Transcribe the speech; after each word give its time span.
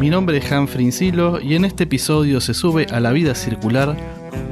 Mi 0.00 0.08
nombre 0.08 0.38
es 0.38 0.50
Humphrey 0.50 0.86
Insilo 0.86 1.42
y 1.42 1.56
en 1.56 1.66
este 1.66 1.84
episodio 1.84 2.40
se 2.40 2.54
sube 2.54 2.86
a 2.90 3.00
la 3.00 3.12
vida 3.12 3.34
circular 3.34 3.94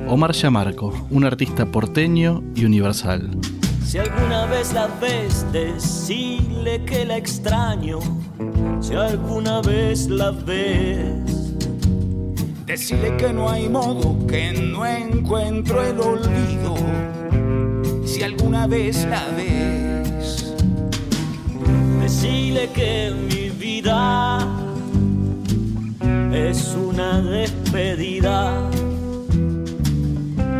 Omar 0.06 0.32
Yamarco, 0.32 1.06
un 1.08 1.24
artista 1.24 1.64
porteño 1.64 2.42
y 2.54 2.66
universal. 2.66 3.30
Si 3.82 3.96
alguna 3.96 4.44
vez 4.44 4.74
la 4.74 4.88
ves, 5.00 5.50
decile 5.50 6.84
que 6.84 7.06
la 7.06 7.16
extraño. 7.16 7.98
Si 8.82 8.94
alguna 8.94 9.62
vez 9.62 10.08
la 10.08 10.32
ves, 10.32 11.56
decile 12.66 13.16
que 13.16 13.32
no 13.32 13.48
hay 13.48 13.70
modo, 13.70 14.26
que 14.26 14.52
no 14.52 14.84
encuentro 14.84 15.82
el 15.82 15.98
olvido. 15.98 16.76
Si 18.04 18.22
alguna 18.22 18.66
vez 18.66 19.06
la 19.06 19.24
ves, 19.34 20.54
decile 22.02 22.68
que 22.74 23.14
mi 23.30 23.48
vida 23.48 24.57
es 26.48 26.74
una 26.74 27.20
despedida. 27.20 28.70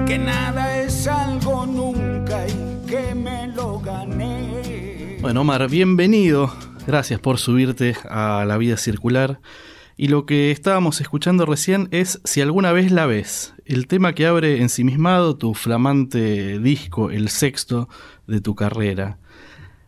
Que 0.07 0.19
nada 0.19 0.83
es 0.83 1.07
algo 1.07 1.65
nunca 1.65 2.45
que 2.87 3.15
me 3.15 3.49
lo 3.49 3.81
gané. 3.81 5.17
Bueno, 5.23 5.41
Omar, 5.41 5.69
bienvenido. 5.71 6.53
Gracias 6.87 7.21
por 7.21 7.39
subirte 7.39 7.97
a 8.09 8.45
la 8.47 8.59
vida 8.59 8.77
circular. 8.77 9.41
Y 9.97 10.09
lo 10.09 10.27
que 10.27 10.51
estábamos 10.51 11.01
escuchando 11.01 11.47
recién 11.47 11.89
es 11.91 12.21
Si 12.23 12.43
alguna 12.43 12.73
vez 12.73 12.93
la 12.93 13.07
ves, 13.07 13.55
el 13.65 13.87
tema 13.87 14.15
que 14.15 14.27
abre 14.27 14.61
ensimismado 14.61 15.37
tu 15.37 15.55
flamante 15.55 16.59
disco, 16.59 17.11
el 17.11 17.31
sexto 17.31 17.89
de 18.27 18.43
tu 18.43 18.55
carrera. 18.55 19.17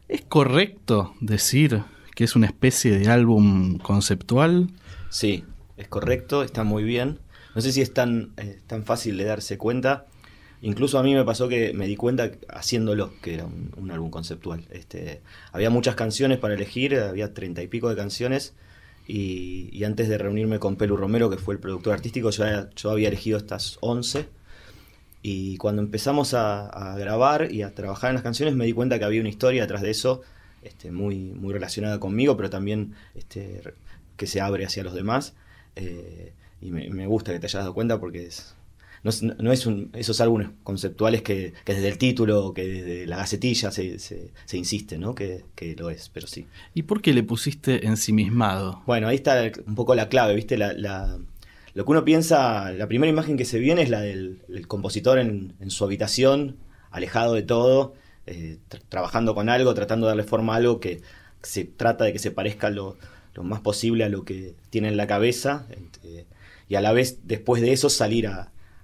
¿Es 0.09 0.23
correcto 0.23 1.15
decir 1.21 1.83
que 2.15 2.25
es 2.25 2.37
una 2.37 2.47
especie 2.47 2.99
de 2.99 3.11
álbum 3.11 3.77
conceptual? 3.79 4.71
Sí, 5.11 5.45
es 5.81 5.89
correcto, 5.89 6.43
está 6.43 6.65
muy 6.65 6.85
bien. 6.85 7.19
No 7.55 7.61
sé 7.61 7.73
si 7.73 7.81
es 7.81 7.93
tan, 7.93 8.33
eh, 8.37 8.61
tan 8.67 8.85
fácil 8.85 9.17
de 9.17 9.25
darse 9.25 9.59
cuenta. 9.59 10.07
Incluso 10.63 10.99
a 10.99 11.03
mí 11.03 11.15
me 11.15 11.25
pasó 11.25 11.49
que 11.49 11.73
me 11.73 11.87
di 11.87 11.97
cuenta 11.97 12.31
haciéndolo 12.49 13.13
que 13.23 13.35
era 13.35 13.47
un, 13.47 13.91
álbum 13.91 14.11
conceptual. 14.11 14.63
Este, 14.71 15.23
había 15.53 15.71
muchas 15.71 15.95
canciones 15.95 16.39
para 16.39 16.55
elegir, 16.55 16.95
había 16.97 17.33
treinta 17.33 17.63
y 17.63 17.69
pico 17.69 17.89
de 17.89 17.97
canciones. 17.97 18.55
Y, 19.07 19.83
antes 19.83 20.09
de 20.09 20.19
reunirme 20.19 20.61
con 20.61 20.77
Pelu 20.77 20.97
Romero, 20.97 21.31
que 21.31 21.39
fue 21.39 21.55
el 21.55 21.61
productor 21.61 21.95
artístico, 21.95 22.31
yo, 22.31 22.45
yo 22.77 22.91
había 22.91 23.09
elegido 23.09 23.39
estas 23.39 23.79
once. 23.81 24.29
Y 25.23 25.57
cuando 25.57 25.83
empezamos 25.83 26.35
a, 26.35 26.95
grabar 26.99 27.51
y 27.51 27.63
a 27.63 27.75
trabajar 27.75 28.11
en 28.11 28.15
las 28.15 28.23
canciones, 28.23 28.55
me 28.55 28.67
di 28.67 28.73
cuenta 28.73 28.99
que 28.99 29.05
había 29.05 29.21
una 29.21 29.31
historia 29.31 29.63
detrás 29.63 29.83
de 29.83 29.91
eso, 29.91 30.23
este, 30.63 30.93
muy, 30.93 31.17
muy 31.17 31.53
relacionada 31.53 31.99
conmigo, 31.99 32.37
pero 32.37 32.51
también 32.51 32.95
este, 33.15 33.63
que 34.17 34.27
se 34.27 34.41
abre 34.41 34.65
hacia 34.65 34.85
los 34.85 34.95
demás. 34.95 35.35
Eh, 35.77 36.33
y 36.61 36.71
me, 36.71 36.91
me, 36.91 37.07
gusta 37.07 37.33
que 37.33 37.41
te 37.41 37.47
hayas 37.47 37.63
dado 37.63 37.75
cuenta 37.75 37.99
porque 37.99 38.27
es, 38.27 38.55
no 39.03 39.53
es, 39.53 39.67
esos 39.95 40.21
álbumes 40.21 40.49
conceptuales 40.63 41.23
que, 41.23 41.55
desde 41.65 41.89
el 41.89 41.97
título, 41.97 42.53
que 42.53 42.67
desde 42.67 43.07
la 43.07 43.17
gacetilla 43.17 43.71
se, 43.71 43.99
se, 43.99 44.31
insiste, 44.53 44.99
¿no? 44.99 45.15
Que, 45.15 45.45
lo 45.79 45.89
es, 45.89 46.11
pero 46.11 46.27
sí. 46.27 46.47
¿Y 46.75 46.83
por 46.83 47.01
qué 47.01 47.15
le 47.15 47.23
pusiste 47.23 47.87
ensimismado? 47.87 48.83
Bueno, 48.87 49.09
ahí 49.09 49.17
está 49.17 49.51
un 49.67 49.75
poco 49.75 49.95
la 49.95 50.09
clave, 50.09 50.35
¿viste? 50.35 50.59
La, 50.59 51.19
lo 51.73 51.85
que 51.85 51.91
uno 51.91 52.05
piensa, 52.05 52.73
la 52.73 52.89
primera 52.89 53.11
imagen 53.11 53.39
que 53.39 53.47
se 53.47 53.59
viene 53.59 53.83
es 53.83 53.89
la 53.89 54.01
del 54.01 54.67
compositor 54.69 55.19
en, 55.19 55.55
su 55.69 55.85
habitación, 55.85 56.57
alejado 56.91 57.35
de 57.35 57.43
todo, 57.43 57.95
eh, 58.27 58.59
trabajando 58.91 59.35
con 59.35 59.49
algo, 59.49 59.73
tratando 59.73 60.07
de 60.07 60.11
darle 60.11 60.25
forma 60.25 60.53
a 60.53 60.57
algo 60.57 60.79
que 60.79 61.01
se 61.43 61.65
trata 61.65 62.05
de 62.05 62.13
que 62.13 62.19
se 62.19 62.33
parezca 62.33 62.69
lo, 62.69 62.99
lo 63.41 63.49
más 63.49 63.61
posible 63.61 64.05
a 64.05 64.09
lo 64.09 64.25
que 64.25 64.55
tiene 64.69 64.89
en 64.89 64.97
la 64.97 65.07
cabeza. 65.07 65.67
Este, 65.71 66.27
y 66.69 66.75
a 66.75 66.81
la 66.81 66.93
vez, 66.93 67.21
después 67.25 67.63
de 67.63 67.73
eso, 67.73 67.89
salir 67.89 68.31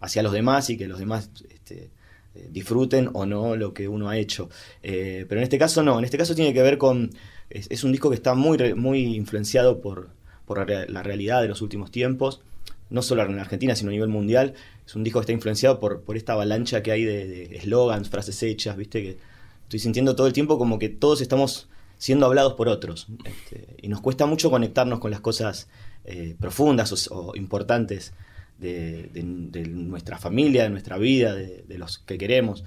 hacia 0.00 0.22
los 0.22 0.32
demás 0.32 0.70
y 0.70 0.76
que 0.76 0.88
los 0.88 0.98
demás 0.98 1.30
este, 1.50 1.90
eh, 2.34 2.48
disfruten 2.50 3.10
o 3.12 3.26
no 3.26 3.54
lo 3.56 3.74
que 3.74 3.86
uno 3.88 4.08
ha 4.08 4.16
hecho. 4.16 4.48
Eh, 4.82 5.26
pero 5.28 5.40
en 5.40 5.44
este 5.44 5.58
caso 5.58 5.82
no, 5.82 5.98
en 5.98 6.04
este 6.04 6.18
caso 6.18 6.34
tiene 6.34 6.54
que 6.54 6.62
ver 6.62 6.78
con, 6.78 7.10
es, 7.50 7.84
un 7.84 7.92
disco 7.92 8.08
que 8.08 8.16
está 8.16 8.34
muy, 8.34 8.74
muy 8.74 9.14
influenciado 9.14 9.80
por, 9.80 10.08
por 10.46 10.68
la 10.68 11.02
realidad 11.02 11.42
de 11.42 11.48
los 11.48 11.60
últimos 11.62 11.90
tiempos, 11.90 12.40
no 12.88 13.02
solo 13.02 13.22
en 13.24 13.38
Argentina, 13.38 13.76
sino 13.76 13.90
a 13.90 13.92
nivel 13.92 14.08
mundial. 14.08 14.54
Es 14.86 14.94
un 14.94 15.04
disco 15.04 15.20
que 15.20 15.24
está 15.24 15.32
influenciado 15.32 15.78
por, 15.78 16.00
por 16.00 16.16
esta 16.16 16.32
avalancha 16.32 16.82
que 16.82 16.92
hay 16.92 17.04
de 17.04 17.56
eslogans, 17.56 18.08
frases 18.08 18.42
hechas, 18.42 18.76
viste, 18.76 19.02
que 19.02 19.16
estoy 19.64 19.80
sintiendo 19.80 20.16
todo 20.16 20.26
el 20.26 20.32
tiempo 20.32 20.58
como 20.58 20.78
que 20.78 20.88
todos 20.88 21.20
estamos 21.20 21.68
siendo 21.98 22.26
hablados 22.26 22.54
por 22.54 22.68
otros. 22.68 23.06
Este, 23.24 23.76
y 23.82 23.88
nos 23.88 24.00
cuesta 24.00 24.26
mucho 24.26 24.50
conectarnos 24.50 24.98
con 24.98 25.10
las 25.10 25.20
cosas 25.20 25.68
eh, 26.04 26.36
profundas 26.38 27.08
o 27.10 27.32
importantes 27.34 28.12
de, 28.58 29.22
nuestra 29.68 30.18
familia, 30.18 30.64
de 30.64 30.70
nuestra 30.70 30.98
vida, 30.98 31.34
de, 31.34 31.78
los 31.78 31.98
que 31.98 32.18
queremos. 32.18 32.64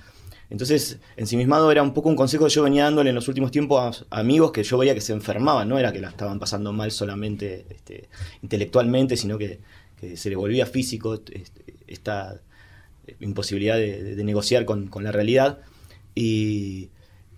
Entonces, 0.50 1.00
ensimismado 1.16 1.72
era 1.72 1.84
un 1.84 1.94
poco 1.94 2.10
un 2.10 2.16
consejo 2.16 2.46
que 2.46 2.52
yo 2.52 2.64
venía 2.64 2.86
dándole 2.86 3.10
en 3.10 3.16
los 3.16 3.28
últimos 3.28 3.52
tiempos 3.52 4.06
a, 4.10 4.20
amigos 4.20 4.52
que 4.52 4.64
yo 4.64 4.78
veía 4.78 4.96
que 4.96 5.02
se 5.02 5.14
enfermaban, 5.14 5.70
no 5.70 5.78
era 5.78 5.92
que 5.92 6.02
la 6.02 6.10
estaban 6.10 6.40
pasando 6.40 6.74
mal 6.74 6.92
solamente 6.92 7.66
este, 7.70 8.10
intelectualmente, 8.42 9.16
sino 9.16 9.38
que, 9.38 9.60
se 10.16 10.30
le 10.30 10.38
volvía 10.38 10.66
físico 10.66 11.16
este, 11.16 11.74
esta 11.86 12.40
imposibilidad 13.20 13.76
de, 13.76 14.24
negociar 14.24 14.66
con, 14.66 14.90
la 15.02 15.12
realidad. 15.12 15.60
Y, 16.16 16.90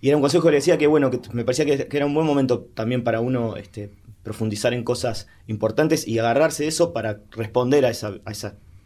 era 0.08 0.16
un 0.16 0.22
consejo 0.22 0.44
que 0.44 0.50
le 0.50 0.56
decía 0.56 0.78
que, 0.78 0.88
bueno, 0.88 1.10
que 1.10 1.20
me 1.32 1.44
parecía 1.44 1.64
que, 1.64 1.96
era 1.96 2.06
un 2.06 2.14
buen 2.14 2.26
momento 2.26 2.68
también 2.74 3.04
para 3.04 3.20
uno 3.20 3.56
este, 3.56 3.90
profundizar 4.24 4.74
en 4.74 4.82
cosas 4.82 5.28
importantes 5.46 6.06
y 6.08 6.18
agarrarse 6.18 6.64
de 6.64 6.70
eso 6.70 6.92
para 6.92 7.20
responder 7.30 7.86
a 7.86 7.90
esa, 7.90 8.18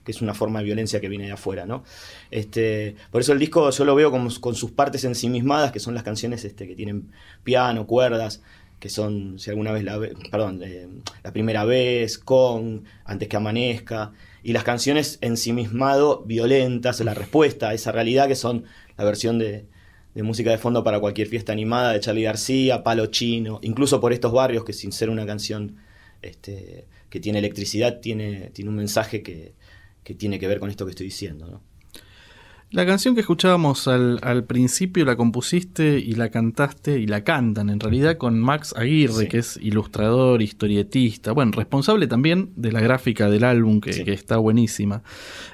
que 0.04 0.12
es 0.12 0.20
una 0.20 0.34
forma 0.34 0.58
de 0.58 0.66
violencia 0.66 1.00
que 1.00 1.08
viene 1.08 1.26
de 1.26 1.32
afuera, 1.32 1.64
¿no? 1.64 1.84
Este, 2.30 2.96
por 3.10 3.22
eso 3.22 3.32
el 3.32 3.38
disco 3.38 3.70
yo 3.70 3.84
lo 3.86 3.94
veo 3.94 4.10
como, 4.10 4.28
con 4.40 4.54
sus 4.54 4.70
partes 4.72 5.04
ensimismadas, 5.04 5.72
que 5.72 5.80
son 5.80 5.94
las 5.94 6.02
canciones 6.02 6.44
este, 6.44 6.68
que 6.68 6.76
tienen 6.76 7.10
piano, 7.44 7.86
cuerdas, 7.86 8.42
que 8.78 8.90
son, 8.90 9.38
si 9.38 9.48
alguna 9.48 9.72
vez 9.72 9.84
la 9.84 9.98
perdón, 10.30 10.60
eh, 10.62 10.86
la 11.24 11.32
primera 11.32 11.64
vez, 11.64 12.18
con, 12.18 12.84
antes 13.06 13.28
que 13.28 13.36
amanezca, 13.36 14.12
y 14.42 14.52
las 14.52 14.64
canciones 14.64 15.18
ensimismado, 15.22 16.22
violentas, 16.26 17.00
la 17.00 17.14
respuesta 17.14 17.70
a 17.70 17.74
esa 17.74 17.90
realidad, 17.90 18.28
que 18.28 18.36
son 18.36 18.64
la 18.98 19.04
versión 19.04 19.38
de, 19.38 19.64
de 20.16 20.22
música 20.22 20.50
de 20.50 20.56
fondo 20.56 20.82
para 20.82 20.98
cualquier 20.98 21.28
fiesta 21.28 21.52
animada 21.52 21.92
de 21.92 22.00
Charlie 22.00 22.22
García, 22.22 22.82
Palo 22.82 23.04
Chino, 23.08 23.58
incluso 23.62 24.00
por 24.00 24.14
estos 24.14 24.32
barrios 24.32 24.64
que 24.64 24.72
sin 24.72 24.90
ser 24.90 25.10
una 25.10 25.26
canción 25.26 25.76
este, 26.22 26.86
que 27.10 27.20
tiene 27.20 27.38
electricidad, 27.38 28.00
tiene, 28.00 28.48
tiene 28.54 28.70
un 28.70 28.76
mensaje 28.76 29.22
que, 29.22 29.52
tiene 30.16 30.38
que 30.38 30.48
ver 30.48 30.58
con 30.58 30.70
esto 30.70 30.86
que 30.86 30.92
estoy 30.92 31.04
diciendo. 31.04 31.60
La 32.70 32.86
canción 32.86 33.14
que 33.14 33.20
escuchábamos 33.20 33.88
al, 33.88 34.44
principio 34.44 35.04
la 35.04 35.16
compusiste 35.16 35.98
y 35.98 36.12
la 36.12 36.30
cantaste 36.30 36.98
y 36.98 37.06
la 37.06 37.22
cantan 37.22 37.68
en 37.68 37.78
realidad 37.78 38.16
con 38.16 38.40
Max 38.40 38.72
Aguirre, 38.74 39.28
que 39.28 39.38
es 39.38 39.58
ilustrador, 39.60 40.40
historietista, 40.40 41.32
bueno, 41.32 41.52
responsable 41.52 42.06
también 42.06 42.52
de 42.56 42.72
la 42.72 42.80
gráfica 42.80 43.28
del 43.28 43.44
álbum, 43.44 43.82
que, 43.82 43.90
está 44.10 44.38
buenísima. 44.38 45.02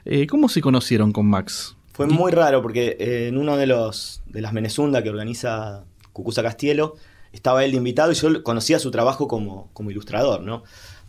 Eh, 0.05 0.29
¿Cómo 0.29 0.49
se 0.49 0.61
conocieron 0.61 1.13
con 1.13 1.27
Max? 1.27 1.77
Fue 1.93 2.07
muy 2.07 2.33
raro 2.33 2.63
porque 2.63 2.97
eh, 2.99 3.29
en 3.29 3.39
uno 3.39 3.57
de 3.57 3.67
los 3.67 4.23
de 4.27 4.41
las 4.41 4.53
Menezunda 4.53 5.03
que 5.03 5.11
organiza 5.11 5.85
Cucusa 6.13 6.43
Castielo, 6.43 6.97
estaba 7.33 7.65
él 7.65 7.73
de 7.73 7.79
invitado 7.79 8.13
y 8.13 8.15
yo 8.15 8.43
conocía 8.43 8.79
su 8.79 8.91
trabajo 8.91 9.29
como, 9.29 9.71
como 9.73 9.91
ilustrador, 9.91 10.43
¿no? 10.43 10.63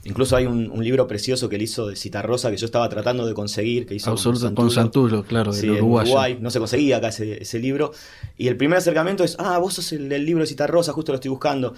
Incluso 0.06 0.36
hay 0.36 0.46
un, 0.46 0.84
libro 0.84 1.08
precioso 1.08 1.48
que 1.48 1.56
él 1.56 1.62
hizo 1.62 1.88
de 1.88 1.96
Citarrosa 1.96 2.52
que 2.52 2.58
yo 2.58 2.66
estaba 2.66 2.90
tratando 2.90 3.26
de 3.26 3.34
conseguir, 3.34 3.86
que 3.86 3.96
hizo 3.96 4.12
Absoluto, 4.12 4.54
con 4.54 4.70
Santulo, 4.70 5.24
claro, 5.24 5.54
de 5.54 5.72
Uruguay. 5.72 6.38
No 6.42 6.50
se 6.50 6.60
conseguía 6.60 6.98
acá 6.98 7.08
ese, 7.08 7.60
libro. 7.60 7.94
Y 8.38 8.50
el 8.50 8.58
primer 8.58 8.80
acercamiento 8.80 9.24
es, 9.24 9.38
ah, 9.40 9.58
vos 9.60 9.76
sos 9.76 9.94
el 9.94 10.10
del 10.10 10.26
libro 10.26 10.44
de 10.44 10.48
Citarrosa, 10.48 10.92
justo 10.92 11.14
lo 11.14 11.16
estoy 11.16 11.30
buscando. 11.30 11.74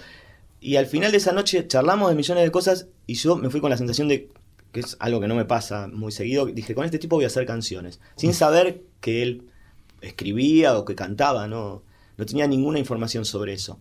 Y 0.60 0.74
al 0.74 0.86
final 0.86 1.12
de 1.12 1.18
esa 1.18 1.30
noche 1.30 1.68
charlamos 1.68 2.08
de 2.08 2.16
millones 2.16 2.42
de 2.42 2.50
cosas 2.50 2.88
y 3.06 3.14
yo 3.14 3.36
me 3.36 3.48
fui 3.48 3.60
con 3.60 3.70
la 3.70 3.76
sensación 3.76 4.08
de 4.08 4.28
que 4.76 4.80
es 4.80 4.96
algo 5.00 5.20
que 5.20 5.26
no 5.26 5.34
me 5.34 5.46
pasa 5.46 5.88
muy 5.88 6.12
seguido. 6.12 6.44
Dije, 6.46 6.74
con 6.74 6.84
este 6.84 6.98
tipo 6.98 7.16
voy 7.16 7.24
a 7.24 7.28
hacer 7.28 7.46
canciones, 7.46 7.98
sin 8.16 8.34
saber 8.34 8.82
que 9.00 9.22
él 9.22 9.48
escribía 10.02 10.76
o 10.76 10.84
que 10.84 10.94
cantaba, 10.94 11.48
no, 11.48 11.82
no 12.18 12.26
tenía 12.26 12.46
ninguna 12.46 12.78
información 12.78 13.24
sobre 13.24 13.54
eso. 13.54 13.78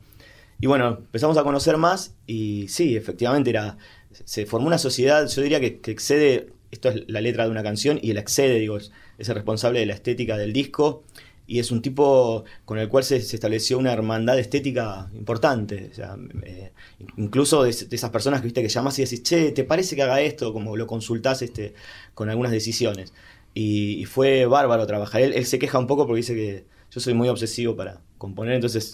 Y 0.62 0.68
bueno, 0.68 0.88
empezamos 0.88 1.38
a 1.38 1.44
conocer 1.44 1.76
más 1.76 2.16
y 2.28 2.68
sí, 2.70 2.96
efectivamente 2.96 3.50
era, 3.50 3.78
se 4.24 4.46
formó 4.46 4.68
una 4.68 4.78
sociedad, 4.78 5.28
yo 5.28 5.42
diría 5.42 5.60
que, 5.60 5.80
excede 5.92 6.54
esto 6.72 6.90
es 6.90 7.04
la 7.08 7.20
letra 7.20 7.44
de 7.44 7.52
una 7.52 7.62
canción 7.62 8.00
y 8.02 8.12
él 8.12 8.18
accede, 8.18 8.58
digo, 8.60 8.78
es 8.78 8.92
el 9.18 9.36
responsable 9.36 9.82
de 9.82 9.86
la 9.86 9.94
estética 9.94 10.38
del 10.38 10.54
disco 10.54 11.04
y 11.48 11.60
es 11.60 11.72
un 11.72 11.82
tipo 11.82 12.44
con 12.66 12.78
el 12.80 12.90
cual 12.90 13.04
se, 13.04 13.22
se 13.22 13.36
estableció 13.36 13.78
una 13.78 13.94
hermandad 13.94 14.40
estética 14.40 15.10
importante. 15.16 15.90
O 15.92 15.96
sea, 15.96 16.18
eh, 16.44 16.72
incluso 17.18 17.64
de, 17.64 17.72
de 17.72 17.96
esas 17.96 18.10
personas 18.10 18.42
que 18.42 18.46
viste 18.46 18.62
que 18.62 18.70
llamas 18.70 18.98
y 19.00 19.04
decís, 19.04 19.24
che, 19.24 19.52
¿te 19.52 19.64
parece 19.64 19.96
que 19.96 20.04
haga 20.04 20.22
esto? 20.22 20.54
Como 20.54 20.76
lo 20.76 20.88
consultás 20.88 21.42
este, 21.42 21.74
con 22.14 22.30
algunas 22.30 22.52
decisiones. 22.52 23.14
Y, 23.54 24.02
y 24.02 24.06
fue 24.06 24.46
bárbaro 24.46 24.88
trabajar. 24.88 25.22
Él, 25.22 25.34
él 25.34 25.46
se 25.46 25.60
queja 25.60 25.80
un 25.80 25.88
poco 25.88 26.08
porque 26.08 26.18
dice 26.18 26.36
que 26.36 26.66
yo 26.92 27.00
soy 27.00 27.14
muy 27.14 27.30
obsesivo 27.30 27.76
para 27.76 28.02
componer, 28.18 28.56
entonces 28.56 28.92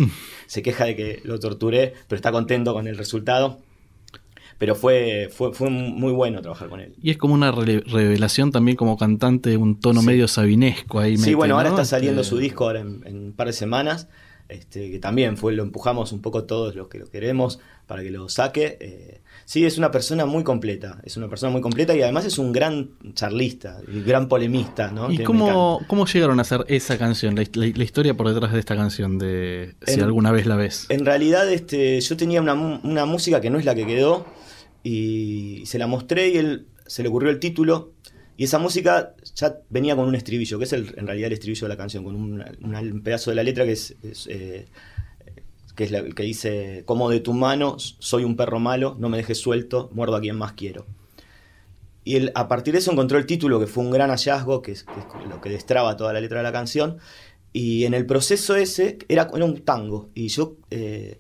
se 0.48 0.62
queja 0.62 0.86
de 0.86 0.96
que 0.96 1.22
lo 1.24 1.40
torturé, 1.40 1.94
pero 2.08 2.18
está 2.18 2.32
contento 2.32 2.74
con 2.74 2.88
el 2.88 2.98
resultado. 2.98 3.60
Pero 4.62 4.76
fue, 4.76 5.28
fue, 5.34 5.54
fue 5.54 5.72
muy 5.72 6.12
bueno 6.12 6.40
trabajar 6.40 6.70
con 6.70 6.82
él. 6.82 6.94
Y 7.02 7.10
es 7.10 7.18
como 7.18 7.34
una 7.34 7.52
re- 7.52 7.80
revelación 7.80 8.52
también 8.52 8.78
como 8.78 8.96
cantante, 8.96 9.58
un 9.58 9.80
tono 9.80 10.02
Sí. 10.02 10.06
medio 10.06 10.28
sabinesco 10.28 11.00
ahí. 11.00 11.18
Sí, 11.18 11.22
mete, 11.24 11.36
bueno, 11.36 11.56
ahora 11.58 11.70
está 11.70 11.84
saliendo 11.84 12.22
Este, 12.22 12.30
su 12.30 12.38
disco 12.38 12.66
ahora 12.66 12.82
en, 12.82 13.02
en 13.08 13.18
un 13.18 13.34
par 13.34 13.48
de 13.48 13.54
semanas, 13.54 14.08
este, 14.50 14.92
que 14.92 15.00
también 15.00 15.36
fue, 15.36 15.54
lo 15.54 15.64
empujamos 15.64 16.12
un 16.12 16.22
poco 16.22 16.44
todos 16.44 16.76
los 16.76 16.90
que 16.90 17.00
lo 17.00 17.10
queremos 17.10 17.60
para 17.88 18.04
que 18.04 18.12
lo 18.12 18.30
saque. 18.30 18.78
Eh, 18.82 19.22
sí, 19.46 19.66
es 19.66 19.80
una 19.80 19.90
persona 19.90 20.28
muy 20.28 20.44
completa, 20.44 21.02
es 21.06 21.18
una 21.18 21.28
persona 21.28 21.52
muy 21.52 21.62
completa 21.62 21.96
y 21.96 22.04
además 22.04 22.26
es 22.26 22.38
un 22.38 22.52
gran 22.52 22.92
charlista, 23.16 23.80
y 23.92 24.02
gran 24.02 24.28
polemista, 24.28 24.92
¿no? 24.92 25.12
¿Y 25.12 25.18
Que 25.18 25.24
cómo, 25.24 25.82
cómo 25.88 26.06
llegaron 26.06 26.38
a 26.38 26.44
hacer 26.44 26.66
esa 26.68 27.00
canción? 27.00 27.34
La, 27.36 27.42
la- 27.54 27.72
la 27.76 27.84
historia 27.84 28.14
por 28.16 28.28
detrás 28.32 28.54
de 28.54 28.60
esta 28.60 28.76
canción, 28.76 29.18
de 29.18 29.74
si 29.88 29.94
En- 29.94 30.04
alguna 30.04 30.32
vez 30.32 30.46
la 30.46 30.56
ves. 30.56 30.86
En 30.90 31.04
realidad, 31.04 31.52
este, 31.52 32.00
yo 32.00 32.16
tenía 32.16 32.42
una, 32.42 32.54
una 32.54 33.06
música 33.08 33.42
que 33.42 33.50
no 33.50 33.58
es 33.58 33.66
la 33.66 33.74
que 33.74 33.88
quedó 33.88 34.26
y 34.84 35.64
se 35.66 35.78
la 35.78 35.88
mostré 35.88 36.30
y 36.30 36.38
él 36.38 36.68
se 36.88 37.04
le 37.04 37.10
ocurrió 37.10 37.30
el 37.30 37.40
título 37.40 37.92
y 38.38 38.46
esa 38.46 38.58
música 38.58 39.16
ya 39.36 39.60
venía 39.70 39.96
con 39.96 40.08
un 40.08 40.16
estribillo, 40.16 40.58
que 40.58 40.66
es 40.66 40.74
el- 40.74 40.94
en 40.98 41.06
realidad 41.06 41.28
el 41.28 41.34
estribillo 41.34 41.66
de 41.68 41.70
la 41.70 41.78
canción, 41.78 42.04
con 42.04 42.16
un 42.16 43.02
pedazo 43.04 43.30
de 43.30 43.36
la 43.36 43.44
letra 43.44 43.66
que 43.66 43.74
es, 43.74 43.96
eh, 44.28 44.66
que 45.76 45.84
es 45.84 45.92
que 46.16 46.24
dice 46.24 46.84
como 46.86 47.10
de 47.10 47.20
tu 47.20 47.34
mano 47.34 47.78
soy 47.78 48.24
un 48.24 48.36
perro 48.36 48.60
malo, 48.60 48.96
no 49.00 49.10
me 49.10 49.18
dejes 49.18 49.38
suelto, 49.38 49.90
muerdo 49.94 50.16
a 50.16 50.22
quien 50.22 50.38
más 50.38 50.54
quiero. 50.54 50.86
Y 52.04 52.16
él, 52.16 52.32
a 52.34 52.48
partir 52.48 52.74
de 52.74 52.80
eso 52.80 52.92
encontró 52.92 53.20
el 53.20 53.26
título, 53.26 53.60
que 53.60 53.68
fue 53.68 53.84
un 53.84 53.92
gran 53.92 54.10
hallazgo, 54.10 54.62
que 54.62 54.72
es, 54.72 54.86
lo 55.30 55.40
que 55.40 55.50
destraba 55.50 55.98
toda 55.98 56.14
la 56.14 56.22
letra 56.22 56.40
de 56.40 56.44
la 56.44 56.52
canción. 56.52 56.98
Y 57.54 57.86
en 57.86 57.94
el 57.94 58.06
proceso 58.06 58.56
ese 58.56 58.98
era, 59.08 59.30
era 59.36 59.46
un 59.46 59.62
tango. 59.62 60.10
Y 60.16 60.30
yo 60.30 60.56
eh, 60.72 61.20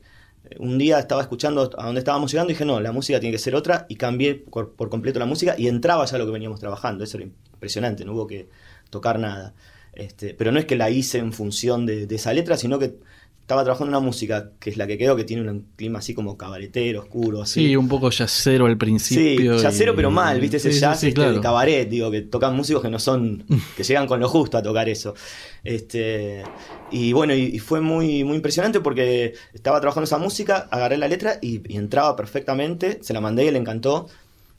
un 0.59 0.77
día 0.77 0.99
estaba 0.99 1.21
escuchando 1.21 1.69
a 1.77 1.85
dónde 1.85 1.99
estábamos 1.99 2.31
llegando 2.31 2.51
y 2.51 2.53
dije, 2.53 2.65
no, 2.65 2.79
la 2.79 2.91
música 2.91 3.19
tiene 3.19 3.33
que 3.33 3.39
ser 3.39 3.55
otra. 3.55 3.85
Y 3.89 3.95
cambié 3.95 4.35
por, 4.35 4.75
completo 4.89 5.19
la 5.19 5.25
música 5.25 5.55
y 5.57 5.67
entraba 5.67 6.05
ya 6.05 6.17
lo 6.17 6.25
que 6.25 6.31
veníamos 6.31 6.59
trabajando. 6.59 7.03
Eso 7.03 7.17
era 7.17 7.25
impresionante, 7.25 8.05
no 8.05 8.13
hubo 8.13 8.27
que 8.27 8.49
tocar 8.89 9.19
nada. 9.19 9.53
Este, 9.93 10.33
pero 10.33 10.51
no 10.51 10.59
es 10.59 10.65
que 10.65 10.75
la 10.75 10.89
hice 10.89 11.17
en 11.17 11.33
función 11.33 11.85
de 11.85 12.07
esa 12.09 12.33
letra, 12.33 12.57
sino 12.57 12.79
que 12.79 12.95
estaba 13.51 13.63
trabajando 13.65 13.89
una 13.97 13.99
música 14.05 14.51
que 14.59 14.69
es 14.69 14.77
la 14.77 14.87
que 14.87 14.97
quedó, 14.97 15.17
que 15.17 15.25
tiene 15.25 15.49
un 15.49 15.67
clima 15.75 15.99
así 15.99 16.13
como 16.13 16.37
cabaretero, 16.37 17.01
oscuro, 17.01 17.41
así. 17.41 17.67
Sí, 17.67 17.75
un 17.75 17.89
poco 17.89 18.09
yacero 18.09 18.65
al 18.65 18.71
Sí, 18.71 18.77
principio. 18.77 19.57
jazzero 19.57 19.91
y- 19.91 19.95
pero 19.97 20.09
mal, 20.09 20.39
¿viste? 20.39 20.55
Ese 20.57 20.69
Sí, 20.69 20.75
sí, 20.75 20.79
jazz 20.81 20.99
sí, 21.01 21.07
este, 21.09 21.15
claro. 21.19 21.33
de 21.33 21.41
cabaret, 21.41 21.89
digo, 21.89 22.09
que 22.09 22.21
tocan 22.21 22.55
músicos 22.55 22.81
que 22.81 22.89
no 22.89 22.97
son, 22.97 23.43
que 23.75 23.83
llegan 23.83 24.07
con 24.07 24.21
lo 24.21 24.29
justo 24.29 24.57
a 24.57 24.61
tocar 24.63 24.87
eso. 24.87 25.13
Este, 25.65 26.43
y 26.91 27.13
bueno, 27.13 27.33
y, 27.35 27.41
y 27.43 27.59
fue 27.59 27.81
muy, 27.81 28.23
muy 28.23 28.35
impresionante 28.37 28.79
porque 28.79 29.33
estaba 29.53 29.79
trabajando 29.81 30.05
esa 30.05 30.17
música, 30.17 30.67
agarré 30.71 30.97
la 30.97 31.07
letra 31.07 31.37
y, 31.41 31.61
y 31.71 31.77
entraba 31.77 32.15
perfectamente, 32.15 32.99
se 33.01 33.13
la 33.13 33.21
mandé 33.21 33.45
y 33.45 33.51
le 33.51 33.57
encantó. 33.59 34.07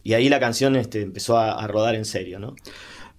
Y 0.04 0.14
ahí 0.14 0.28
la 0.28 0.40
canción 0.40 0.76
este, 0.76 1.00
empezó 1.02 1.38
a, 1.38 1.52
a 1.52 1.66
rodar 1.66 1.94
en 1.94 2.04
serio, 2.04 2.38
¿no? 2.38 2.56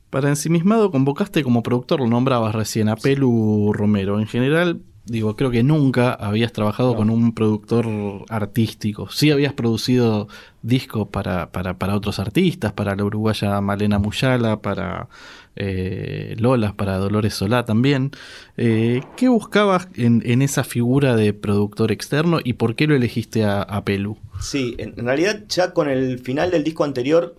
Para 0.09 0.29
Ensimismado 0.29 0.91
convocaste 0.91 1.41
como 1.43 1.63
productor, 1.63 1.99
lo 2.01 2.07
nombrabas 2.07 2.53
recién, 2.53 2.89
a 2.89 2.95
Pelu 2.95 3.71
Romero. 3.73 4.19
En 4.19 4.27
general, 4.27 4.81
digo, 5.05 5.35
creo 5.35 5.51
que 5.51 5.63
nunca 5.63 6.13
habías 6.13 6.51
trabajado 6.53 6.91
No. 6.91 6.97
con 6.97 7.09
un 7.09 7.33
productor 7.33 7.88
artístico. 8.29 9.09
Sí 9.09 9.31
habías 9.31 9.53
producido 9.53 10.27
discos 10.61 11.07
para, 11.09 11.51
para, 11.51 11.77
para 11.77 11.95
otros 11.95 12.19
artistas, 12.19 12.71
para 12.73 12.95
la 12.95 13.03
uruguaya 13.03 13.59
Malena 13.61 14.00
Muyala, 14.00 14.61
para 14.61 15.09
eh, 15.55 16.35
Lolas, 16.39 16.73
para 16.73 16.97
Dolores 16.97 17.33
Solá 17.33 17.65
también. 17.65 18.11
Eh, 18.57 19.01
¿Qué 19.17 19.27
buscabas 19.29 19.88
en, 19.95 20.23
en 20.25 20.41
esa 20.41 20.63
figura 20.63 21.15
de 21.15 21.33
productor 21.33 21.91
externo 21.91 22.39
y 22.44 22.53
por 22.53 22.75
qué 22.75 22.88
lo 22.88 22.95
elegiste 22.95 23.44
a, 23.44 23.61
a 23.61 23.83
Pelu? 23.83 24.17
Sí, 24.39 24.75
en, 24.77 24.94
en 24.97 25.06
realidad 25.06 25.44
ya 25.49 25.73
con 25.73 25.89
el 25.89 26.19
final 26.19 26.49
del 26.49 26.63
disco 26.63 26.83
anterior, 26.85 27.35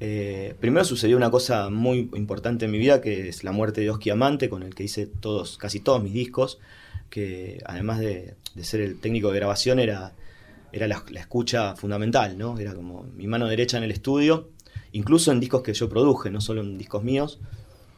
eh, 0.00 0.54
primero 0.60 0.84
sucedió 0.84 1.16
una 1.16 1.30
cosa 1.30 1.70
muy 1.70 2.10
importante 2.14 2.64
en 2.66 2.70
mi 2.70 2.78
vida, 2.78 3.00
que 3.00 3.28
es 3.28 3.42
la 3.44 3.52
muerte 3.52 3.80
de 3.80 3.90
Oski 3.90 4.10
Amante, 4.10 4.48
con 4.48 4.62
el 4.62 4.74
que 4.74 4.84
hice 4.84 5.06
todos, 5.06 5.58
casi 5.58 5.80
todos 5.80 6.02
mis 6.02 6.12
discos, 6.14 6.58
que 7.10 7.60
además 7.66 7.98
de, 7.98 8.34
de 8.54 8.64
ser 8.64 8.80
el 8.80 8.98
técnico 9.00 9.30
de 9.30 9.36
grabación 9.36 9.78
era, 9.78 10.12
era 10.72 10.86
la, 10.86 11.02
la 11.10 11.20
escucha 11.20 11.76
fundamental, 11.76 12.38
¿no? 12.38 12.58
Era 12.58 12.74
como 12.74 13.02
mi 13.16 13.26
mano 13.26 13.46
derecha 13.48 13.76
en 13.78 13.84
el 13.84 13.90
estudio, 13.90 14.48
incluso 14.92 15.32
en 15.32 15.40
discos 15.40 15.62
que 15.62 15.74
yo 15.74 15.88
produje, 15.88 16.30
no 16.30 16.40
solo 16.40 16.60
en 16.62 16.78
discos 16.78 17.02
míos. 17.02 17.40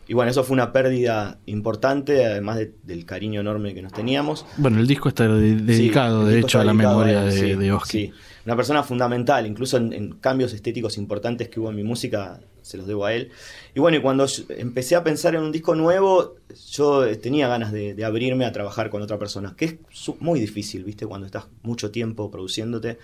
Y 0.08 0.14
bueno, 0.14 0.30
eso 0.32 0.42
fue 0.42 0.54
una 0.54 0.72
pérdida 0.72 1.38
importante, 1.46 2.26
además 2.26 2.56
de- 2.56 2.72
del 2.82 3.06
cariño 3.06 3.40
enorme 3.40 3.72
que 3.72 3.82
nos 3.82 3.92
teníamos. 3.92 4.44
Bueno, 4.56 4.80
el 4.80 4.86
disco 4.88 5.08
está 5.08 5.28
de- 5.28 5.54
dedicado, 5.56 6.26
Sí, 6.26 6.32
de 6.32 6.40
hecho, 6.40 6.58
a 6.60 6.64
la 6.64 6.74
memoria 6.74 7.22
de, 7.22 7.30
sí, 7.32 7.54
de 7.54 7.72
Oski. 7.72 7.90
sí. 8.06 8.12
Una 8.44 8.56
persona 8.56 8.82
fundamental, 8.82 9.46
incluso 9.46 9.76
en, 9.76 9.92
en 9.92 10.12
cambios 10.14 10.52
estéticos 10.54 10.98
importantes 10.98 11.48
que 11.48 11.60
hubo 11.60 11.70
en 11.70 11.76
mi 11.76 11.84
música, 11.84 12.40
se 12.62 12.76
los 12.76 12.86
debo 12.86 13.04
a 13.04 13.12
él. 13.12 13.30
Y 13.74 13.80
bueno, 13.80 13.96
y 13.96 14.00
cuando 14.00 14.26
empecé 14.50 14.96
a 14.96 15.04
pensar 15.04 15.34
en 15.34 15.42
un 15.42 15.52
disco 15.52 15.74
nuevo, 15.74 16.36
yo 16.70 17.04
eh, 17.04 17.16
tenía 17.16 17.48
ganas 17.48 17.72
de, 17.72 18.02
abrirme 18.04 18.44
a 18.44 18.52
trabajar 18.52 18.90
con 18.90 19.02
otra 19.02 19.18
persona, 19.18 19.54
que 19.56 19.64
es 19.64 19.76
muy 20.20 20.40
difícil, 20.40 20.84
¿viste? 20.84 21.06
Cuando 21.06 21.26
estás 21.26 21.46
mucho 21.62 21.90
tiempo 21.90 22.30
produciéndote, 22.30 22.98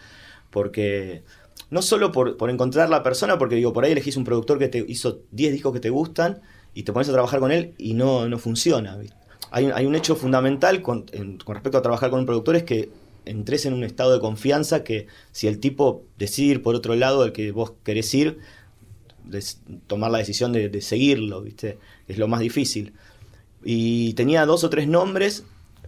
porque 0.51 1.23
no 1.71 1.83
solo 1.83 2.13
por, 2.13 2.37
por 2.37 2.51
encontrar 2.51 2.89
la 2.89 3.03
persona, 3.03 3.39
porque 3.39 3.57
digo, 3.57 3.73
por 3.73 3.85
ahí 3.85 3.93
elegís 3.93 4.17
un 4.17 4.25
productor 4.25 4.59
que 4.59 4.69
te 4.69 4.85
hizo 4.89 5.21
10 5.33 5.53
discos 5.53 5.73
que 5.73 5.81
te 5.81 5.91
gustan 5.91 6.41
y 6.75 6.85
te 6.85 6.93
pones 6.93 7.09
a 7.09 7.13
trabajar 7.13 7.41
con 7.41 7.53
él 7.53 7.75
y 7.79 7.95
no, 7.95 8.29
no 8.29 8.39
funciona. 8.39 8.99
Hay, 9.51 9.71
hay 9.75 9.87
un 9.87 9.95
hecho 9.95 10.17
fundamental 10.17 10.83
con, 10.83 11.07
con 11.45 11.55
respecto 11.55 11.79
a 11.79 11.83
trabajar 11.83 12.11
con 12.11 12.21
un 12.21 12.27
productor, 12.27 12.57
es 12.57 12.65
que 12.65 12.91
entres 13.29 13.67
en 13.67 13.75
un 13.75 13.85
estado 13.85 14.13
de 14.13 14.21
confianza 14.21 14.85
que 14.85 15.07
si 15.33 15.47
el 15.47 15.61
tipo 15.61 16.05
decide 16.17 16.53
ir 16.53 16.63
por 16.63 16.75
otro 16.75 16.95
lado 16.95 17.23
del 17.23 17.33
que 17.33 17.53
vos 17.53 17.75
querés 17.85 18.13
ir, 18.15 18.39
des- 19.29 19.61
tomar 19.87 20.11
la 20.11 20.19
decisión 20.19 20.53
de, 20.53 20.69
de 20.69 20.81
seguirlo, 20.81 21.43
¿viste? 21.43 21.79
Es 22.09 22.19
lo 22.19 22.29
más 22.29 22.41
difícil. 22.41 22.95
Y 23.65 24.15
tenía 24.15 24.47
dos 24.47 24.65
o 24.65 24.71
tres 24.71 24.89
nombres 24.89 25.45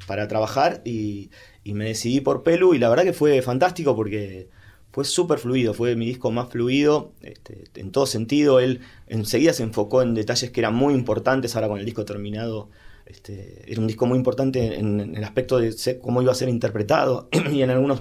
para 0.07 0.29
trabajar 0.29 0.83
y, 0.85 1.31
y 1.65 1.75
me 1.75 1.87
decidí 1.87 2.21
por 2.21 2.43
Pelu 2.43 2.75
y 2.75 2.79
la 2.79 2.89
verdad 2.89 3.05
que 3.05 3.13
fue 3.13 3.43
fantástico 3.43 3.95
porque 3.95 4.49
fue 4.93 5.05
súper 5.05 5.39
fluido, 5.39 5.73
fue 5.73 5.95
mi 5.95 6.07
disco 6.07 6.31
más 6.33 6.49
fluido 6.51 7.13
este, 7.23 7.65
en 7.77 7.93
todo 7.93 8.07
sentido. 8.07 8.59
Él 8.61 8.81
enseguida 9.07 9.53
se 9.53 9.63
enfocó 9.63 10.03
en 10.03 10.15
detalles 10.15 10.51
que 10.51 10.61
eran 10.61 10.75
muy 10.75 10.95
importantes, 10.95 11.55
ahora 11.55 11.69
con 11.69 11.79
el 11.79 11.85
disco 11.85 12.05
terminado. 12.05 12.71
Este, 13.07 13.65
era 13.71 13.81
un 13.81 13.87
disco 13.89 14.07
muy 14.07 14.17
importante 14.19 14.79
en, 14.79 15.01
en 15.01 15.17
el 15.17 15.25
aspecto 15.25 15.59
de 15.59 15.75
cómo 16.01 16.23
iba 16.23 16.31
a 16.33 16.35
ser 16.35 16.49
interpretado 16.49 17.29
y 17.53 17.63
en, 17.63 17.71
algunos, 17.71 18.01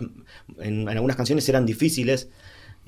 en, 0.59 0.81
en 0.81 0.89
algunas 0.89 1.15
canciones 1.15 1.47
eran 1.49 1.65
difíciles 1.65 2.29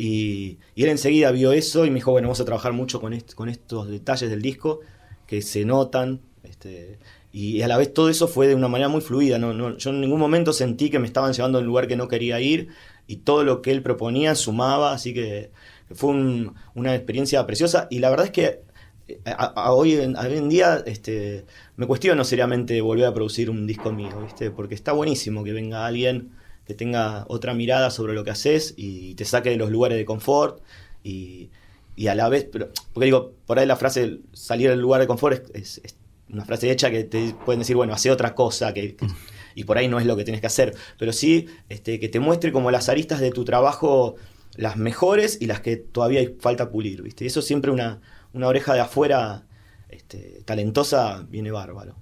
y, 0.04 0.60
él 0.76 0.90
enseguida 0.90 1.32
vio 1.32 1.52
eso 1.52 1.86
y 1.86 1.90
me 1.90 1.96
dijo, 1.96 2.12
bueno, 2.12 2.28
vamos 2.28 2.40
a 2.42 2.46
trabajar 2.46 2.74
mucho 2.74 3.00
con, 3.02 3.14
est- 3.14 3.34
con 3.34 3.50
estos 3.50 3.88
detalles 3.90 4.30
del 4.30 4.42
disco 4.42 4.80
que 5.28 5.42
se 5.42 5.66
notan. 5.66 6.22
Este, 6.44 6.98
y 7.32 7.62
a 7.62 7.68
la 7.68 7.78
vez 7.78 7.94
todo 7.94 8.10
eso 8.10 8.28
fue 8.28 8.48
de 8.48 8.56
una 8.56 8.68
manera 8.68 8.90
muy 8.90 9.02
fluida. 9.02 9.38
No, 9.38 9.78
yo 9.78 9.90
en 9.92 10.02
ningún 10.02 10.20
momento 10.20 10.54
sentí 10.54 10.90
que 10.90 11.00
me 11.00 11.08
estaban 11.08 11.34
llevando 11.34 11.58
a 11.60 11.62
un 11.62 11.68
lugar 11.68 11.88
que 11.88 11.96
no 11.96 12.08
quería 12.08 12.40
ir 12.42 12.70
y 13.08 13.18
todo 13.18 13.44
lo 13.44 13.62
que 13.62 13.72
él 13.72 13.82
proponía 13.84 14.36
sumaba, 14.36 14.94
así 14.94 15.14
que 15.14 15.52
fue 15.94 16.12
un- 16.12 16.56
una 16.76 16.96
experiencia 16.96 17.46
preciosa 17.46 17.88
y 17.90 18.00
la 18.00 18.10
verdad 18.10 18.26
es 18.28 18.32
que 18.32 18.62
eh, 19.08 19.22
hoy 19.56 19.94
en 19.94 20.50
día 20.50 20.84
este, 20.86 21.46
me 21.76 21.86
cuestiono 21.88 22.24
seriamente 22.24 22.80
volver 22.82 23.06
a 23.06 23.14
producir 23.14 23.50
un 23.50 23.68
disco 23.68 23.92
mío, 23.92 24.22
¿viste? 24.24 24.52
porque 24.52 24.76
está 24.76 24.94
buenísimo 24.94 25.44
que 25.44 25.54
venga 25.54 25.86
alguien 25.86 26.32
que 26.66 26.74
tenga 26.74 27.26
otra 27.28 27.54
mirada 27.54 27.90
sobre 27.92 28.14
lo 28.14 28.24
que 28.24 28.32
haces 28.32 28.74
y 28.78 29.16
te 29.16 29.26
saque 29.26 29.50
de 29.50 29.58
los 29.58 29.72
lugares 29.72 29.98
de 29.98 30.06
confort 30.06 30.62
y, 31.04 31.50
y 31.96 32.08
a 32.08 32.16
la 32.16 32.30
vez, 32.30 32.48
pero, 32.52 32.70
porque 32.94 33.06
digo, 33.06 33.34
por 33.46 33.60
ahí 33.60 33.66
la 33.66 33.76
frase 33.76 34.20
salir 34.34 34.70
del 34.70 34.80
lugar 34.80 35.02
de 35.02 35.08
confort 35.08 35.50
es, 35.56 35.80
es- 35.80 35.82
es 35.84 35.96
una 36.30 36.46
frase 36.46 36.72
hecha 36.72 36.90
que 36.92 37.04
te 37.04 37.34
pueden 37.46 37.60
decir, 37.60 37.76
bueno, 37.76 37.94
hace 37.94 38.10
otra 38.10 38.34
cosa 38.36 38.74
que, 38.74 38.96
que- 38.96 39.08
y 39.54 39.66
por 39.66 39.78
ahí 39.78 39.88
no 39.90 40.00
es 40.00 40.06
lo 40.06 40.16
que 40.16 40.24
tienes 40.24 40.40
que 40.40 40.48
hacer, 40.48 40.74
pero 40.98 41.12
sí 41.12 41.48
este, 41.68 42.00
que 42.00 42.08
te 42.08 42.20
muestre 42.22 42.52
como 42.54 42.72
las 42.72 42.88
aristas 42.88 43.20
de 43.20 43.32
tu 43.32 43.44
trabajo 43.44 44.16
las 44.56 44.76
mejores 44.78 45.38
y 45.42 45.46
las 45.48 45.62
que 45.62 45.78
todavía 45.78 46.20
hay 46.20 46.36
falta 46.40 46.70
pulir, 46.72 47.02
¿viste? 47.02 47.24
Y 47.24 47.28
eso 47.28 47.42
siempre 47.42 47.72
una, 47.72 48.02
una 48.34 48.48
oreja 48.48 48.74
de 48.74 48.82
afuera 48.82 49.46
este, 49.90 50.42
talentosa 50.46 51.26
viene 51.30 51.52
bárbaro. 51.52 51.96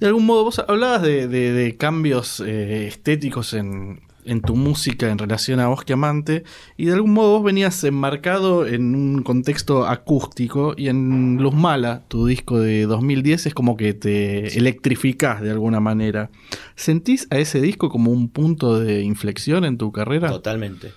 De 0.00 0.06
algún 0.06 0.26
modo, 0.26 0.44
vos 0.44 0.58
hablabas 0.58 1.02
de, 1.02 1.76
cambios 1.78 2.40
eh, 2.40 2.86
estéticos 2.86 3.54
en, 3.54 4.00
tu 4.44 4.56
música 4.56 5.08
en 5.10 5.18
relación 5.18 5.60
a 5.60 5.68
Bosque 5.68 5.92
Amante 5.92 6.44
y 6.76 6.86
de 6.86 6.94
algún 6.94 7.12
modo 7.12 7.38
vos 7.38 7.44
venías 7.44 7.82
enmarcado 7.84 8.66
en 8.66 8.94
un 8.94 9.22
contexto 9.22 9.86
acústico 9.86 10.74
y 10.76 10.88
en 10.88 11.38
Luz 11.40 11.54
Mala, 11.54 12.02
tu 12.08 12.26
disco 12.26 12.58
de 12.58 12.86
2010, 12.86 13.46
es 13.46 13.54
como 13.54 13.76
que 13.76 13.94
te 13.94 14.58
electrificás 14.58 15.40
de 15.40 15.52
alguna 15.52 15.80
manera. 15.80 16.30
¿Sentís 16.74 17.28
a 17.30 17.38
ese 17.38 17.60
disco 17.60 17.88
como 17.88 18.10
un 18.10 18.28
punto 18.28 18.78
de 18.78 19.02
inflexión 19.02 19.64
en 19.64 19.78
tu 19.78 19.92
carrera? 19.92 20.28
Totalmente. 20.28 20.92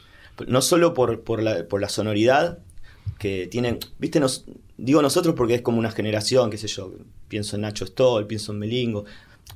No 0.48 0.62
solo 0.62 0.94
por, 0.94 1.22
por, 1.22 1.42
la, 1.42 1.68
por 1.68 1.80
la 1.80 1.90
sonoridad 1.90 2.60
que 3.20 3.48
tienen, 3.48 3.78
viste, 4.00 4.20
digo 4.80 5.02
nosotros 5.02 5.36
porque 5.36 5.56
es 5.56 5.62
como 5.62 5.80
una 5.80 5.92
generación, 5.92 6.50
qué 6.50 6.58
sé 6.58 6.68
yo, 6.68 6.94
pienso 7.28 7.56
en 7.56 7.64
Nacho 7.64 7.86
Stoll, 7.86 8.28
pienso 8.28 8.54
en 8.54 8.60
Melingo. 8.60 9.06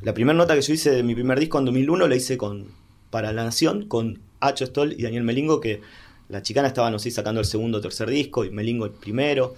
La 0.01 0.13
primera 0.13 0.37
nota 0.37 0.55
que 0.55 0.61
yo 0.61 0.73
hice 0.73 0.91
de 0.91 1.03
mi 1.03 1.15
primer 1.15 1.39
disco 1.39 1.59
en 1.59 1.65
2001 1.65 2.07
la 2.07 2.15
hice 2.15 2.37
con 2.37 2.67
para 3.09 3.31
La 3.31 3.43
Nación 3.43 3.87
con 3.87 4.19
Nacho 4.41 4.65
Stoll 4.65 4.93
y 4.93 5.03
Daniel 5.03 5.23
Melingo, 5.23 5.61
que 5.61 5.81
la 6.29 6.41
chicana 6.41 6.67
estaba, 6.67 6.89
no 6.89 6.99
sé, 6.99 7.11
sacando 7.11 7.39
el 7.39 7.45
segundo 7.45 7.77
o 7.77 7.81
tercer 7.81 8.09
disco 8.09 8.43
y 8.43 8.49
Melingo 8.49 8.85
el 8.85 8.91
primero. 8.91 9.55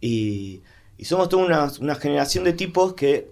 Y, 0.00 0.62
somos 1.02 1.28
toda 1.28 1.70
una, 1.78 1.94
generación 1.96 2.44
de 2.44 2.54
tipos 2.54 2.94
que, 2.94 3.28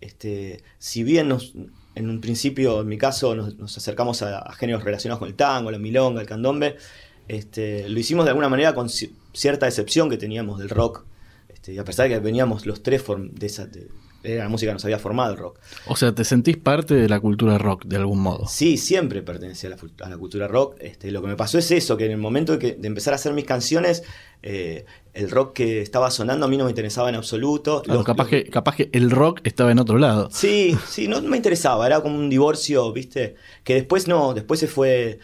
este, 0.00 0.62
si 0.78 1.04
bien 1.04 1.28
nos, 1.28 1.52
en 1.94 2.10
un 2.10 2.20
principio, 2.20 2.80
en 2.80 2.88
mi 2.88 2.98
caso, 2.98 3.36
nos, 3.36 3.78
acercamos 3.78 4.20
a, 4.22 4.52
géneros 4.54 4.82
relacionados 4.82 5.20
con 5.20 5.28
el 5.28 5.36
tango, 5.36 5.70
la 5.70 5.78
milonga, 5.78 6.20
el 6.20 6.26
candombe, 6.26 6.76
este, 7.28 7.88
lo 7.88 7.98
hicimos 7.98 8.24
de 8.24 8.32
alguna 8.32 8.48
manera 8.48 8.74
con 8.74 8.88
cierta 8.88 9.66
decepción 9.66 10.10
que 10.10 10.16
teníamos 10.16 10.58
del 10.58 10.70
rock. 10.70 11.04
Este, 11.64 11.80
a 11.80 11.84
pesar 11.84 12.08
de 12.08 12.14
que 12.14 12.20
veníamos 12.20 12.66
los 12.66 12.82
tres 12.82 13.02
de 13.08 13.46
esa, 13.46 13.68
era 14.22 14.44
la 14.44 14.50
música 14.50 14.68
que 14.68 14.74
nos 14.74 14.84
había 14.84 14.98
formado 14.98 15.32
el 15.32 15.38
rock. 15.38 15.58
O 15.86 15.96
sea, 15.96 16.14
¿te 16.14 16.22
sentís 16.22 16.58
parte 16.58 16.94
de 16.94 17.08
la 17.08 17.20
cultura 17.20 17.56
rock 17.56 17.86
de 17.86 17.96
algún 17.96 18.20
modo? 18.20 18.46
Sí, 18.46 18.76
siempre 18.76 19.22
pertenecía 19.22 19.70
a 20.02 20.08
la, 20.10 20.18
cultura 20.18 20.46
rock. 20.46 20.76
Este, 20.80 21.10
lo 21.10 21.22
que 21.22 21.28
me 21.28 21.36
pasó 21.36 21.56
es 21.56 21.70
eso, 21.70 21.96
que 21.96 22.04
en 22.04 22.10
el 22.10 22.18
momento 22.18 22.58
de, 22.58 22.78
empezar 22.82 23.14
a 23.14 23.16
hacer 23.16 23.32
mis 23.32 23.46
canciones, 23.46 24.02
eh, 24.42 24.84
el 25.14 25.30
rock 25.30 25.54
que 25.54 25.80
estaba 25.80 26.10
sonando 26.10 26.44
a 26.44 26.48
mí 26.50 26.58
no 26.58 26.64
me 26.64 26.70
interesaba 26.70 27.08
en 27.08 27.14
absoluto. 27.14 27.82
capaz, 28.04 28.28
que, 28.28 28.44
capaz 28.44 28.76
que 28.76 28.90
el 28.92 29.10
rock 29.10 29.40
estaba 29.44 29.72
en 29.72 29.78
otro 29.78 29.96
lado. 29.96 30.28
Sí, 30.30 30.76
sí, 30.86 31.08
no 31.08 31.22
me 31.22 31.38
interesaba, 31.38 31.86
era 31.86 32.02
como 32.02 32.18
un 32.18 32.28
divorcio, 32.28 32.92
¿viste? 32.92 33.36
Que 33.62 33.72
después 33.72 34.06
no, 34.06 34.34
después 34.34 34.60
se 34.60 34.68
fue, 34.68 35.18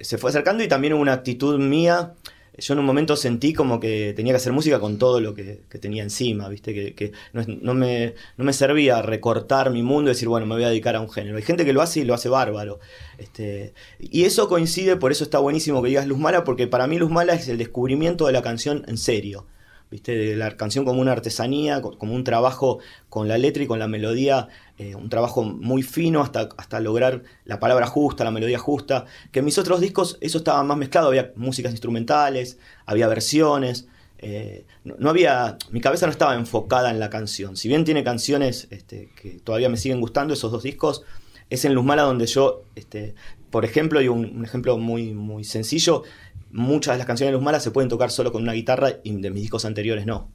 se 0.00 0.18
fue 0.18 0.30
acercando 0.30 0.64
y 0.64 0.68
también 0.68 0.94
hubo 0.94 1.02
una 1.02 1.12
actitud 1.12 1.60
mía 1.60 2.14
yo 2.60 2.74
en 2.74 2.80
un 2.80 2.86
momento 2.86 3.16
sentí 3.16 3.52
como 3.52 3.80
que 3.80 4.12
tenía 4.14 4.32
que 4.32 4.38
hacer 4.38 4.52
música 4.52 4.78
con 4.78 4.98
todo 4.98 5.20
lo 5.20 5.34
que, 5.34 5.60
tenía 5.80 6.02
encima, 6.02 6.48
¿viste? 6.48 6.94
Que, 6.94 7.12
no, 7.32 7.74
me, 7.74 8.14
no, 8.36 8.44
me, 8.44 8.52
servía 8.52 9.02
recortar 9.02 9.70
mi 9.70 9.82
mundo 9.82 10.10
y 10.10 10.14
decir, 10.14 10.28
bueno, 10.28 10.46
me 10.46 10.54
voy 10.54 10.64
a 10.64 10.68
dedicar 10.68 10.96
a 10.96 11.00
un 11.00 11.10
género. 11.10 11.36
Hay 11.36 11.42
gente 11.42 11.64
que 11.64 11.72
lo 11.72 11.82
hace 11.82 12.00
y 12.00 12.04
lo 12.04 12.14
hace 12.14 12.28
bárbaro. 12.28 12.78
Este, 13.18 13.74
y 13.98 14.24
eso 14.24 14.48
coincide, 14.48 14.96
por 14.96 15.12
eso 15.12 15.24
está 15.24 15.38
buenísimo 15.38 15.82
que 15.82 15.88
digas 15.88 16.06
Luz 16.06 16.18
Mala, 16.18 16.44
porque 16.44 16.66
para 16.66 16.86
mí 16.86 16.98
Luz 16.98 17.10
Mala 17.10 17.34
es 17.34 17.48
el 17.48 17.58
descubrimiento 17.58 18.26
de 18.26 18.32
la 18.32 18.42
canción 18.42 18.84
en 18.86 18.98
serio. 18.98 19.46
¿Viste? 19.90 20.36
La 20.36 20.56
canción 20.56 20.84
como 20.84 21.00
una 21.00 21.12
artesanía, 21.12 21.80
como 21.82 22.14
un 22.14 22.24
trabajo 22.24 22.78
con 23.08 23.28
la 23.28 23.38
letra 23.38 23.62
y 23.62 23.66
con 23.66 23.78
la 23.78 23.88
melodía, 23.88 24.48
eh, 24.78 24.94
un 24.94 25.08
trabajo 25.08 25.42
muy 25.42 25.82
fino 25.82 26.20
hasta, 26.22 26.48
hasta 26.56 26.80
lograr 26.80 27.22
la 27.44 27.58
palabra 27.58 27.86
justa, 27.86 28.24
la 28.24 28.30
melodía 28.30 28.58
justa. 28.58 29.06
Que 29.32 29.40
en 29.40 29.44
mis 29.44 29.58
otros 29.58 29.80
discos 29.80 30.18
eso 30.20 30.38
estaba 30.38 30.62
más 30.62 30.76
mezclado, 30.76 31.08
había 31.08 31.32
músicas 31.36 31.72
instrumentales, 31.72 32.58
había 32.86 33.08
versiones. 33.08 33.88
Eh, 34.18 34.66
no, 34.84 35.10
había, 35.10 35.56
mi 35.70 35.80
cabeza 35.80 36.06
no 36.06 36.12
estaba 36.12 36.34
enfocada 36.34 36.90
en 36.90 37.00
la 37.00 37.10
canción. 37.10 37.56
Si 37.56 37.68
bien 37.68 37.84
tiene 37.84 38.04
canciones 38.04 38.68
este, 38.70 39.10
que 39.20 39.40
todavía 39.40 39.68
me 39.68 39.76
siguen 39.76 40.00
gustando, 40.00 40.34
esos 40.34 40.52
dos 40.52 40.62
discos, 40.62 41.04
es 41.48 41.64
en 41.64 41.74
Luz 41.74 41.84
Mala 41.84 42.02
donde 42.02 42.26
yo, 42.26 42.64
este, 42.76 43.14
por 43.50 43.64
ejemplo, 43.64 44.00
y 44.00 44.08
un, 44.08 44.44
ejemplo 44.44 44.78
muy, 44.78 45.12
muy 45.14 45.44
sencillo, 45.44 46.04
muchas 46.52 46.94
de 46.94 46.98
las 46.98 47.06
canciones 47.06 47.30
de 47.30 47.36
Luz 47.36 47.44
Mala 47.44 47.60
se 47.60 47.70
pueden 47.70 47.88
tocar 47.88 48.10
solo 48.10 48.32
con 48.32 48.42
una 48.42 48.52
guitarra 48.52 48.98
y 49.02 49.12
de 49.20 49.30
mis 49.30 49.42
discos 49.42 49.64
anteriores 49.64 50.06
no. 50.06 50.30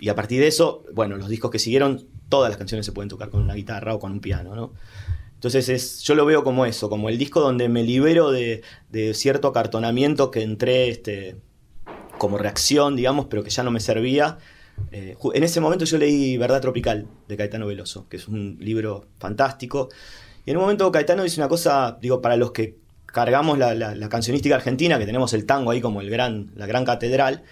Y 0.00 0.08
a 0.08 0.14
partir 0.14 0.40
de 0.40 0.48
eso, 0.48 0.84
bueno, 0.92 1.16
los 1.16 1.28
discos 1.28 1.50
que 1.50 1.58
siguieron, 1.58 2.06
todas 2.28 2.50
las 2.50 2.58
canciones 2.58 2.84
se 2.84 2.92
pueden 2.92 3.08
tocar 3.08 3.30
con 3.30 3.42
una 3.42 3.54
guitarra 3.54 3.94
o 3.94 3.98
con 3.98 4.12
un 4.12 4.20
piano, 4.20 4.54
¿no? 4.54 4.72
Entonces 5.34 5.68
es, 5.68 6.02
yo 6.02 6.14
lo 6.14 6.24
veo 6.24 6.42
como 6.42 6.64
eso, 6.64 6.88
como 6.88 7.08
el 7.10 7.18
disco 7.18 7.40
donde 7.40 7.68
me 7.68 7.82
libero 7.82 8.30
de, 8.30 8.62
cierto 9.12 9.48
acartonamiento 9.48 10.30
que 10.30 10.42
entré 10.42 10.88
este, 10.88 11.36
como 12.18 12.38
reacción, 12.38 12.96
digamos, 12.96 13.26
pero 13.26 13.44
que 13.44 13.50
ya 13.50 13.62
no 13.62 13.70
me 13.70 13.80
servía. 13.80 14.38
Eh, 14.90 15.16
en 15.34 15.44
ese 15.44 15.60
momento 15.60 15.84
yo 15.84 15.98
leí 15.98 16.38
Verdad 16.38 16.62
Tropical 16.62 17.06
de 17.28 17.36
Caetano 17.36 17.66
Veloso, 17.66 18.08
que 18.08 18.16
es 18.16 18.26
un 18.26 18.56
libro 18.58 19.06
fantástico. 19.18 19.90
Y 20.46 20.50
en 20.50 20.56
un 20.56 20.62
momento 20.62 20.90
Caetano 20.90 21.22
dice 21.22 21.40
una 21.40 21.48
cosa, 21.48 21.98
digo, 22.00 22.22
para 22.22 22.36
los 22.36 22.52
que 22.52 22.78
cargamos 23.14 23.56
la, 23.56 24.08
cancionística 24.08 24.56
argentina, 24.56 24.98
que 24.98 25.06
tenemos 25.06 25.32
el 25.32 25.46
tango 25.46 25.70
ahí 25.70 25.80
como 25.80 26.00
el 26.00 26.10
gran, 26.10 26.50
la 26.56 26.66
gran 26.66 26.84
catedral, 26.84 27.44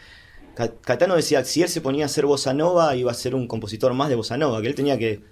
Caetano 0.55 1.17
decía 1.17 1.39
que 1.39 1.49
si 1.49 1.63
él 1.63 1.69
se 1.69 1.81
ponía 1.81 2.05
a 2.05 2.07
hacer 2.07 2.27
bossa 2.27 2.53
nova, 2.53 2.95
iba 2.97 3.11
a 3.11 3.15
ser 3.15 3.35
un 3.35 3.47
compositor 3.47 3.95
más 3.95 4.11
de 4.11 4.17
bossa 4.17 4.37
nova, 4.37 4.61
que 4.61 4.69
él 4.69 4.75
tenía 4.75 4.99
que, 4.99 5.23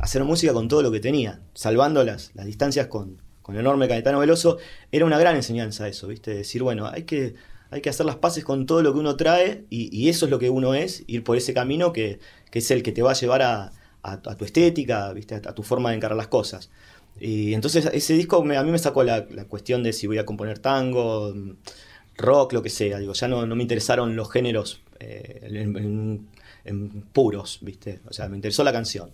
hacer 0.00 0.22
música 0.22 0.52
con 0.52 0.68
todo 0.68 0.82
lo 0.82 0.92
que 0.92 1.00
tenía, 1.00 1.40
salvando 1.54 2.04
las, 2.04 2.30
distancias 2.44 2.86
con, 2.86 3.20
con, 3.42 3.56
el 3.56 3.62
enorme 3.62 3.88
Caetano 3.88 4.20
Veloso. 4.20 4.58
Era 4.92 5.06
una 5.06 5.18
gran 5.18 5.34
enseñanza 5.34 5.88
eso, 5.88 6.06
¿viste? 6.06 6.32
Decir, 6.32 6.62
bueno, 6.62 6.86
hay 6.86 7.02
que, 7.02 7.34
hay 7.70 7.80
que 7.80 7.90
hacer 7.90 8.06
las 8.06 8.16
paces 8.16 8.44
con 8.44 8.66
todo 8.66 8.82
lo 8.82 8.92
que 8.92 9.00
uno 9.00 9.16
trae 9.16 9.64
y, 9.70 10.08
eso 10.08 10.26
es 10.26 10.30
lo 10.30 10.38
que 10.38 10.50
uno 10.50 10.74
es, 10.74 11.02
ir 11.06 11.24
por 11.24 11.36
ese 11.36 11.54
camino 11.54 11.92
que, 11.92 12.20
es 12.52 12.70
el 12.70 12.82
que 12.82 12.92
te 12.92 13.02
va 13.02 13.12
a 13.12 13.14
llevar 13.14 13.42
a, 13.42 13.72
tu 14.38 14.44
estética, 14.44 15.12
¿viste? 15.12 15.34
a 15.34 15.54
tu 15.54 15.62
forma 15.62 15.90
de 15.90 15.96
encarar 15.96 16.16
las 16.16 16.28
cosas. 16.28 16.70
Y 17.20 17.54
entonces 17.54 17.88
ese 17.92 18.14
disco 18.14 18.36
a 18.36 18.62
mí 18.62 18.70
me 18.70 18.78
sacó 18.78 19.02
la, 19.02 19.26
cuestión 19.48 19.82
de 19.82 19.92
si 19.92 20.06
voy 20.06 20.18
a 20.18 20.26
componer 20.26 20.58
tango, 20.58 21.34
rock, 22.16 22.52
lo 22.52 22.62
que 22.62 22.70
sea. 22.70 22.98
Digo, 22.98 23.12
ya 23.12 23.28
no, 23.28 23.46
me 23.46 23.62
interesaron 23.62 24.16
los 24.16 24.30
géneros 24.30 24.80
eh, 25.00 25.40
en, 26.64 27.02
puros, 27.12 27.58
¿viste? 27.62 28.00
O 28.08 28.12
sea, 28.12 28.28
me 28.28 28.36
interesó 28.36 28.62
la 28.62 28.72
canción. 28.72 29.10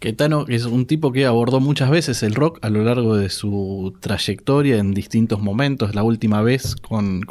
Caetano 0.00 0.46
es 0.48 0.64
un 0.64 0.86
tipo 0.86 1.12
que 1.12 1.26
abordó 1.26 1.60
muchas 1.60 1.90
veces 1.90 2.22
el 2.22 2.34
rock 2.34 2.58
a 2.62 2.70
lo 2.70 2.82
largo 2.82 3.16
de 3.16 3.28
su 3.28 3.94
trayectoria 4.00 4.78
en 4.78 4.92
distintos 4.92 5.42
momentos. 5.42 5.94
La 5.94 6.02
última 6.02 6.40
vez 6.40 6.74
con, 6.74 7.26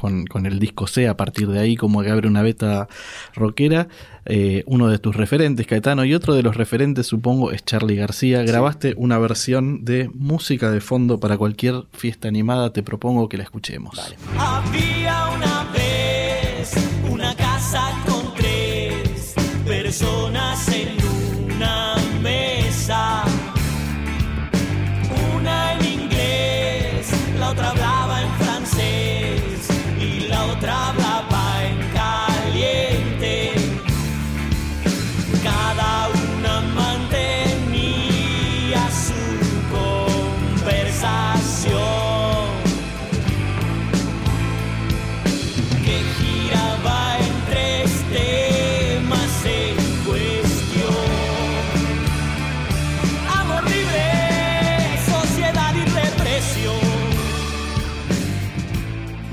el 0.46 0.60
disco 0.60 0.86
C, 0.86 1.08
a 1.08 1.18
partir 1.18 1.48
de 1.48 1.60
ahí 1.60 1.76
como 1.76 2.04
que 2.04 2.12
abre 2.12 2.28
una 2.28 2.44
beta 2.44 2.88
rockera. 3.34 3.88
Eh, 4.26 4.64
uno 4.68 4.88
de 4.88 5.00
tus 5.00 5.16
referentes, 5.16 5.66
Caetano, 5.66 6.06
y 6.06 6.14
otro 6.14 6.36
de 6.36 6.44
los 6.44 6.56
referentes 6.56 7.08
supongo 7.08 7.52
es 7.52 7.66
Charlie 7.66 7.96
García. 7.96 8.44
Grabaste 8.44 8.94
una 8.98 9.18
versión 9.18 9.84
de 9.84 10.12
música 10.14 10.70
de 10.70 10.80
fondo 10.80 11.20
para 11.20 11.38
cualquier 11.38 11.86
fiesta 11.94 12.28
animada. 12.28 12.72
Te 12.72 12.84
propongo 12.84 13.30
que 13.30 13.38
la 13.38 13.44
escuchemos. 13.46 14.00
Había 14.38 15.28
una 15.36 15.68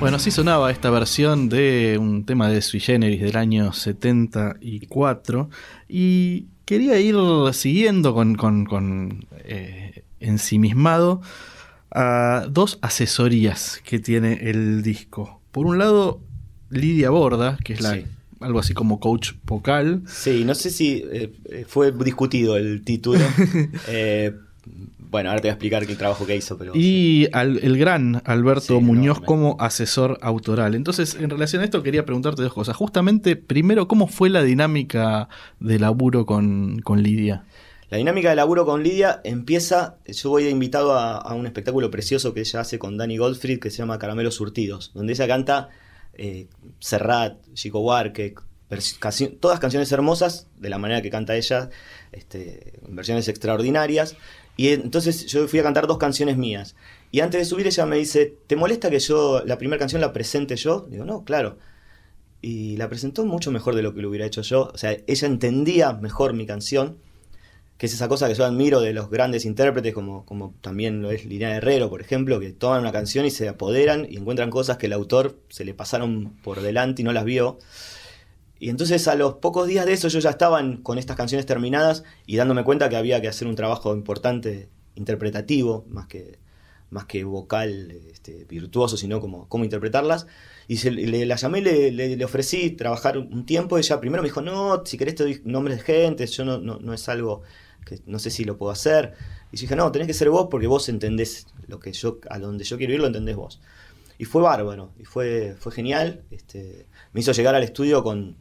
Bueno, 0.07 0.19
así 0.19 0.31
sonaba 0.31 0.71
esta 0.71 0.89
versión 0.89 1.49
de 1.49 1.99
un 2.01 2.25
tema 2.25 2.49
de 2.49 2.63
Sui 2.63 2.79
Generis 2.79 3.21
del 3.21 3.37
año 3.37 3.73
74 3.73 5.51
y 5.89 6.47
quería 6.65 7.01
ir 7.01 7.17
siguiendo 7.53 8.15
con, 8.15 9.27
eh, 9.39 10.05
ensimismado 10.21 11.23
a 11.91 12.47
dos 12.49 12.79
asesorías 12.83 13.83
que 13.85 13.99
tiene 13.99 14.49
el 14.49 14.85
disco. 14.85 15.41
Por 15.51 15.67
un 15.67 15.79
lado, 15.79 16.21
Lidia 16.71 17.11
Borda, 17.11 17.59
que 17.65 17.73
es 17.73 17.81
la 17.81 17.99
algo 18.39 18.61
así 18.61 18.75
como 18.75 19.01
coach 19.01 19.33
vocal. 19.45 20.03
Sí, 20.07 20.45
no 20.45 20.55
sé 20.55 20.71
si 20.71 21.03
eh, 21.11 21.33
eh, 21.47 21.65
fue 21.67 21.91
discutido 21.91 22.57
el 22.57 22.85
título, 22.85 23.25
Bueno, 25.11 25.31
ahora 25.31 25.41
te 25.41 25.49
voy 25.49 25.51
a 25.51 25.53
explicar 25.55 25.83
el 25.85 25.97
trabajo 25.97 26.27
que 26.27 26.37
hizo. 26.37 26.59
Pero... 26.59 26.73
Y 26.75 27.29
el 27.33 27.79
gran 27.79 28.23
Alberto 28.25 28.81
Muñoz 28.81 29.21
como 29.21 29.57
asesor 29.61 30.19
autoral. 30.23 30.75
Entonces, 30.75 31.15
en 31.15 31.31
relación 31.31 31.63
a 31.63 31.65
esto, 31.65 31.83
quería 31.83 32.05
preguntarte 32.05 32.43
dos 32.43 32.53
cosas. 32.53 32.77
Justamente, 32.77 33.37
primero, 33.37 33.89
¿cómo 33.89 34.09
fue 34.09 34.29
la 34.29 34.43
dinámica 34.43 35.29
de 35.61 35.79
laburo 35.79 36.27
con, 36.27 36.83
Lidia? 36.97 37.45
La 37.91 37.99
dinámica 37.99 38.31
de 38.31 38.37
laburo 38.37 38.67
con 38.67 38.83
Lidia 38.83 39.21
empieza, 39.23 39.97
yo 40.07 40.31
voy 40.31 40.49
invitado 40.49 40.95
a, 40.95 41.19
a 41.19 41.35
un 41.35 41.47
espectáculo 41.47 41.91
precioso 41.91 42.35
que 42.35 42.41
ella 42.41 42.61
hace 42.61 42.79
con 42.79 42.97
Danny 42.97 43.17
Goldfried 43.17 43.61
que 43.61 43.71
se 43.71 43.79
llama 43.79 43.99
Caramelos 43.99 44.35
Surtidos, 44.35 44.91
donde 44.93 45.13
ella 45.13 45.29
canta 45.29 45.69
eh, 46.19 46.49
Serrat, 46.79 47.37
Chico 47.55 47.81
Huarque, 47.81 48.35
todas 49.39 49.61
canciones 49.61 49.93
hermosas, 49.93 50.49
de 50.57 50.71
la 50.71 50.79
manera 50.79 51.03
que 51.03 51.11
canta 51.11 51.37
ella, 51.37 51.69
este, 52.13 52.81
versiones 52.89 53.29
extraordinarias. 53.29 54.17
Y 54.57 54.69
entonces 54.69 55.27
yo 55.27 55.47
fui 55.49 55.59
a 55.59 55.63
cantar 55.63 55.87
dos 55.87 55.99
canciones 55.99 56.37
mías. 56.39 56.77
Y 57.11 57.21
antes 57.21 57.41
de 57.41 57.45
subir 57.45 57.67
ella 57.67 57.87
me 57.87 57.97
dice, 57.97 58.35
¿te 58.47 58.57
molesta 58.57 58.91
que 58.91 58.99
yo 58.99 59.43
la 59.45 59.59
primera 59.59 59.79
canción 59.79 60.01
la 60.01 60.13
presente 60.13 60.57
yo? 60.57 60.87
Digo, 60.91 61.05
no, 61.05 61.25
claro. 61.25 61.59
Y 62.41 62.77
la 62.77 62.89
presentó 62.89 63.25
mucho 63.25 63.51
mejor 63.51 63.75
de 63.75 63.83
lo 63.83 63.95
que 63.95 64.03
lo 64.03 64.09
hubiera 64.09 64.27
hecho 64.27 64.43
yo. 64.43 64.71
O 64.73 64.79
sea, 64.79 64.97
ella 65.07 65.29
entendía 65.29 65.93
mejor 65.93 66.33
mi 66.33 66.47
canción, 66.47 66.97
que 67.77 67.87
es 67.87 67.93
esa 67.95 68.09
cosa 68.09 68.29
que 68.29 68.35
yo 68.35 68.45
admiro 68.45 68.81
de 68.81 68.95
los 68.95 69.11
grandes 69.11 69.45
intérpretes, 69.45 69.93
como, 69.93 70.25
como 70.25 70.55
también 70.63 71.03
lo 71.03 71.11
es 71.11 71.27
Liliana 71.27 71.57
Herrero, 71.57 71.91
por 71.91 72.01
ejemplo, 72.01 72.41
que 72.41 72.53
toman 72.53 72.81
una 72.81 72.93
canción 72.93 73.27
y 73.27 73.31
se 73.31 73.49
apoderan 73.49 74.07
y 74.09 74.17
encuentran 74.17 74.51
cosas 74.51 74.79
que 74.79 74.87
el 74.87 74.95
autor 74.95 75.39
se 75.51 75.65
le 75.65 75.75
pasaron 75.75 76.33
por 76.43 76.63
delante 76.63 77.03
y 77.03 77.05
no 77.05 77.13
las 77.13 77.25
vio. 77.25 77.59
Y 78.59 78.71
entonces 78.71 79.07
a 79.09 79.15
los 79.15 79.35
pocos 79.35 79.67
días 79.69 79.85
de 79.87 79.93
eso 79.93 80.09
yo 80.09 80.19
ya 80.19 80.31
estaba 80.31 80.63
con 80.83 80.99
estas 80.99 81.17
canciones 81.17 81.47
terminadas 81.47 82.05
y 82.27 82.37
dándome 82.37 82.65
cuenta 82.65 82.89
que 82.89 82.97
había 82.97 83.21
que 83.21 83.29
hacer 83.29 83.47
un 83.49 83.55
trabajo 83.55 83.95
importante, 83.95 84.69
interpretativo, 84.95 85.85
más 85.89 86.07
que, 86.07 86.39
más 86.91 87.05
que 87.05 87.25
vocal 87.25 87.91
este, 88.11 88.45
virtuoso, 88.49 88.97
sino 88.97 89.21
como 89.21 89.49
cómo 89.49 89.65
interpretarlas. 89.65 90.27
Y 90.69 90.79
se- 90.79 90.91
le, 90.91 91.27
la 91.27 91.37
llamé 91.37 91.61
le, 91.61 91.93
le- 91.93 92.17
le 92.17 92.25
ofrecí 92.25 92.71
trabajar 92.71 93.19
un 93.19 93.45
tiempo. 93.47 93.77
Ella 93.79 94.01
primero 94.01 94.23
me 94.23 94.29
dijo, 94.29 94.41
no, 94.43 94.83
si 94.87 94.97
querés 94.97 95.15
te 95.17 95.25
doy 95.25 95.43
nombres 95.45 95.79
de 95.79 95.83
gente, 95.85 96.27
yo 96.27 96.45
no, 96.45 96.59
no, 96.59 96.79
no 96.81 96.93
es 96.95 97.09
algo 97.09 97.43
que 97.85 98.01
no 98.07 98.19
sé 98.19 98.31
si 98.31 98.45
lo 98.45 98.57
puedo 98.57 98.73
hacer. 98.73 99.13
Y 99.53 99.57
yo 99.57 99.63
dije, 99.63 99.77
no, 99.77 99.93
tenés 99.93 100.09
que 100.09 100.15
ser 100.15 100.31
vos 100.31 100.49
porque 100.51 100.67
vos 100.67 100.89
entendés 100.89 101.47
lo 101.69 101.79
que 101.79 101.93
yo, 101.93 102.19
a 102.31 102.39
donde 102.39 102.65
yo 102.65 102.79
quiero 102.79 102.95
ir, 102.95 103.01
lo 103.01 103.07
entendés 103.07 103.37
vos. 103.37 103.61
Y 104.19 104.25
fue 104.25 104.41
bárbaro, 104.43 104.93
y 104.99 105.05
fue, 105.05 105.57
fue 105.59 105.73
genial. 105.73 106.23
Este, 106.31 106.87
me 107.13 107.21
hizo 107.21 107.33
llegar 107.33 107.55
al 107.55 107.63
estudio 107.63 108.03
con, 108.03 108.37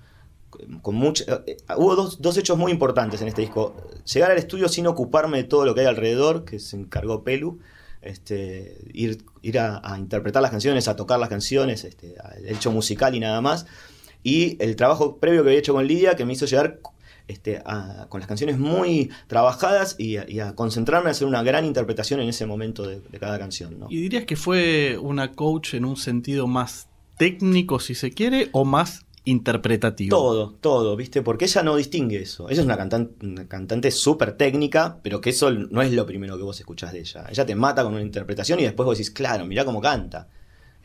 eh, 0.59 1.57
hubo 1.77 1.95
dos, 1.95 2.21
dos 2.21 2.37
hechos 2.37 2.57
muy 2.57 2.71
importantes 2.71 3.21
en 3.21 3.27
este 3.27 3.41
disco. 3.41 3.75
Llegar 4.11 4.31
al 4.31 4.37
estudio 4.37 4.69
sin 4.69 4.87
ocuparme 4.87 5.37
de 5.37 5.43
todo 5.45 5.65
lo 5.65 5.75
que 5.75 5.81
hay 5.81 5.87
alrededor, 5.87 6.45
que 6.45 6.59
se 6.59 6.77
encargó 6.77 7.23
Pelu. 7.23 7.59
Este, 8.01 8.77
ir 8.93 9.17
ir 9.41 9.59
a, 9.59 9.81
interpretar 9.97 10.41
las 10.41 10.51
canciones, 10.51 10.87
a 10.87 10.95
tocar 10.95 11.19
las 11.19 11.29
canciones, 11.29 11.83
este, 11.83 12.15
el 12.37 12.49
hecho 12.49 12.71
musical 12.71 13.15
y 13.15 13.19
nada 13.19 13.41
más. 13.41 13.65
Y 14.23 14.61
el 14.63 14.75
trabajo 14.75 15.17
previo 15.17 15.43
que 15.43 15.49
había 15.49 15.59
hecho 15.59 15.73
con 15.73 15.85
Lidia, 15.85 16.15
que 16.15 16.25
me 16.25 16.33
hizo 16.33 16.47
llegar 16.47 16.79
este, 17.27 17.61
con 18.09 18.19
las 18.19 18.27
canciones 18.27 18.57
muy 18.57 19.11
trabajadas 19.27 19.95
y 19.99 20.17
a, 20.17 20.55
concentrarme 20.55 21.09
a 21.09 21.11
hacer 21.11 21.27
una 21.27 21.43
gran 21.43 21.65
interpretación 21.65 22.19
en 22.19 22.29
ese 22.29 22.45
momento 22.45 22.87
de, 22.87 23.01
cada 23.19 23.37
canción. 23.37 23.77
¿Y 23.89 24.01
dirías 24.01 24.25
que 24.25 24.35
fue 24.35 24.97
una 24.99 25.31
coach 25.31 25.75
en 25.75 25.85
un 25.85 25.95
sentido 25.95 26.47
más 26.47 26.87
técnico, 27.17 27.79
si 27.79 27.95
se 27.95 28.11
quiere, 28.11 28.49
o 28.51 28.65
más 28.65 29.05
interpretativo? 29.25 30.15
Todo, 30.15 30.51
todo, 30.53 30.95
¿viste? 30.95 31.21
Porque 31.21 31.45
ella 31.45 31.63
no 31.63 31.75
distingue 31.75 32.21
eso. 32.21 32.49
Ella 32.49 32.61
es 32.61 32.65
una 32.65 32.77
cantante, 32.77 33.91
súper 33.91 34.37
técnica, 34.37 34.99
pero 35.03 35.19
que 35.19 35.31
eso 35.31 35.51
no 35.51 35.81
es 35.81 35.91
lo 35.91 36.05
primero 36.05 36.37
que 36.37 36.43
vos 36.43 36.59
escuchás 36.59 36.93
de 36.93 36.99
ella. 36.99 37.25
Ella 37.29 37.45
te 37.45 37.55
mata 37.55 37.83
con 37.83 37.93
una 37.93 38.01
interpretación 38.01 38.59
y 38.59 38.63
después 38.63 38.85
vos 38.85 38.97
decís, 38.97 39.11
claro, 39.11 39.45
mirá 39.45 39.65
cómo 39.65 39.81
canta. 39.81 40.29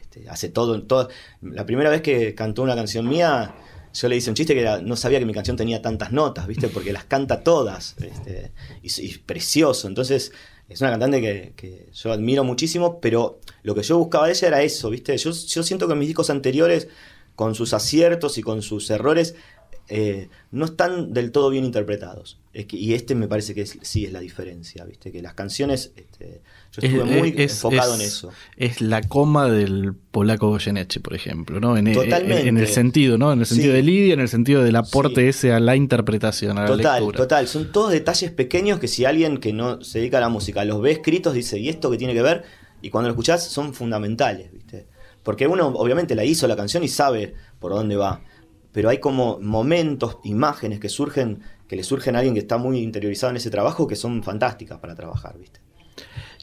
Este, 0.00 0.28
hace 0.28 0.48
todo, 0.48 0.82
todo. 0.82 1.08
La 1.42 1.64
primera 1.64 1.90
vez 1.90 2.02
que 2.02 2.34
cantó 2.34 2.62
una 2.62 2.74
canción 2.74 3.08
mía, 3.08 3.54
yo 3.92 4.08
le 4.08 4.16
hice 4.16 4.30
un 4.30 4.36
chiste 4.36 4.54
que 4.54 4.82
no 4.82 4.96
sabía 4.96 5.18
que 5.18 5.26
mi 5.26 5.34
canción 5.34 5.56
tenía 5.56 5.82
tantas 5.82 6.10
notas, 6.10 6.46
¿viste? 6.46 6.68
Porque 6.68 6.92
las 6.92 7.04
canta 7.04 7.42
todas. 7.42 7.94
Este, 8.00 8.52
y, 8.82 9.06
y 9.06 9.18
precioso. 9.18 9.86
Entonces, 9.86 10.32
es 10.70 10.80
una 10.80 10.90
cantante 10.90 11.20
que, 11.20 11.52
que 11.56 11.88
yo 11.92 12.12
admiro 12.12 12.44
muchísimo, 12.44 13.00
pero 13.00 13.40
lo 13.64 13.74
que 13.74 13.82
yo 13.82 13.98
buscaba 13.98 14.26
de 14.26 14.32
ella 14.32 14.48
era 14.48 14.62
eso, 14.62 14.88
¿viste? 14.88 15.16
Yo, 15.18 15.32
yo 15.32 15.62
siento 15.64 15.88
que 15.88 15.94
en 15.94 15.98
mis 15.98 16.08
discos 16.08 16.30
anteriores, 16.30 16.86
con 17.40 17.54
sus 17.54 17.72
aciertos 17.72 18.36
y 18.36 18.42
con 18.42 18.60
sus 18.60 18.90
errores, 18.90 19.34
eh, 19.88 20.28
no 20.50 20.66
están 20.66 21.14
del 21.14 21.32
todo 21.32 21.48
bien 21.48 21.64
interpretados. 21.64 22.38
Es 22.52 22.66
que- 22.66 22.76
y 22.76 22.92
este 22.92 23.14
me 23.14 23.28
parece 23.28 23.54
que 23.54 23.62
es- 23.62 23.78
sí 23.80 24.04
es 24.04 24.12
la 24.12 24.20
diferencia, 24.20 24.84
¿viste? 24.84 25.10
Que 25.10 25.22
las 25.22 25.32
canciones, 25.32 25.92
este, 25.96 26.42
yo 26.72 26.82
estuve 26.82 27.10
Es- 27.16 27.18
muy 27.20 27.34
es- 27.38 27.52
enfocado 27.52 27.94
en 27.94 28.02
eso. 28.02 28.28
Es 28.58 28.82
la 28.82 29.00
coma 29.00 29.50
del 29.50 29.94
polaco 30.10 30.48
Goyeneche, 30.50 31.00
por 31.00 31.14
ejemplo, 31.14 31.60
¿no? 31.60 31.78
En, 31.78 31.86
en- 31.86 31.94
Totalmente. 31.94 32.46
en 32.46 32.58
el 32.58 32.66
sentido, 32.68 33.16
¿no? 33.16 33.32
En 33.32 33.40
el 33.40 33.46
sentido 33.46 33.70
Sí. 33.72 33.76
de 33.78 33.82
Lidia, 33.82 34.12
en 34.14 34.20
el 34.20 34.28
sentido 34.28 34.62
del 34.62 34.76
aporte 34.76 35.22
Sí. 35.22 35.28
ese 35.28 35.52
a 35.54 35.60
la 35.60 35.74
interpretación, 35.76 36.58
a 36.58 36.62
la 36.62 36.66
Total, 36.66 37.00
lectura. 37.00 37.16
total. 37.16 37.48
Son 37.48 37.72
todos 37.72 37.90
detalles 37.90 38.30
pequeños 38.32 38.78
que 38.80 38.86
si 38.86 39.06
alguien 39.06 39.38
que 39.38 39.54
no 39.54 39.80
se 39.82 39.98
dedica 40.00 40.18
a 40.18 40.20
la 40.20 40.28
música 40.28 40.62
los 40.66 40.82
ve 40.82 40.90
escritos, 40.92 41.32
dice, 41.32 41.58
¿y 41.58 41.70
esto 41.70 41.90
qué 41.90 41.96
tiene 41.96 42.12
que 42.12 42.22
ver? 42.22 42.44
Y 42.82 42.90
cuando 42.90 43.08
lo 43.08 43.14
escuchás 43.14 43.44
son 43.48 43.72
fundamentales, 43.74 44.52
¿viste? 44.52 44.86
Porque 45.22 45.46
uno 45.46 45.68
obviamente 45.68 46.14
la 46.14 46.24
hizo 46.24 46.46
la 46.48 46.56
canción 46.56 46.82
y 46.82 46.88
sabe 46.88 47.34
por 47.58 47.72
dónde 47.72 47.96
va. 47.96 48.22
Pero 48.72 48.88
hay 48.88 48.98
como 48.98 49.38
momentos, 49.40 50.18
imágenes 50.24 50.80
que 50.80 50.88
surgen, 50.88 51.40
que 51.66 51.76
le 51.76 51.82
surgen 51.82 52.14
a 52.16 52.20
alguien 52.20 52.34
que 52.34 52.40
está 52.40 52.56
muy 52.56 52.78
interiorizado 52.78 53.30
en 53.30 53.36
ese 53.36 53.50
trabajo, 53.50 53.86
que 53.86 53.96
son 53.96 54.22
fantásticas 54.22 54.78
para 54.78 54.94
trabajar, 54.94 55.36
¿viste? 55.38 55.60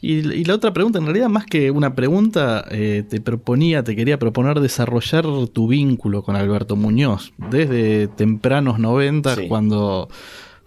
Y, 0.01 0.17
y 0.31 0.43
la 0.43 0.53
otra 0.53 0.73
pregunta, 0.73 0.99
en 0.99 1.05
realidad, 1.05 1.27
más 1.29 1.45
que 1.47 1.71
una 1.71 1.95
pregunta, 1.95 2.65
eh, 2.69 3.03
te 3.09 3.19
proponía, 3.19 3.83
te 3.83 3.95
quería 3.95 4.19
proponer 4.19 4.59
desarrollar 4.59 5.25
tu 5.51 5.67
vínculo 5.67 6.21
con 6.21 6.35
Alberto 6.35 6.75
Muñoz 6.75 7.33
desde 7.37 8.07
tempranos 8.07 8.77
90, 8.77 9.35
Sí. 9.35 9.47
cuando 9.47 10.09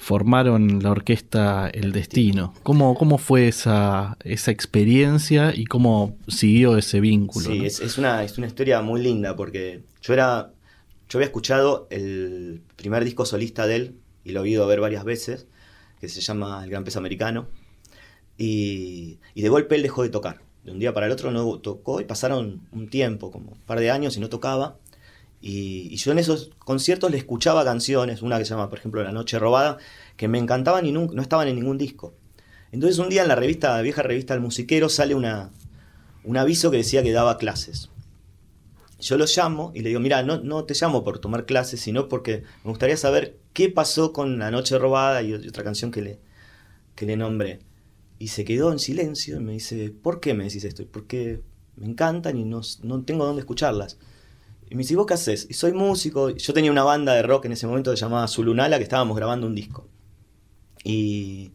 formaron 0.01 0.83
la 0.83 0.91
orquesta 0.91 1.69
El 1.69 1.93
Destino. 1.93 2.55
¿Cómo, 2.63 2.95
cómo 2.95 3.19
fue 3.19 3.49
esa, 3.49 4.17
esa 4.25 4.51
experiencia 4.51 5.53
y 5.55 5.67
cómo 5.67 6.17
siguió 6.27 6.79
ese 6.79 7.01
vínculo? 7.01 7.51
Sí, 7.51 7.59
no? 7.59 7.65
es, 7.67 7.81
es 7.81 7.99
una, 7.99 8.25
es 8.25 8.39
una 8.39 8.47
historia 8.47 8.81
muy 8.81 9.03
linda 9.03 9.37
porque 9.37 9.83
yo 10.01 10.15
era. 10.15 10.53
Yo 11.11 11.19
había 11.19 11.27
escuchado 11.27 11.87
el 11.91 12.63
primer 12.77 13.05
disco 13.05 13.27
solista 13.27 13.67
de 13.67 13.77
él 13.77 13.95
y 14.25 14.31
lo 14.33 14.43
he 14.43 14.49
ido 14.49 14.65
a 14.65 14.67
ver 14.67 14.81
varias 14.81 15.05
veces, 15.05 15.47
que 16.01 16.09
se 16.09 16.23
llama 16.23 16.65
El 16.65 16.71
Gran 16.71 16.85
Pez 16.85 16.97
Americano. 16.97 17.49
Y, 18.39 19.19
y 19.35 19.43
de 19.43 19.49
golpe 19.51 19.75
él 19.75 19.83
dejó 19.83 20.03
de 20.03 20.09
tocar. 20.09 20.41
De 20.65 20.73
un 20.73 20.79
día 20.79 20.95
para 20.95 21.07
el 21.07 21.13
otro 21.13 21.31
no 21.31 21.59
tocó 21.59 22.01
y 22.01 22.05
pasaron 22.05 22.63
un 22.73 22.89
tiempo, 22.89 23.31
como 23.31 23.53
un 23.53 23.61
par 23.61 23.81
de 23.81 23.91
años 23.91 24.17
y 24.17 24.21
no 24.21 24.31
tocaba. 24.31 24.79
Y, 25.41 25.97
yo 25.97 26.13
en 26.13 26.19
esos 26.19 26.51
conciertos 26.59 27.11
le 27.11 27.17
escuchaba 27.17 27.65
canciones, 27.65 28.23
una 28.23 28.39
que 28.39 28.45
se 28.45 28.51
llama, 28.51 28.69
por 28.69 28.79
ejemplo, 28.79 29.03
La 29.03 29.13
Noche 29.13 29.39
Robada, 29.39 29.79
que 30.17 30.29
me 30.29 30.39
encantaban 30.39 30.87
y 30.87 30.93
no 30.93 31.23
estaban 31.23 31.49
en 31.49 31.57
ningún 31.57 31.79
disco. 31.79 32.15
Entonces 32.73 32.99
un 32.99 33.09
día 33.09 33.23
en 33.23 33.29
la 33.29 33.35
revista, 33.35 33.81
vieja 33.83 34.03
revista 34.03 34.35
El 34.35 34.41
Musiquero, 34.41 34.89
sale 34.89 35.15
una, 35.15 35.51
un 36.25 36.37
aviso 36.37 36.71
que 36.71 36.79
decía 36.79 37.03
que 37.03 37.13
daba 37.13 37.39
clases. 37.39 37.91
Yo 39.01 39.17
lo 39.17 39.25
llamo 39.25 39.73
y 39.75 39.81
le 39.81 39.89
digo, 39.89 40.01
mira, 40.01 40.23
no, 40.23 40.41
no 40.41 40.65
te 40.65 40.75
llamo 40.75 41.03
por 41.03 41.19
tomar 41.19 41.47
clases, 41.47 41.81
sino 41.81 42.09
porque 42.09 42.45
me 42.65 42.71
gustaría 42.71 42.97
saber 42.97 43.39
qué 43.55 43.71
pasó 43.71 44.13
con 44.13 44.39
La 44.39 44.51
Noche 44.51 44.79
Robada 44.79 45.23
y 45.23 45.33
otra 45.33 45.65
canción 45.65 45.91
que 45.91 46.03
le, 46.03 46.21
que 46.95 47.07
le 47.07 47.17
nombré. 47.17 47.61
Y 48.19 48.29
se 48.29 48.45
quedó 48.45 48.71
en 48.71 48.79
silencio 48.79 49.39
y 49.39 49.41
me 49.41 49.53
dice, 49.53 49.91
¿por 49.91 50.21
qué 50.21 50.35
me 50.35 50.45
decís 50.45 50.65
esto? 50.65 50.85
Porque 50.87 51.41
me 51.77 51.87
encantan 51.87 52.37
y 52.37 52.45
no, 52.45 52.61
no 52.83 53.03
tengo 53.03 53.25
dónde 53.25 53.41
escucharlas. 53.41 53.97
Y 54.71 54.77
me 54.77 54.81
dice, 54.83 54.95
¿y 54.95 54.97
¿vos 54.97 55.07
qué 55.07 55.15
haces? 55.15 55.47
Y 55.51 55.55
soy 55.55 55.73
músico. 55.73 56.31
Yo 56.31 56.55
tenía 56.55 56.71
una 56.71 56.85
banda 56.85 57.13
de 57.15 57.23
rock 57.23 57.47
en 57.47 57.53
ese 57.53 57.67
momento 57.67 57.93
llamaba 57.95 58.29
Zulunala, 58.29 58.79
que 58.79 58.85
estábamos 58.85 59.17
grabando 59.17 59.47
un 59.47 59.55
disco. 59.55 59.89
Y, 60.85 61.53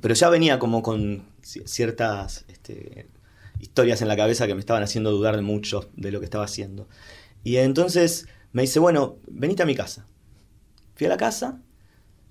pero 0.00 0.14
ya 0.14 0.28
venía 0.30 0.58
como 0.58 0.82
con 0.82 1.26
ci- 1.42 1.66
ciertas 1.66 2.44
este, 2.48 3.08
historias 3.60 4.02
en 4.02 4.08
la 4.08 4.16
cabeza 4.16 4.46
que 4.46 4.54
me 4.54 4.60
estaban 4.60 4.82
haciendo 4.82 5.10
dudar 5.12 5.40
mucho 5.42 5.90
de 5.96 6.12
lo 6.12 6.20
que 6.20 6.26
estaba 6.26 6.44
haciendo. 6.44 6.88
Y 7.44 7.56
entonces 7.56 8.28
me 8.52 8.62
dice, 8.62 8.80
bueno, 8.80 9.16
venite 9.26 9.62
a 9.62 9.66
mi 9.66 9.74
casa. 9.74 10.06
Fui 10.94 11.06
a 11.06 11.10
la 11.10 11.16
casa, 11.16 11.60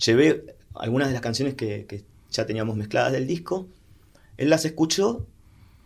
llevé 0.06 0.56
algunas 0.76 1.08
de 1.10 1.14
las 1.14 1.22
canciones 1.22 1.56
que 1.56 2.06
ya 2.32 2.46
teníamos 2.46 2.76
mezcladas 2.78 3.12
del 3.14 3.28
disco, 3.28 3.68
él 4.38 4.50
las 4.50 4.66
escuchó 4.66 5.28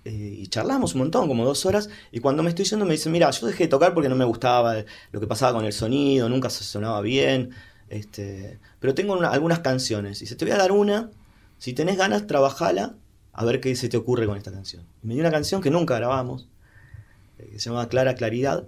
eh, 0.05 0.11
y 0.39 0.47
charlamos 0.47 0.93
un 0.93 0.99
montón, 1.01 1.27
como 1.27 1.45
dos 1.45 1.65
horas, 1.65 1.89
y 2.11 2.19
cuando 2.19 2.41
me 2.43 2.49
estoy 2.49 2.65
yendo 2.65 2.85
me 2.85 2.93
dice, 2.93 3.09
mira, 3.09 3.29
yo 3.31 3.47
dejé 3.47 3.63
de 3.65 3.69
tocar 3.69 3.93
porque 3.93 4.09
no 4.09 4.15
me 4.15 4.25
gustaba 4.25 4.83
lo 5.11 5.19
que 5.19 5.27
pasaba 5.27 5.53
con 5.53 5.65
el 5.65 5.73
sonido, 5.73 6.29
nunca 6.29 6.49
se 6.49 6.63
sonaba 6.63 7.01
bien, 7.01 7.51
este, 7.89 8.59
pero 8.79 8.93
tengo 8.95 9.13
una- 9.17 9.29
algunas 9.29 9.59
canciones, 9.59 10.21
y 10.21 10.25
se 10.25 10.35
te 10.35 10.45
voy 10.45 10.53
a 10.53 10.57
dar 10.57 10.71
una, 10.71 11.09
si 11.57 11.73
tenés 11.73 11.97
ganas, 11.97 12.27
trabajala, 12.27 12.95
a 13.33 13.45
ver 13.45 13.59
qué 13.61 13.75
se 13.75 13.89
te 13.89 13.97
ocurre 13.97 14.25
con 14.25 14.37
esta 14.37 14.51
canción. 14.51 14.83
Y 15.03 15.07
me 15.07 15.13
dio 15.13 15.23
una 15.23 15.31
canción 15.31 15.61
que 15.61 15.69
nunca 15.69 15.95
grabamos, 15.95 16.47
eh, 17.37 17.49
que 17.53 17.59
se 17.59 17.69
llama 17.69 17.87
Clara 17.89 18.15
Claridad, 18.15 18.65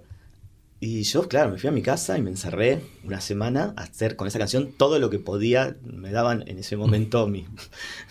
y 0.80 1.04
yo, 1.04 1.28
claro, 1.28 1.50
me 1.52 1.58
fui 1.58 1.68
a 1.68 1.72
mi 1.72 1.80
casa 1.82 2.18
y 2.18 2.22
me 2.22 2.30
encerré 2.30 2.82
una 3.04 3.20
semana 3.20 3.72
a 3.76 3.82
hacer 3.82 4.16
con 4.16 4.26
esa 4.26 4.40
canción 4.40 4.72
todo 4.76 4.98
lo 4.98 5.10
que 5.10 5.20
podía. 5.20 5.76
Me 5.84 6.10
daban 6.10 6.42
en 6.48 6.58
ese 6.58 6.76
momento 6.76 7.26
mi, 7.28 7.46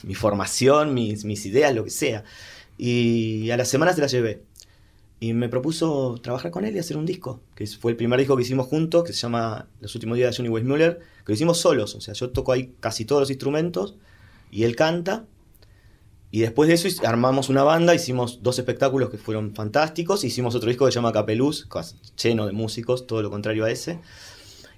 mi 0.04 0.16
formación, 0.16 0.94
mis, 0.94 1.26
mis 1.26 1.46
ideas, 1.46 1.76
lo 1.76 1.84
que 1.84 1.90
sea. 1.90 2.24
Y 2.78 3.50
a 3.52 3.58
las 3.58 3.70
semanas 3.70 3.96
se 3.96 4.02
la 4.02 4.08
llevé. 4.08 4.44
Y 5.20 5.34
me 5.34 5.50
propuso 5.50 6.20
trabajar 6.22 6.50
con 6.50 6.66
él 6.66 6.76
y 6.76 6.80
hacer 6.80 6.98
un 6.98 7.06
disco, 7.06 7.42
que 7.54 7.68
fue 7.68 7.92
el 7.92 7.98
primer 7.98 8.20
disco 8.20 8.36
que 8.36 8.42
hicimos 8.42 8.66
juntos, 8.66 9.04
que 9.04 9.14
se 9.14 9.20
llama 9.20 9.68
Los 9.80 9.94
últimos 9.94 10.18
días 10.18 10.32
de 10.32 10.38
Johnny 10.38 10.50
Weissmuller, 10.50 10.98
que 10.98 11.32
lo 11.32 11.34
hicimos 11.34 11.60
solos. 11.60 11.94
O 11.94 12.02
sea, 12.02 12.16
yo 12.16 12.32
toco 12.32 12.52
ahí 12.52 12.74
casi 12.80 13.06
todos 13.06 13.22
los 13.22 13.30
instrumentos 13.30 13.96
y 14.50 14.64
él 14.64 14.76
canta. 14.76 15.26
Y 16.32 16.40
después 16.40 16.70
de 16.70 16.76
eso 16.76 16.88
armamos 17.06 17.50
una 17.50 17.62
banda, 17.62 17.94
hicimos 17.94 18.42
dos 18.42 18.58
espectáculos 18.58 19.10
que 19.10 19.18
fueron 19.18 19.54
fantásticos, 19.54 20.24
hicimos 20.24 20.56
otro 20.56 20.70
disco 20.70 20.86
que 20.86 20.92
se 20.92 20.96
llama 20.96 21.12
Capeluz, 21.12 21.68
lleno 22.22 22.48
de 22.48 22.54
músicos, 22.54 23.06
todo 23.06 23.22
lo 23.22 23.30
contrario 23.30 23.66
a 23.66 23.70
ese. 23.70 24.00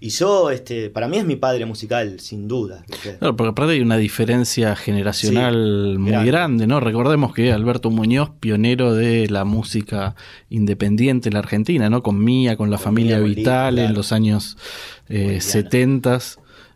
Y 0.04 0.10
yo, 0.10 0.50
este, 0.50 0.90
para 0.90 1.08
mí 1.08 1.18
es 1.18 1.24
mi 1.24 1.38
padre 1.38 1.66
musical, 1.66 2.20
sin 2.20 2.46
duda. 2.50 2.84
Claro, 3.02 3.38
porque 3.38 3.52
aparte 3.52 3.72
hay 3.72 3.80
una 3.80 3.96
diferencia 3.96 4.76
generacional 4.76 5.98
muy 5.98 6.26
grande. 6.26 6.68
¿no? 6.68 6.82
Recordemos 6.82 7.34
que 7.34 7.54
Alberto 7.54 7.90
Muñoz, 7.90 8.32
pionero 8.42 8.94
de 8.94 9.30
la 9.30 9.46
música 9.46 10.18
independiente 10.50 11.30
en 11.30 11.36
la 11.36 11.40
Argentina, 11.40 11.90
¿no? 11.90 12.04
Con 12.04 12.22
Mía, 12.22 12.58
con 12.58 12.70
la 12.70 12.78
familia 12.78 13.18
Vital 13.20 13.80
en 13.80 13.94
los 13.94 14.12
años 14.12 14.58
eh, 15.08 15.40
70. 15.40 16.20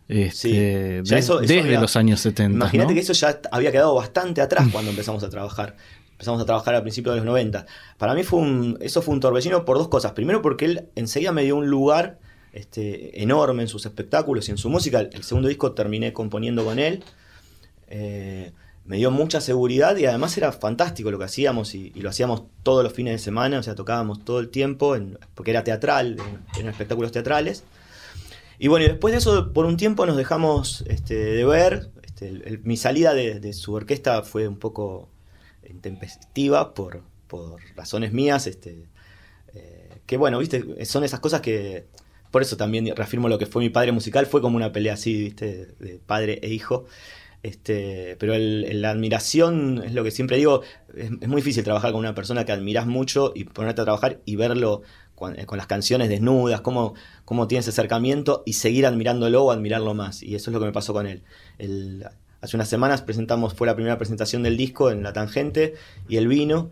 Este, 0.08 1.02
desde 1.02 1.78
los 1.78 1.96
años 1.96 2.20
70. 2.20 2.56
Imagínate 2.56 2.94
que 2.94 3.00
eso 3.00 3.12
ya 3.12 3.42
había 3.52 3.70
quedado 3.70 3.94
bastante 3.94 4.40
atrás 4.40 4.68
cuando 4.72 4.90
empezamos 4.90 5.22
a 5.22 5.28
trabajar. 5.28 5.76
Empezamos 6.12 6.40
a 6.40 6.46
trabajar 6.46 6.76
al 6.76 6.80
principio 6.80 7.12
de 7.12 7.18
los 7.18 7.26
90. 7.26 7.66
Para 7.98 8.14
mí 8.14 8.22
fue 8.22 8.40
un, 8.40 8.78
eso 8.80 9.02
fue 9.02 9.12
un 9.12 9.20
torbellino 9.20 9.66
por 9.66 9.76
dos 9.76 9.88
cosas. 9.88 10.12
Primero 10.12 10.40
porque 10.40 10.64
él 10.64 10.88
enseguida 10.94 11.30
me 11.30 11.42
dio 11.42 11.56
un 11.56 11.68
lugar 11.68 12.20
este, 12.52 13.22
enorme 13.22 13.62
en 13.62 13.68
sus 13.68 13.86
espectáculos 13.86 14.48
y 14.48 14.52
en 14.52 14.58
su 14.58 14.68
música. 14.70 15.00
El 15.00 15.22
segundo 15.22 15.48
disco 15.48 15.72
terminé 15.72 16.12
componiendo 16.12 16.64
con 16.64 16.78
él. 16.78 17.04
Eh, 17.88 18.52
me 18.84 18.96
dio 18.96 19.10
mucha 19.10 19.42
seguridad 19.42 19.96
y 19.98 20.06
además 20.06 20.36
era 20.38 20.50
fantástico 20.50 21.10
lo 21.10 21.18
que 21.18 21.26
hacíamos 21.26 21.74
y, 21.74 21.90
lo 21.90 22.08
hacíamos 22.08 22.44
todos 22.62 22.82
los 22.82 22.94
fines 22.94 23.12
de 23.12 23.18
semana, 23.18 23.58
o 23.58 23.62
sea, 23.62 23.74
tocábamos 23.74 24.24
todo 24.24 24.40
el 24.40 24.48
tiempo, 24.48 24.96
porque 25.34 25.50
era 25.50 25.62
teatral, 25.62 26.16
eran 26.54 26.70
espectáculos 26.70 27.12
teatrales. 27.12 27.64
Y 28.58 28.68
bueno, 28.68 28.86
y 28.86 28.88
después 28.88 29.12
de 29.12 29.18
eso, 29.18 29.52
por 29.52 29.66
un 29.66 29.76
tiempo 29.76 30.06
nos 30.06 30.16
dejamos 30.16 30.84
este, 30.88 31.14
de 31.14 31.44
ver. 31.44 31.90
Este, 32.02 32.60
mi 32.64 32.78
salida 32.78 33.12
de, 33.12 33.52
su 33.52 33.74
orquesta 33.74 34.22
fue 34.22 34.48
un 34.48 34.58
poco 34.58 35.10
intempestiva 35.68 36.72
por, 36.72 37.02
por 37.28 37.60
razones 37.76 38.12
mías. 38.14 38.46
Eh, 38.46 38.88
que 40.06 40.16
bueno, 40.16 40.38
viste, 40.38 40.84
son 40.86 41.04
esas 41.04 41.20
cosas 41.20 41.42
que 41.42 41.86
por 42.30 42.42
eso 42.42 42.56
también 42.56 42.94
reafirmo 42.94 43.28
lo 43.28 43.38
que 43.38 43.46
fue 43.46 43.62
mi 43.62 43.70
padre 43.70 43.92
musical, 43.92 44.26
fue 44.26 44.40
como 44.40 44.56
una 44.56 44.72
pelea 44.72 44.94
así, 44.94 45.14
¿viste? 45.24 45.74
De 45.78 46.00
padre 46.04 46.40
e 46.42 46.48
hijo. 46.48 46.86
Este, 47.42 48.16
pero 48.18 48.34
la 48.36 48.90
admiración 48.90 49.82
es 49.84 49.94
lo 49.94 50.02
que 50.02 50.10
siempre 50.10 50.36
digo, 50.36 50.62
es, 50.96 51.10
muy 51.10 51.36
difícil 51.36 51.62
trabajar 51.62 51.92
con 51.92 52.00
una 52.00 52.14
persona 52.14 52.44
que 52.44 52.52
admiras 52.52 52.86
mucho 52.86 53.32
y 53.34 53.44
ponerte 53.44 53.80
a 53.80 53.84
trabajar 53.84 54.20
y 54.24 54.34
verlo 54.36 54.82
con, 55.14 55.36
las 55.36 55.66
canciones 55.66 56.08
desnudas, 56.08 56.60
cómo, 56.60 56.94
cómo 57.24 57.46
tiene 57.46 57.60
ese 57.60 57.70
acercamiento 57.70 58.42
y 58.44 58.54
seguir 58.54 58.86
admirándolo 58.86 59.44
o 59.44 59.50
admirarlo 59.52 59.94
más. 59.94 60.22
Y 60.22 60.34
eso 60.34 60.50
es 60.50 60.52
lo 60.52 60.60
que 60.60 60.66
me 60.66 60.72
pasó 60.72 60.92
con 60.92 61.06
él. 61.06 61.22
hace 62.40 62.56
unas 62.56 62.68
semanas 62.68 63.02
presentamos, 63.02 63.54
fue 63.54 63.66
la 63.66 63.74
primera 63.74 63.98
presentación 63.98 64.42
del 64.42 64.56
disco 64.56 64.90
en 64.90 65.02
La 65.02 65.12
Tangente 65.12 65.74
y 66.08 66.16
él 66.16 66.28
vino. 66.28 66.70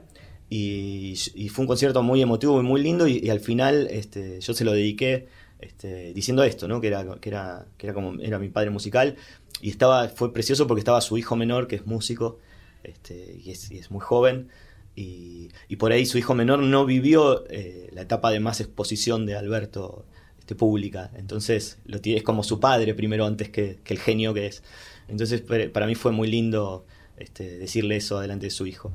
Y, 0.49 1.17
fue 1.51 1.63
un 1.65 1.67
concierto 1.67 2.03
muy 2.05 2.23
emotivo 2.23 2.61
y 2.61 2.63
muy 2.63 2.81
lindo 2.81 3.09
y, 3.09 3.29
al 3.31 3.41
final 3.41 3.89
este, 3.91 4.41
yo 4.41 4.55
se 4.55 4.65
lo 4.65 4.73
dediqué 4.73 5.27
este, 5.61 6.13
diciendo 6.13 6.45
esto, 6.45 6.69
¿no? 6.69 6.81
Que 6.81 6.89
era, 6.89 7.05
que 7.21 7.29
era, 7.29 7.67
que 7.79 7.87
era 7.87 7.95
como 7.95 8.21
era 8.21 8.39
mi 8.39 8.49
padre 8.49 8.71
musical. 8.71 9.17
Y 9.61 9.71
estaba, 9.71 10.09
fue 10.09 10.33
precioso 10.33 10.67
porque 10.67 10.81
estaba 10.81 11.01
su 11.01 11.17
hijo 11.19 11.37
menor, 11.37 11.67
que 11.67 11.77
es 11.77 11.87
músico, 11.87 12.39
este, 12.83 13.41
y, 13.43 13.51
es, 13.51 13.91
muy 13.91 14.01
joven. 14.01 14.49
Y, 14.95 15.51
por 15.79 15.93
ahí 15.93 16.07
su 16.07 16.19
hijo 16.19 16.35
menor 16.35 16.61
no 16.61 16.87
vivió 16.87 17.47
eh, 17.51 17.91
la 17.93 18.03
etapa 18.03 18.31
de 18.31 18.41
más 18.41 18.61
exposición 18.61 19.27
de 19.27 19.37
Alberto 19.37 20.07
este, 20.39 20.55
pública. 20.55 21.11
Entonces 21.17 21.79
lo 21.87 21.99
es 22.03 22.23
como 22.23 22.45
su 22.45 22.61
padre 22.61 22.95
primero 22.95 23.27
antes 23.27 23.51
que, 23.51 23.79
el 23.85 23.99
genio 23.99 24.33
que 24.33 24.47
es. 24.47 24.63
Entonces 25.09 25.43
para 25.43 25.87
mí 25.87 25.95
fue 25.95 26.13
muy 26.13 26.29
lindo 26.29 26.87
este, 27.17 27.59
decirle 27.59 27.97
eso 27.97 28.21
delante 28.21 28.47
de 28.47 28.51
su 28.51 28.67
hijo. 28.67 28.93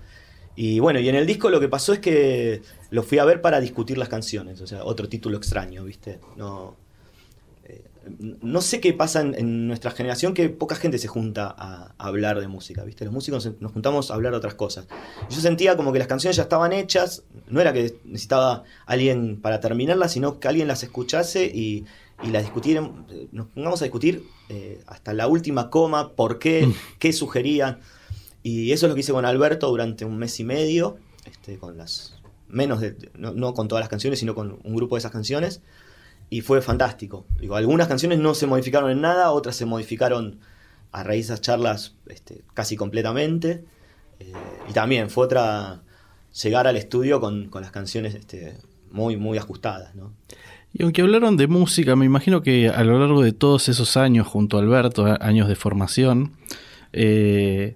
Y 0.56 0.80
bueno, 0.80 1.00
y 1.00 1.08
en 1.08 1.16
el 1.16 1.26
disco 1.26 1.50
lo 1.50 1.60
que 1.60 1.70
pasó 1.70 1.94
es 1.94 2.00
que 2.00 2.62
lo 2.90 3.04
fui 3.04 3.20
a 3.20 3.26
ver 3.26 3.42
para 3.42 3.60
discutir 3.60 3.98
las 3.98 4.10
canciones, 4.10 4.60
o 4.62 4.68
sea, 4.68 4.84
otro 4.84 5.08
título 5.08 5.38
extraño, 5.38 5.86
¿viste? 5.86 6.20
No, 6.36 6.76
eh, 7.64 7.84
no 8.42 8.62
sé 8.62 8.82
qué 8.82 8.94
pasa 8.94 9.22
en, 9.22 9.68
nuestra 9.68 9.92
generación 9.92 10.34
que 10.34 10.50
poca 10.50 10.76
gente 10.76 10.98
se 10.98 11.08
junta 11.08 11.56
a, 11.58 11.96
hablar 11.98 12.42
de 12.42 12.50
música, 12.50 12.84
¿viste? 12.84 13.06
Los 13.06 13.14
músicos 13.14 13.50
nos 13.60 13.72
juntamos 13.72 14.12
a 14.12 14.16
hablar 14.16 14.34
de 14.34 14.40
otras 14.40 14.56
cosas. 14.56 14.88
yo 15.30 15.40
sentía 15.40 15.78
como 15.78 15.94
que 15.94 16.00
las 16.00 16.08
canciones 16.10 16.36
ya 16.36 16.44
estaban 16.44 16.74
hechas, 16.74 17.24
no 17.48 17.62
era 17.62 17.72
que 17.72 17.96
necesitaba 18.04 18.64
alguien 18.86 19.40
para 19.42 19.62
terminarlas, 19.62 20.12
sino 20.12 20.40
que 20.40 20.48
alguien 20.50 20.68
las 20.68 20.84
escuchase 20.84 21.46
y, 21.46 21.86
las 22.30 22.44
discutieran, 22.44 23.08
nos 23.32 23.48
pongamos 23.48 23.82
a 23.82 23.86
discutir 23.86 24.24
eh, 24.48 24.80
hasta 24.86 25.12
la 25.12 25.26
última 25.26 25.72
coma, 25.72 26.12
por 26.12 26.38
qué, 26.38 26.68
mm. 26.68 26.74
qué 27.00 27.14
sugerían. 27.14 27.80
Y 28.44 28.72
eso 28.72 28.86
es 28.86 28.90
lo 28.90 28.96
que 28.96 29.02
hice 29.02 29.12
con 29.12 29.26
Alberto 29.26 29.70
durante 29.70 30.06
un 30.06 30.18
mes 30.18 30.40
y 30.40 30.44
medio, 30.44 30.98
este, 31.26 31.58
con 31.58 31.78
las 31.78 32.22
menos 32.48 32.82
de, 32.82 32.96
no, 33.16 33.54
con 33.54 33.68
todas 33.68 33.82
las 33.82 33.90
canciones, 33.90 34.20
sino 34.20 34.36
con 34.36 34.60
un 34.64 34.76
grupo 34.76 34.96
de 34.96 35.00
esas 35.00 35.12
canciones. 35.12 35.62
Y 36.30 36.42
fue 36.42 36.62
fantástico. 36.62 37.26
Digo, 37.40 37.56
algunas 37.56 37.88
canciones 37.88 38.20
no 38.20 38.34
se 38.34 38.48
modificaron 38.48 38.90
en 38.90 39.02
nada, 39.02 39.32
otras 39.32 39.56
se 39.56 39.66
modificaron 39.66 40.40
a 40.92 41.04
raíz 41.04 41.28
de 41.28 41.34
esas 41.34 41.42
charlas 41.42 41.96
este, 42.08 42.44
casi 42.54 42.76
completamente. 42.76 43.64
Eh, 44.20 44.34
y 44.70 44.74
también 44.74 45.10
fue 45.10 45.26
otra 45.26 45.82
llegar 46.42 46.68
al 46.68 46.78
estudio 46.78 47.20
con, 47.20 47.50
las 47.54 47.72
canciones 47.72 48.16
este, 48.16 48.56
muy, 48.92 49.18
muy 49.18 49.38
ajustadas. 49.38 49.94
Y 50.74 50.84
aunque 50.84 51.02
hablaron 51.02 51.36
de 51.38 51.48
música, 51.48 51.96
me 51.96 52.06
imagino 52.06 52.42
que 52.42 52.70
a 52.70 52.84
lo 52.84 52.98
largo 53.00 53.22
de 53.22 53.34
todos 53.34 53.68
esos 53.68 53.98
años 53.98 54.28
junto 54.28 54.58
a 54.58 54.62
Alberto, 54.62 55.06
años 55.20 55.48
de 55.48 55.56
formación, 55.56 56.34
eh, 56.94 57.76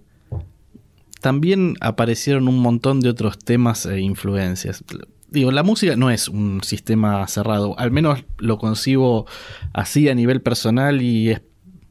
también 1.25 1.73
aparecieron 1.81 2.47
un 2.47 2.59
montón 2.59 2.99
de 2.99 3.09
otros 3.09 3.39
temas 3.39 3.87
e 3.87 3.99
influencias. 3.99 4.83
Digo, 5.27 5.51
la 5.51 5.63
música 5.63 5.95
no 5.95 6.11
es 6.11 6.27
un 6.27 6.61
sistema 6.63 7.27
cerrado, 7.27 7.73
al 7.79 7.89
menos 7.89 8.23
lo 8.37 8.59
concibo 8.59 9.25
así 9.73 10.07
a 10.07 10.13
nivel 10.13 10.43
personal 10.43 11.01
y 11.01 11.31
es, 11.31 11.41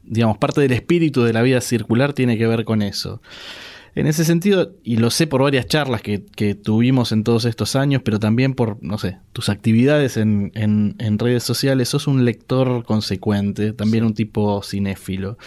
digamos, 0.03 0.37
parte 0.37 0.61
del 0.61 0.71
espíritu 0.71 1.23
de 1.23 1.33
la 1.33 1.41
vida 1.41 1.59
circular 1.59 2.13
tiene 2.13 2.37
que 2.37 2.47
ver 2.47 2.63
con 2.63 2.81
eso. 2.81 3.21
En 3.95 4.07
ese 4.07 4.25
sentido, 4.25 4.73
y 4.83 4.97
lo 4.97 5.09
sé 5.09 5.25
por 5.25 5.41
varias 5.41 5.67
charlas 5.67 6.01
que, 6.01 6.19
tuvimos 6.55 7.13
en 7.13 7.23
todos 7.23 7.45
estos 7.45 7.77
años, 7.77 8.01
pero 8.03 8.19
también 8.19 8.53
por, 8.53 8.77
no 8.81 8.97
sé, 8.97 9.19
tus 9.31 9.47
actividades 9.47 10.17
en, 10.17 10.51
redes 11.17 11.43
sociales, 11.43 11.87
sos 11.87 12.05
un 12.05 12.25
lector 12.25 12.83
consecuente, 12.83 13.71
también 13.71 14.03
un 14.03 14.13
tipo 14.13 14.61
cinéfilo. 14.63 15.37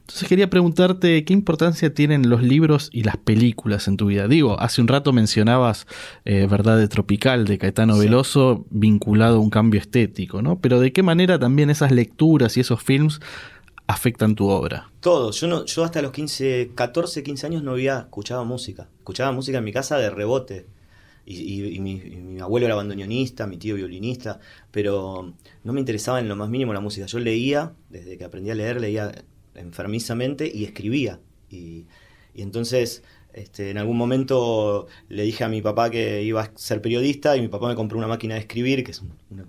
Entonces 0.00 0.28
quería 0.28 0.50
preguntarte 0.50 1.24
qué 1.24 1.32
importancia 1.32 1.94
tienen 1.94 2.28
los 2.28 2.42
libros 2.42 2.90
y 2.92 3.04
las 3.04 3.16
películas 3.16 3.88
en 3.88 3.96
tu 3.96 4.06
vida. 4.06 4.28
Digo, 4.28 4.60
hace 4.60 4.82
un 4.82 4.88
rato 4.88 5.14
mencionabas 5.14 5.86
eh, 6.26 6.46
Verdad 6.46 6.76
de 6.76 6.88
Tropical 6.88 7.46
de 7.46 7.56
Caetano 7.56 7.96
Veloso 7.96 8.66
vinculado 8.68 9.36
a 9.36 9.40
un 9.40 9.48
cambio 9.48 9.80
estético, 9.80 10.42
¿no? 10.42 10.58
Pero 10.60 10.78
de 10.78 10.92
qué 10.92 11.02
manera 11.02 11.38
también 11.38 11.70
esas 11.70 11.90
lecturas 11.90 12.58
y 12.58 12.60
esos 12.60 12.82
films 12.82 13.20
afectan 13.86 14.34
tu 14.34 14.48
obra? 14.48 14.90
Todos. 15.00 15.40
Yo, 15.40 15.48
no, 15.48 15.64
yo 15.64 15.84
hasta 15.84 16.02
los 16.02 16.12
15, 16.12 16.72
14, 16.74 17.22
15 17.22 17.46
años 17.46 17.62
no 17.62 17.72
había 17.72 18.00
escuchado 18.00 18.44
música. 18.44 18.88
Escuchaba 18.98 19.32
música 19.32 19.58
en 19.58 19.64
mi 19.64 19.72
casa 19.72 19.98
de 19.98 20.10
rebote. 20.10 20.66
Y, 21.26 21.80
mi, 21.80 22.38
abuelo 22.38 22.66
era 22.66 22.74
bandoneonista, 22.74 23.46
mi 23.46 23.56
tío 23.56 23.76
violinista, 23.76 24.40
pero 24.70 25.32
no 25.62 25.72
me 25.72 25.80
interesaba 25.80 26.20
en 26.20 26.28
lo 26.28 26.36
más 26.36 26.50
mínimo 26.50 26.74
la 26.74 26.80
música. 26.80 27.06
Yo 27.06 27.18
leía, 27.18 27.72
desde 27.88 28.18
que 28.18 28.24
aprendí 28.24 28.50
a 28.50 28.54
leer, 28.54 28.78
leía 28.80 29.24
enfermizamente 29.54 30.50
y 30.52 30.64
escribía. 30.64 31.20
Y, 31.50 31.86
entonces, 32.34 33.04
este, 33.32 33.70
en 33.70 33.78
algún 33.78 33.96
momento 33.96 34.86
le 35.08 35.22
dije 35.22 35.44
a 35.44 35.48
mi 35.48 35.62
papá 35.62 35.88
que 35.88 36.22
iba 36.22 36.42
a 36.42 36.52
ser 36.56 36.82
periodista 36.82 37.36
y 37.36 37.40
mi 37.40 37.48
papá 37.48 37.68
me 37.68 37.74
compró 37.74 37.96
una 37.96 38.08
máquina 38.08 38.34
de 38.34 38.40
escribir, 38.40 38.84
que 38.84 38.90
es 38.90 39.02
una, 39.30 39.46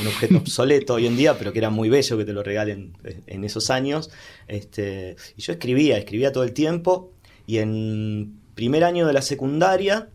un 0.00 0.06
objeto 0.06 0.38
obsoleto 0.38 0.94
hoy 0.94 1.06
en 1.06 1.16
día, 1.16 1.38
pero 1.38 1.52
que 1.52 1.58
era 1.58 1.70
muy 1.70 1.88
bello 1.88 2.18
que 2.18 2.24
te 2.24 2.32
lo 2.32 2.42
regalen 2.42 2.96
en 3.26 3.44
esos 3.44 3.70
años. 3.70 4.10
Este, 4.48 5.16
y 5.36 5.42
yo 5.42 5.52
escribía, 5.52 5.98
escribía 5.98 6.32
todo 6.32 6.44
el 6.44 6.52
tiempo, 6.52 7.12
y 7.46 7.58
en 7.58 8.40
primer 8.54 8.84
año 8.84 9.06
de 9.06 9.12
la 9.12 9.22
secundaria 9.22 10.08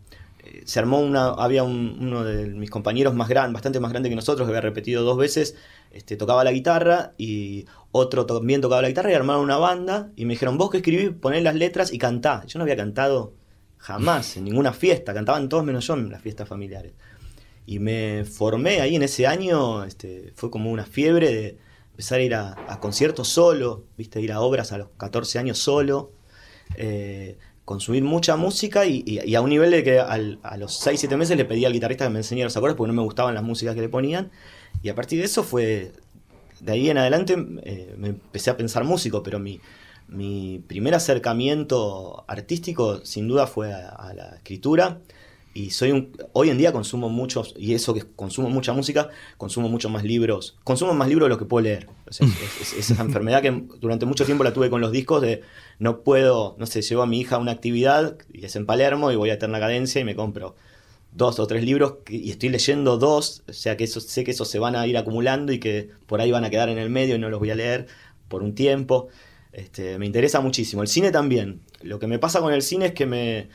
eh, 0.44 0.62
se 0.64 0.78
armó 0.78 1.00
una, 1.00 1.28
había 1.28 1.62
uno 1.62 2.24
de 2.24 2.46
mis 2.46 2.70
compañeros 2.70 3.14
más 3.14 3.28
grande, 3.28 3.54
bastante 3.54 3.80
más 3.80 3.90
grande 3.90 4.08
que 4.08 4.16
nosotros, 4.16 4.46
que 4.46 4.50
había 4.50 4.60
repetido 4.60 5.02
dos 5.02 5.18
veces, 5.18 5.56
este, 5.90 6.16
tocaba 6.16 6.44
la 6.44 6.52
guitarra 6.52 7.12
y 7.18 7.66
otro 7.92 8.26
también 8.26 8.60
tocaba 8.60 8.82
la 8.82 8.88
guitarra 8.88 9.10
y 9.10 9.14
armaron 9.14 9.42
una 9.42 9.56
banda 9.56 10.10
y 10.16 10.24
me 10.24 10.34
dijeron, 10.34 10.58
vos 10.58 10.70
que 10.70 10.78
escribís, 10.78 11.10
poné 11.10 11.40
las 11.40 11.54
letras 11.54 11.92
y 11.92 11.98
cantá. 11.98 12.44
Yo 12.46 12.58
no 12.58 12.64
había 12.64 12.76
cantado 12.76 13.34
jamás 13.78 14.36
en 14.36 14.44
ninguna 14.44 14.72
fiesta, 14.72 15.14
cantaban 15.14 15.48
todos 15.48 15.64
menos 15.64 15.86
yo 15.86 15.94
en 15.94 16.10
las 16.10 16.22
fiestas 16.22 16.48
familiares. 16.48 16.92
Y 17.68 17.80
me 17.80 18.24
formé 18.24 18.80
ahí 18.80 18.96
en 18.96 19.02
ese 19.02 19.26
año, 19.26 19.84
este, 19.84 20.32
fue 20.36 20.50
como 20.50 20.70
una 20.70 20.86
fiebre 20.86 21.30
de 21.30 21.58
empezar 21.90 22.18
a 22.18 22.22
ir 22.22 22.34
a, 22.34 22.78
conciertos 22.80 23.28
solo, 23.28 23.84
viste, 23.98 24.22
ir 24.22 24.32
a 24.32 24.40
obras 24.40 24.72
a 24.72 24.78
los 24.78 24.88
14 24.96 25.38
años 25.38 25.58
solo, 25.58 26.10
eh, 26.76 27.36
consumir 27.66 28.04
mucha 28.04 28.36
música 28.36 28.86
y, 28.86 29.34
a 29.34 29.40
un 29.42 29.50
nivel 29.50 29.70
de 29.70 29.84
que 29.84 30.00
a 30.00 30.56
los 30.56 30.78
6, 30.78 30.98
7 30.98 31.14
meses 31.18 31.36
le 31.36 31.44
pedí 31.44 31.66
al 31.66 31.74
guitarrista 31.74 32.06
que 32.06 32.10
me 32.10 32.20
enseñara 32.20 32.46
los 32.46 32.56
acordes 32.56 32.74
porque 32.74 32.88
no 32.88 32.94
me 32.94 33.02
gustaban 33.02 33.34
las 33.34 33.44
músicas 33.44 33.74
que 33.74 33.82
le 33.82 33.90
ponían. 33.90 34.30
Y 34.82 34.88
a 34.88 34.94
partir 34.94 35.18
de 35.18 35.26
eso 35.26 35.42
fue, 35.42 35.92
de 36.60 36.72
ahí 36.72 36.88
en 36.88 36.96
adelante 36.96 37.36
eh, 37.64 37.94
me 37.98 38.08
empecé 38.08 38.48
a 38.48 38.56
pensar 38.56 38.84
músico, 38.84 39.22
pero 39.22 39.38
mi, 39.38 39.60
mi 40.08 40.64
primer 40.66 40.94
acercamiento 40.94 42.24
artístico 42.28 43.04
sin 43.04 43.28
duda 43.28 43.46
fue 43.46 43.74
a, 43.74 44.14
la 44.14 44.36
escritura 44.36 45.02
y 45.58 45.70
soy 45.70 45.90
un, 45.90 46.16
hoy 46.34 46.50
en 46.50 46.58
día 46.58 46.72
consumo 46.72 47.08
muchos, 47.08 47.52
y 47.58 47.74
eso 47.74 47.92
que 47.92 48.04
consumo 48.14 48.48
mucha 48.48 48.72
música, 48.72 49.08
consumo 49.36 49.68
muchos 49.68 49.90
más 49.90 50.04
libros, 50.04 50.56
consumo 50.62 50.94
más 50.94 51.08
libros 51.08 51.26
de 51.26 51.30
lo 51.30 51.38
que 51.38 51.46
puedo 51.46 51.64
leer. 51.64 51.88
es, 52.08 52.74
esa 52.74 53.02
enfermedad 53.02 53.42
que 53.42 53.64
durante 53.80 54.06
mucho 54.06 54.24
tiempo 54.24 54.44
la 54.44 54.52
tuve 54.52 54.70
con 54.70 54.80
los 54.80 54.92
discos 54.92 55.20
de 55.20 55.42
no 55.80 56.02
puedo, 56.02 56.54
no 56.60 56.66
sé, 56.66 56.82
llevo 56.82 57.02
a 57.02 57.06
mi 57.06 57.18
hija 57.20 57.36
a 57.36 57.38
una 57.40 57.50
actividad 57.50 58.18
y 58.32 58.44
es 58.44 58.54
en 58.54 58.66
Palermo 58.66 59.10
y 59.10 59.16
voy 59.16 59.30
a 59.30 59.34
Eterna 59.34 59.58
Cadencia 59.58 60.00
y 60.00 60.04
me 60.04 60.14
compro 60.14 60.54
dos 61.10 61.40
o 61.40 61.46
tres 61.48 61.64
libros 61.64 61.94
y 62.08 62.30
estoy 62.30 62.50
leyendo 62.50 62.96
dos, 62.96 63.42
o 63.48 63.52
sea 63.52 63.76
que 63.76 63.82
eso, 63.82 64.00
sé 64.00 64.22
que 64.22 64.30
esos 64.30 64.48
se 64.48 64.60
van 64.60 64.76
a 64.76 64.86
ir 64.86 64.96
acumulando 64.96 65.52
y 65.52 65.58
que 65.58 65.90
por 66.06 66.20
ahí 66.20 66.30
van 66.30 66.44
a 66.44 66.50
quedar 66.50 66.68
en 66.68 66.78
el 66.78 66.88
medio 66.88 67.16
y 67.16 67.18
no 67.18 67.30
los 67.30 67.40
voy 67.40 67.50
a 67.50 67.56
leer 67.56 67.88
por 68.28 68.44
un 68.44 68.54
tiempo. 68.54 69.08
Este, 69.52 69.98
me 69.98 70.06
interesa 70.06 70.40
muchísimo. 70.40 70.82
El 70.82 70.88
cine 70.88 71.10
también. 71.10 71.62
Lo 71.82 71.98
que 71.98 72.06
me 72.06 72.20
pasa 72.20 72.40
con 72.40 72.52
el 72.52 72.62
cine 72.62 72.86
es 72.86 72.92
que 72.92 73.06
me, 73.06 73.48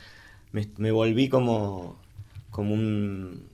me, 0.54 0.92
volví 0.92 1.28
como, 1.28 1.98
como 2.50 2.74
un, 2.74 3.48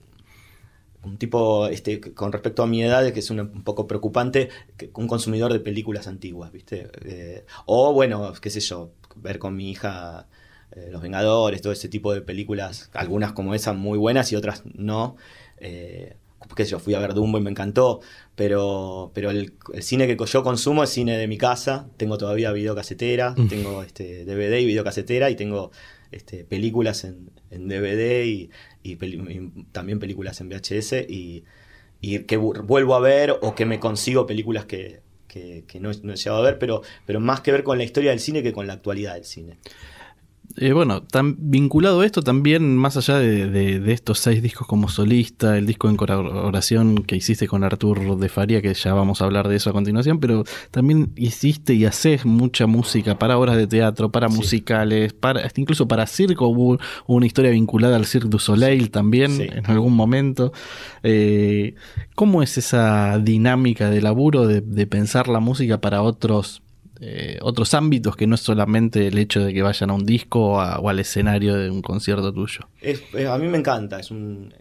un 1.03 1.17
tipo, 1.17 1.67
este, 1.67 1.99
con 1.99 2.31
respecto 2.31 2.63
a 2.63 2.67
mi 2.67 2.83
edad, 2.83 3.11
que 3.11 3.19
es 3.19 3.29
un, 3.29 3.63
poco 3.63 3.87
preocupante, 3.87 4.49
un 4.93 5.07
consumidor 5.07 5.51
de 5.51 5.59
películas 5.59 6.07
antiguas, 6.07 6.51
¿viste? 6.51 6.89
Eh, 7.05 7.45
o 7.65 7.93
bueno, 7.93 8.33
qué 8.39 8.49
sé 8.49 8.59
yo, 8.59 8.91
ver 9.15 9.39
con 9.39 9.55
mi 9.55 9.71
hija 9.71 10.27
eh, 10.71 10.89
Los 10.91 11.01
Vengadores, 11.01 11.61
todo 11.61 11.73
ese 11.73 11.89
tipo 11.89 12.13
de 12.13 12.21
películas, 12.21 12.89
algunas 12.93 13.33
como 13.33 13.55
esa 13.55 13.73
muy 13.73 13.97
buenas 13.97 14.31
y 14.31 14.35
otras 14.35 14.63
no. 14.73 15.15
Eh, 15.57 16.15
qué 16.55 16.65
sé 16.65 16.71
yo, 16.71 16.79
fui 16.79 16.93
a 16.93 16.99
ver 16.99 17.13
Dumbo 17.13 17.37
y 17.37 17.41
me 17.41 17.49
encantó, 17.49 18.01
pero, 18.35 19.11
pero 19.13 19.31
el, 19.31 19.53
cine 19.79 20.07
que 20.07 20.17
yo 20.25 20.43
consumo 20.43 20.83
es 20.83 20.89
cine 20.89 21.17
de 21.17 21.27
mi 21.27 21.37
casa, 21.37 21.87
tengo 21.97 22.17
todavía 22.17 22.51
videocasetera, 22.51 23.33
mm. 23.37 23.47
tengo 23.47 23.83
este 23.83 24.25
DVD 24.25 24.59
y 24.59 24.65
videocasetera 24.65 25.29
y 25.29 25.35
tengo 25.35 25.71
este, 26.11 26.43
películas 26.43 27.03
en, 27.03 27.31
DVD 27.49 28.25
y, 28.25 28.49
también 29.71 29.99
películas 29.99 30.41
en 30.41 30.49
VHS 30.49 31.05
y, 31.07 31.43
que 32.01 32.37
vuelvo 32.37 32.95
a 32.95 32.99
ver 32.99 33.37
o 33.41 33.53
que 33.55 33.65
me 33.65 33.79
consigo 33.79 34.25
películas 34.25 34.65
que, 34.65 35.01
no, 35.79 35.91
no, 36.03 36.13
he 36.13 36.15
llegado 36.15 36.37
a 36.37 36.45
ver, 36.45 36.59
pero, 36.59 36.81
pero 37.05 37.19
más 37.19 37.41
que 37.41 37.51
ver 37.51 37.63
con 37.63 37.77
la 37.77 37.83
historia 37.83 38.11
del 38.11 38.19
cine 38.19 38.43
que 38.43 38.53
con 38.53 38.67
la 38.67 38.73
actualidad 38.73 39.13
del 39.13 39.25
cine. 39.25 39.57
Eh, 40.57 40.73
bueno, 40.73 41.03
tan 41.03 41.35
vinculado 41.39 42.01
a 42.01 42.05
esto 42.05 42.21
también, 42.21 42.75
más 42.75 42.97
allá 42.97 43.19
de, 43.19 43.91
estos 43.91 44.19
seis 44.19 44.41
discos 44.41 44.67
como 44.67 44.89
solista, 44.89 45.57
el 45.57 45.65
disco 45.65 45.89
en 45.89 45.95
colaboración 45.95 47.03
que 47.03 47.15
hiciste 47.15 47.47
con 47.47 47.63
Artur 47.63 48.17
de 48.17 48.29
Faría, 48.29 48.61
que 48.61 48.73
ya 48.73 48.93
vamos 48.93 49.21
a 49.21 49.25
hablar 49.25 49.47
de 49.47 49.55
eso 49.55 49.69
a 49.69 49.73
continuación, 49.73 50.19
pero 50.19 50.43
también 50.71 51.11
hiciste 51.15 51.73
y 51.73 51.85
haces 51.85 52.25
mucha 52.25 52.67
música 52.67 53.17
para 53.17 53.37
obras 53.37 53.57
de 53.57 53.67
teatro, 53.67 54.11
para 54.11 54.29
musicales, 54.29 55.13
para 55.13 55.49
incluso 55.55 55.87
para 55.87 56.07
circo. 56.07 56.47
Hubo 56.47 56.79
una 57.07 57.25
historia 57.25 57.51
vinculada 57.51 57.95
al 57.95 58.05
Cirque 58.05 58.29
du 58.29 58.39
Soleil 58.39 58.91
también 58.91 59.41
en 59.41 59.65
algún 59.67 59.95
momento. 59.95 60.51
Eh, 61.03 61.75
¿Cómo 62.15 62.43
es 62.43 62.57
esa 62.57 63.19
dinámica 63.19 63.89
de 63.89 64.01
laburo 64.01 64.47
de, 64.47 64.61
de 64.61 64.87
pensar 64.87 65.27
la 65.27 65.39
música 65.39 65.79
para 65.81 66.01
otros 66.01 66.61
eh, 67.03 67.39
otros 67.41 67.73
ámbitos 67.73 68.15
que 68.15 68.27
no 68.27 68.35
es 68.35 68.41
solamente 68.41 69.07
el 69.07 69.17
hecho 69.17 69.43
de 69.43 69.55
que 69.55 69.63
vayan 69.63 69.89
a 69.89 69.93
un 69.93 70.05
disco 70.05 70.53
o, 70.53 70.89
al 70.89 70.99
escenario 70.99 71.55
de 71.55 71.71
un 71.71 71.81
concierto 71.81 72.31
tuyo. 72.31 72.69
a 73.27 73.37
mí 73.39 73.47
me 73.47 73.57
encanta, 73.57 73.99
es 73.99 74.11
un, 74.11 74.53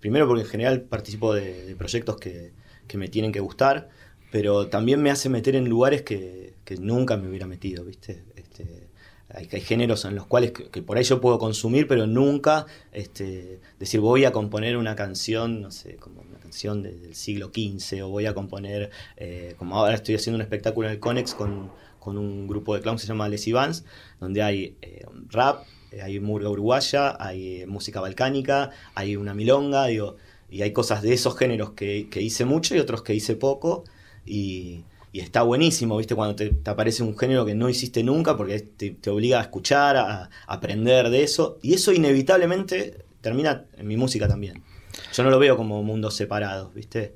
primero 0.00 0.26
porque 0.26 0.42
en 0.42 0.48
general 0.48 0.80
participo 0.80 1.34
de, 1.34 1.76
proyectos 1.76 2.16
que, 2.16 2.52
me 2.94 3.08
tienen 3.08 3.30
que 3.30 3.40
gustar, 3.40 3.90
pero 4.30 4.68
también 4.68 5.02
me 5.02 5.10
hace 5.10 5.28
meter 5.28 5.54
en 5.54 5.68
lugares 5.68 6.00
que, 6.00 6.54
nunca 6.80 7.18
me 7.18 7.28
hubiera 7.28 7.46
metido, 7.46 7.84
¿viste? 7.84 8.24
Este, 8.36 8.88
hay, 9.28 9.46
géneros 9.60 10.06
en 10.06 10.14
los 10.14 10.26
cuales 10.26 10.52
que, 10.52 10.82
por 10.82 10.96
ahí 10.96 11.04
yo 11.04 11.20
puedo 11.20 11.38
consumir, 11.38 11.86
pero 11.86 12.06
nunca 12.06 12.64
este, 12.92 13.60
decir 13.78 14.00
voy 14.00 14.24
a 14.24 14.32
componer 14.32 14.78
una 14.78 14.96
canción, 14.96 15.60
no 15.60 15.70
sé, 15.70 15.96
como 15.96 16.22
una 16.22 16.38
canción 16.38 16.82
del 16.82 17.14
siglo 17.14 17.50
XV, 17.54 18.04
o 18.04 18.08
voy 18.08 18.24
a 18.24 18.32
componer, 18.32 18.90
eh, 19.18 19.54
como 19.58 19.76
ahora 19.76 19.94
estoy 19.94 20.14
haciendo 20.14 20.36
un 20.36 20.42
espectáculo 20.42 20.88
en 20.88 20.94
el 20.94 21.00
Conex 21.00 21.34
con 21.34 21.70
con 22.02 22.18
un 22.18 22.48
grupo 22.48 22.74
de 22.74 22.80
clowns 22.80 23.00
que 23.00 23.06
se 23.06 23.12
llama 23.12 23.28
Les 23.28 23.50
Vans, 23.52 23.84
donde 24.18 24.42
hay 24.42 24.76
eh, 24.82 25.04
rap, 25.30 25.64
eh, 25.92 26.02
hay 26.02 26.18
murga 26.18 26.50
uruguaya, 26.50 27.16
hay 27.18 27.62
eh, 27.62 27.66
música 27.66 28.00
balcánica, 28.00 28.70
hay 28.94 29.14
una 29.16 29.34
milonga, 29.34 29.86
digo, 29.86 30.16
y 30.50 30.62
hay 30.62 30.72
cosas 30.72 31.02
de 31.02 31.12
esos 31.12 31.38
géneros 31.38 31.70
que, 31.70 32.08
hice 32.16 32.44
mucho 32.44 32.74
y 32.74 32.80
otros 32.80 33.02
que 33.02 33.14
hice 33.14 33.36
poco, 33.36 33.84
y, 34.26 34.84
está 35.12 35.42
buenísimo, 35.42 35.98
¿viste? 35.98 36.14
Cuando 36.14 36.34
te, 36.34 36.56
aparece 36.64 37.02
un 37.02 37.16
género 37.16 37.44
que 37.44 37.54
no 37.54 37.68
hiciste 37.68 38.02
nunca, 38.02 38.36
porque 38.36 38.60
te, 38.60 39.10
obliga 39.10 39.38
a 39.38 39.42
escuchar, 39.42 39.96
a, 39.96 40.24
a, 40.24 40.30
aprender 40.46 41.10
de 41.10 41.22
eso, 41.22 41.58
y 41.62 41.74
eso 41.74 41.92
inevitablemente 41.92 43.04
termina 43.20 43.66
en 43.76 43.86
mi 43.86 43.96
música 43.96 44.26
también. 44.26 44.64
Yo 45.12 45.22
no 45.22 45.30
lo 45.30 45.38
veo 45.38 45.56
como 45.56 45.82
mundos 45.82 46.16
separados, 46.16 46.74
¿viste? 46.74 47.14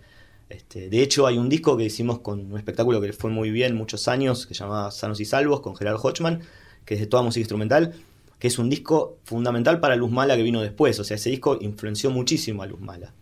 Este, 0.48 0.88
de 0.88 1.02
hecho, 1.02 1.26
hay 1.26 1.38
un 1.38 1.48
disco 1.48 1.76
que 1.76 1.84
hicimos 1.84 2.20
con 2.20 2.52
un 2.52 2.58
espectáculo 2.58 3.00
que 3.00 3.12
fue 3.12 3.30
muy 3.30 3.50
bien 3.50 3.74
muchos 3.74 4.06
años, 4.08 4.46
que 4.46 4.54
se 4.54 4.60
llama 4.64 4.90
Sanos 4.90 5.20
y 5.20 5.24
Salvos, 5.24 5.60
con 5.60 5.74
Gerard 5.74 5.98
Hodgman, 6.00 6.40
que 6.84 6.94
es 6.94 7.00
de 7.00 7.06
toda 7.06 7.22
música 7.22 7.40
instrumental, 7.40 7.94
que 8.38 8.48
es 8.48 8.58
un 8.58 8.70
disco 8.70 9.18
fundamental 9.24 9.80
para 9.80 9.96
Luz 9.96 10.10
Mala 10.10 10.36
que 10.36 10.42
vino 10.42 10.62
después. 10.62 10.98
O 11.00 11.04
sea, 11.04 11.16
ese 11.16 11.30
disco 11.30 11.58
influenció 11.60 12.10
muchísimo 12.10 12.62
a 12.62 12.66
Luz 12.66 12.80
Mala. 12.80 13.12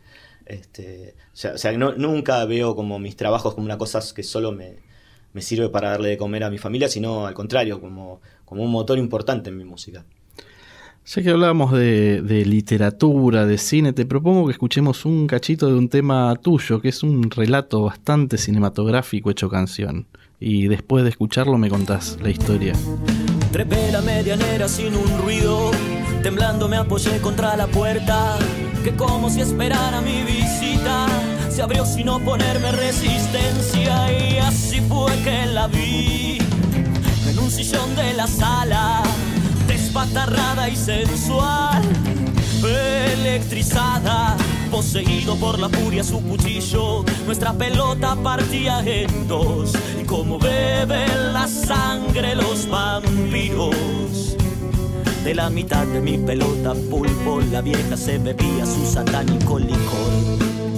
Este, 0.44 1.14
o 1.32 1.58
sea, 1.58 1.72
nunca 1.72 2.44
veo 2.44 2.76
como 2.76 2.98
mis 2.98 3.16
trabajos 3.16 3.54
como 3.54 3.64
una 3.64 3.78
cosa 3.78 4.00
que 4.14 4.22
solo 4.22 4.52
me, 4.52 4.76
sirve 5.40 5.70
para 5.70 5.90
darle 5.90 6.10
de 6.10 6.18
comer 6.18 6.44
a 6.44 6.50
mi 6.50 6.58
familia, 6.58 6.88
sino 6.88 7.26
al 7.26 7.34
contrario, 7.34 7.80
como, 7.80 8.20
como 8.44 8.62
un 8.62 8.70
motor 8.70 8.98
importante 8.98 9.50
en 9.50 9.56
mi 9.56 9.64
música. 9.64 10.04
Ya 11.06 11.22
que 11.22 11.30
hablábamos 11.30 11.70
de, 11.70 12.44
literatura, 12.46 13.44
de 13.44 13.58
cine, 13.58 13.92
te 13.92 14.06
propongo 14.06 14.46
que 14.46 14.52
escuchemos 14.52 15.04
un 15.04 15.26
cachito 15.26 15.66
de 15.66 15.74
un 15.74 15.90
tema 15.90 16.34
tuyo, 16.36 16.80
que 16.80 16.88
es 16.88 17.02
un 17.02 17.30
relato 17.30 17.82
bastante 17.82 18.38
cinematográfico 18.38 19.30
hecho 19.30 19.50
canción. 19.50 20.06
Y 20.40 20.66
después 20.66 21.04
de 21.04 21.10
escucharlo 21.10 21.58
me 21.58 21.68
contás 21.68 22.16
la 22.22 22.30
historia. 22.30 22.72
Trepé 23.52 23.92
la 23.92 24.00
medianera 24.00 24.66
sin 24.66 24.96
un 24.96 25.18
ruido, 25.22 25.72
temblando 26.22 26.68
me 26.68 26.78
apoyé 26.78 27.20
contra 27.20 27.54
la 27.54 27.66
puerta, 27.66 28.38
que 28.82 28.96
como 28.96 29.28
si 29.28 29.42
esperara 29.42 30.00
mi 30.00 30.22
visita, 30.22 31.06
se 31.50 31.60
abrió 31.60 31.84
sin 31.84 32.08
oponerme 32.08 32.72
resistencia 32.72 34.10
y 34.10 34.38
así 34.38 34.80
fue 34.80 35.12
que 35.22 35.46
la 35.52 35.68
vi 35.68 36.38
en 37.28 37.38
un 37.38 37.50
sillón 37.50 37.94
de 37.94 38.14
la 38.14 38.26
sala 38.26 39.02
despatarrada 39.94 40.68
y 40.68 40.74
sensual, 40.74 41.82
electrizada, 43.12 44.36
poseído 44.68 45.36
por 45.36 45.60
la 45.60 45.68
furia 45.68 46.02
su 46.02 46.20
cuchillo, 46.20 47.04
nuestra 47.26 47.52
pelota 47.52 48.16
partía 48.16 48.80
en 48.80 49.28
dos, 49.28 49.72
y 50.00 50.04
como 50.04 50.40
beben 50.40 51.32
la 51.32 51.46
sangre 51.46 52.34
los 52.34 52.68
vampiros. 52.68 54.36
De 55.22 55.32
la 55.32 55.48
mitad 55.48 55.86
de 55.86 56.00
mi 56.00 56.18
pelota 56.18 56.74
pulpo, 56.90 57.40
la 57.52 57.60
vieja 57.60 57.96
se 57.96 58.18
bebía 58.18 58.66
su 58.66 58.84
satánico 58.84 59.60
licor. 59.60 60.73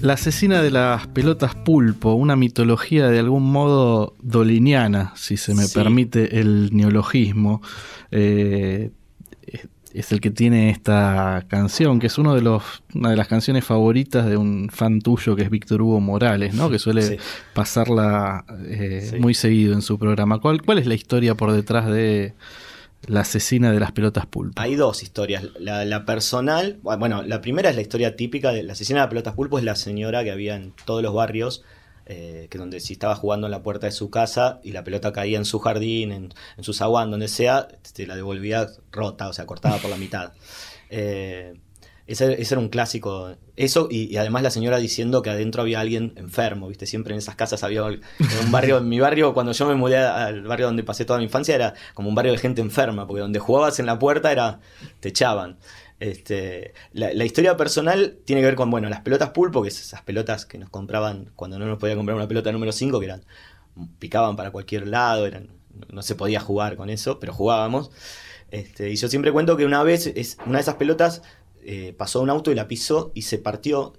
La 0.00 0.12
asesina 0.14 0.62
de 0.62 0.70
las 0.70 1.06
pelotas 1.08 1.54
pulpo, 1.54 2.12
una 2.12 2.36
mitología 2.36 3.08
de 3.08 3.18
algún 3.18 3.50
modo 3.50 4.14
doliniana, 4.22 5.12
si 5.16 5.36
se 5.36 5.54
me 5.54 5.66
permite 5.68 6.38
el 6.40 6.70
neologismo, 6.72 7.62
eh, 8.10 8.90
es 9.92 10.12
el 10.12 10.20
que 10.20 10.30
tiene 10.30 10.70
esta 10.70 11.44
canción, 11.48 11.98
que 11.98 12.06
es 12.06 12.18
uno 12.18 12.34
de 12.34 12.42
los, 12.42 12.62
una 12.94 13.10
de 13.10 13.16
las 13.16 13.26
canciones 13.26 13.64
favoritas 13.64 14.26
de 14.26 14.36
un 14.36 14.68
fan 14.70 15.00
tuyo 15.00 15.34
que 15.34 15.42
es 15.42 15.50
Víctor 15.50 15.82
Hugo 15.82 16.00
Morales, 16.00 16.54
¿no? 16.54 16.70
que 16.70 16.78
suele 16.78 17.18
pasarla 17.52 18.44
eh, 18.66 19.18
muy 19.18 19.34
seguido 19.34 19.74
en 19.74 19.82
su 19.82 19.98
programa. 19.98 20.38
¿Cuál, 20.38 20.62
¿Cuál 20.62 20.78
es 20.78 20.86
la 20.86 20.94
historia 20.94 21.34
por 21.34 21.52
detrás 21.52 21.86
de, 21.86 22.34
la 23.06 23.20
asesina 23.20 23.72
de 23.72 23.80
las 23.80 23.92
pelotas 23.92 24.26
pulpo. 24.26 24.60
Hay 24.60 24.74
dos 24.74 25.02
historias. 25.02 25.44
La, 25.58 26.04
personal, 26.04 26.78
bueno, 26.82 27.22
la 27.22 27.40
primera 27.40 27.70
es 27.70 27.76
la 27.76 27.82
historia 27.82 28.16
típica 28.16 28.52
de 28.52 28.62
la 28.62 28.72
asesina 28.72 29.00
de 29.00 29.04
las 29.04 29.10
pelotas 29.10 29.34
pulpo, 29.34 29.58
es 29.58 29.64
la 29.64 29.76
señora 29.76 30.24
que 30.24 30.30
había 30.30 30.56
en 30.56 30.72
todos 30.84 31.02
los 31.02 31.14
barrios, 31.14 31.64
eh, 32.06 32.48
que 32.50 32.58
donde 32.58 32.80
si 32.80 32.94
estaba 32.94 33.14
jugando 33.14 33.46
en 33.46 33.50
la 33.50 33.62
puerta 33.62 33.86
de 33.86 33.92
su 33.92 34.10
casa 34.10 34.60
y 34.62 34.72
la 34.72 34.84
pelota 34.84 35.12
caía 35.12 35.38
en 35.38 35.44
su 35.44 35.58
jardín, 35.58 36.12
en, 36.12 36.34
su 36.60 36.72
zaguán, 36.72 37.10
donde 37.10 37.28
sea, 37.28 37.68
te 37.94 38.06
la 38.06 38.16
devolvía 38.16 38.66
rota, 38.92 39.28
o 39.28 39.32
sea, 39.32 39.46
cortada 39.46 39.78
por 39.78 39.90
la 39.90 39.96
mitad. 39.96 40.32
Eh, 40.90 41.54
ese, 42.08 42.40
era 42.40 42.58
un 42.58 42.68
clásico. 42.68 43.36
Eso, 43.54 43.88
y, 43.90 44.16
además 44.16 44.42
la 44.42 44.50
señora 44.50 44.78
diciendo 44.78 45.20
que 45.22 45.30
adentro 45.30 45.62
había 45.62 45.80
alguien 45.80 46.14
enfermo, 46.16 46.68
¿viste? 46.68 46.86
Siempre 46.86 47.12
en 47.12 47.18
esas 47.18 47.36
casas 47.36 47.62
había 47.62 47.84
un 47.84 48.00
barrio, 48.50 48.78
en 48.78 48.88
mi 48.88 48.98
barrio, 48.98 49.34
cuando 49.34 49.52
yo 49.52 49.66
me 49.66 49.74
mudé 49.74 49.98
al 49.98 50.42
barrio 50.42 50.66
donde 50.66 50.82
pasé 50.82 51.04
toda 51.04 51.18
mi 51.18 51.26
infancia, 51.26 51.54
era 51.54 51.74
como 51.94 52.08
un 52.08 52.14
barrio 52.14 52.32
de 52.32 52.38
gente 52.38 52.62
enferma, 52.62 53.06
porque 53.06 53.20
donde 53.20 53.38
jugabas 53.38 53.78
en 53.78 53.86
la 53.86 53.98
puerta 53.98 54.32
era, 54.32 54.60
te 55.00 55.10
echaban. 55.10 55.58
Este, 56.00 56.74
la, 56.92 57.24
historia 57.24 57.56
personal 57.56 58.18
tiene 58.24 58.40
que 58.40 58.46
ver 58.46 58.54
con, 58.54 58.70
bueno, 58.70 58.88
las 58.88 59.00
pelotas 59.00 59.30
pulpo, 59.30 59.62
que 59.62 59.68
es 59.68 59.80
esas 59.80 60.02
pelotas 60.02 60.46
que 60.46 60.56
nos 60.56 60.70
compraban 60.70 61.30
cuando 61.36 61.58
no 61.58 61.66
nos 61.66 61.78
podía 61.78 61.96
comprar 61.96 62.16
una 62.16 62.28
pelota 62.28 62.50
número 62.52 62.72
5, 62.72 63.00
que 63.00 63.06
eran 63.06 63.24
picaban 63.98 64.36
para 64.36 64.50
cualquier 64.50 64.88
lado, 64.88 65.26
eran, 65.26 65.48
no 65.92 66.02
se 66.02 66.14
podía 66.14 66.40
jugar 66.40 66.76
con 66.76 66.90
eso, 66.90 67.18
pero 67.20 67.32
jugábamos. 67.32 67.90
Este, 68.50 68.90
y 68.90 68.96
yo 68.96 69.08
siempre 69.08 69.32
cuento 69.32 69.56
que 69.56 69.66
una 69.66 69.82
vez, 69.82 70.06
es, 70.06 70.38
una 70.46 70.58
de 70.58 70.62
esas 70.62 70.76
pelotas 70.76 71.22
eh, 71.70 71.92
pasó 71.92 72.22
un 72.22 72.30
auto 72.30 72.50
y 72.50 72.54
la 72.54 72.66
pisó 72.66 73.12
y 73.14 73.22
se 73.22 73.36
partió. 73.36 73.92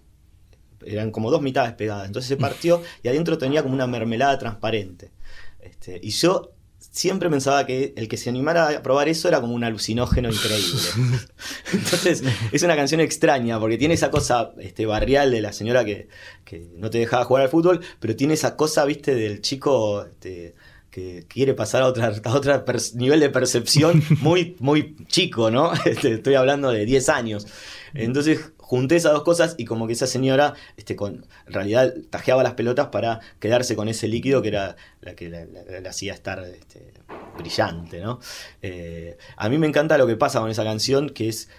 Eran 0.83 1.11
como 1.11 1.29
dos 1.29 1.43
mitades 1.43 1.73
pegadas. 1.73 2.07
Entonces 2.07 2.27
se 2.27 2.37
partió 2.47 2.81
y 3.03 3.09
adentro 3.09 3.37
tenía 3.37 3.61
como 3.61 3.75
una 3.75 3.85
mermelada 3.85 4.39
transparente. 4.39 5.11
Este, 5.59 5.99
y 6.01 6.09
yo 6.09 6.51
siempre 6.79 7.29
pensaba 7.29 7.67
que 7.67 7.93
el 7.95 8.07
que 8.07 8.17
se 8.17 8.31
animara 8.31 8.69
a 8.69 8.81
probar 8.81 9.07
eso 9.07 9.27
era 9.27 9.39
como 9.39 9.53
un 9.53 9.63
alucinógeno 9.63 10.31
increíble. 10.31 10.81
Entonces, 11.73 12.23
es 12.51 12.63
una 12.63 12.75
canción 12.75 13.01
extraña, 13.01 13.59
porque 13.59 13.77
tiene 13.77 13.93
esa 13.93 14.09
cosa 14.09 14.51
este, 14.57 14.87
barrial 14.87 15.29
de 15.29 15.41
la 15.41 15.53
señora 15.53 15.85
que, 15.85 16.07
que 16.45 16.71
no 16.75 16.89
te 16.89 16.97
dejaba 16.97 17.25
jugar 17.25 17.43
al 17.43 17.49
fútbol, 17.49 17.81
pero 17.99 18.15
tiene 18.15 18.33
esa 18.33 18.55
cosa, 18.55 18.83
viste, 18.85 19.13
del 19.13 19.41
chico 19.41 20.05
este, 20.05 20.55
que 20.91 21.25
quiere 21.27 21.53
pasar 21.53 21.83
a 21.83 21.87
otro 21.87 22.03
a 22.03 22.33
otra 22.33 22.65
nivel 22.95 23.19
de 23.19 23.29
percepción 23.29 24.03
muy, 24.21 24.55
muy 24.59 24.95
chico, 25.07 25.51
¿no? 25.51 25.71
Este, 25.85 26.13
estoy 26.15 26.35
hablando 26.35 26.71
de 26.71 26.85
10 26.85 27.09
años. 27.09 27.47
Entonces 27.93 28.51
junté 28.57 28.97
esas 28.97 29.13
dos 29.13 29.23
cosas 29.23 29.55
y 29.57 29.65
como 29.65 29.87
que 29.87 29.93
esa 29.93 30.05
señora 30.05 30.53
este, 30.77 30.95
con, 30.95 31.25
en 31.47 31.53
realidad 31.53 31.91
tajeaba 32.11 32.43
las 32.43 32.53
pelotas 32.53 32.89
para 32.89 33.19
quedarse 33.39 33.75
con 33.75 33.89
ese 33.89 34.07
líquido 34.07 34.43
que 34.43 34.49
era 34.49 34.75
la 35.01 35.15
que 35.15 35.29
la, 35.29 35.89
hacía 35.89 36.13
estar 36.13 36.43
este, 36.43 36.93
brillante, 37.35 37.99
¿no? 37.99 38.19
Eh, 38.61 39.17
a 39.37 39.49
mí 39.49 39.57
me 39.57 39.65
encanta 39.65 39.97
lo 39.97 40.05
que 40.05 40.17
pasa 40.17 40.39
con 40.39 40.51
esa 40.51 40.63
canción, 40.63 41.09
que 41.09 41.29
es, 41.29 41.49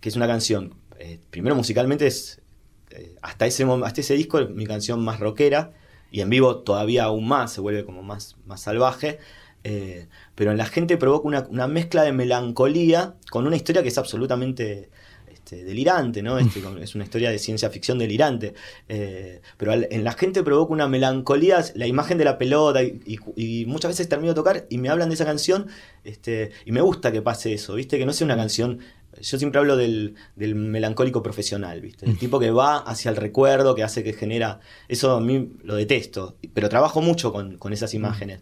que 0.00 0.08
es 0.08 0.16
una 0.16 0.26
canción, 0.26 0.74
eh, 0.98 1.20
primero 1.30 1.54
musicalmente 1.54 2.08
es, 2.08 2.40
eh, 2.90 3.14
hasta, 3.22 3.46
ese, 3.46 3.64
hasta 3.84 4.00
ese 4.00 4.14
disco 4.14 4.40
mi 4.48 4.66
canción 4.66 5.04
más 5.04 5.20
rockera, 5.20 5.72
y 6.10 6.20
en 6.20 6.30
vivo 6.30 6.58
todavía 6.58 7.04
aún 7.04 7.26
más, 7.28 7.52
se 7.52 7.60
vuelve 7.60 7.84
como 7.84 8.02
más, 8.02 8.36
más 8.46 8.60
salvaje. 8.60 9.18
Eh, 9.64 10.06
pero 10.36 10.52
en 10.52 10.58
la 10.58 10.66
gente 10.66 10.96
provoca 10.96 11.48
una, 11.50 11.66
mezcla 11.66 12.04
de 12.04 12.12
melancolía 12.12 13.14
con 13.30 13.48
una 13.48 13.56
historia 13.56 13.82
que 13.82 13.88
es 13.88 13.98
absolutamente 13.98 14.90
este, 15.28 15.64
delirante, 15.64 16.22
¿no? 16.22 16.38
Este, 16.38 16.62
es 16.80 16.94
una 16.94 17.02
historia 17.02 17.30
de 17.30 17.38
ciencia 17.40 17.68
ficción 17.68 17.98
delirante. 17.98 18.54
Eh, 18.88 19.40
pero 19.56 19.72
en 19.72 20.04
la 20.04 20.12
gente 20.12 20.44
provoca 20.44 20.72
una 20.72 20.86
melancolía, 20.86 21.64
la 21.74 21.88
imagen 21.88 22.16
de 22.16 22.24
la 22.24 22.38
pelota, 22.38 22.82
y, 22.84 23.64
muchas 23.66 23.90
veces 23.90 24.08
termino 24.08 24.32
de 24.32 24.36
tocar 24.36 24.66
y 24.70 24.78
me 24.78 24.88
hablan 24.88 25.08
de 25.08 25.16
esa 25.16 25.24
canción, 25.24 25.66
este, 26.04 26.52
y 26.64 26.70
me 26.70 26.80
gusta 26.80 27.10
que 27.10 27.22
pase 27.22 27.52
eso, 27.52 27.74
¿viste? 27.74 27.98
Que 27.98 28.06
no 28.06 28.12
sea 28.12 28.24
una 28.24 28.36
canción 28.36 28.78
yo 29.20 29.38
siempre 29.38 29.58
hablo 29.58 29.76
del, 29.76 30.14
melancólico 30.36 31.22
profesional, 31.22 31.80
¿viste? 31.80 32.06
El 32.06 32.12
mm. 32.12 32.18
tipo 32.18 32.38
que 32.38 32.50
va 32.50 32.78
hacia 32.78 33.10
el 33.10 33.16
recuerdo, 33.16 33.74
que 33.74 33.82
hace 33.82 34.02
que 34.04 34.12
genera. 34.12 34.60
Eso 34.88 35.12
a 35.12 35.20
mí 35.20 35.52
lo 35.64 35.74
detesto, 35.74 36.36
pero 36.54 36.68
trabajo 36.68 37.00
mucho 37.00 37.32
con, 37.32 37.72
esas 37.72 37.92
mm. 37.92 37.96
imágenes. 37.96 38.40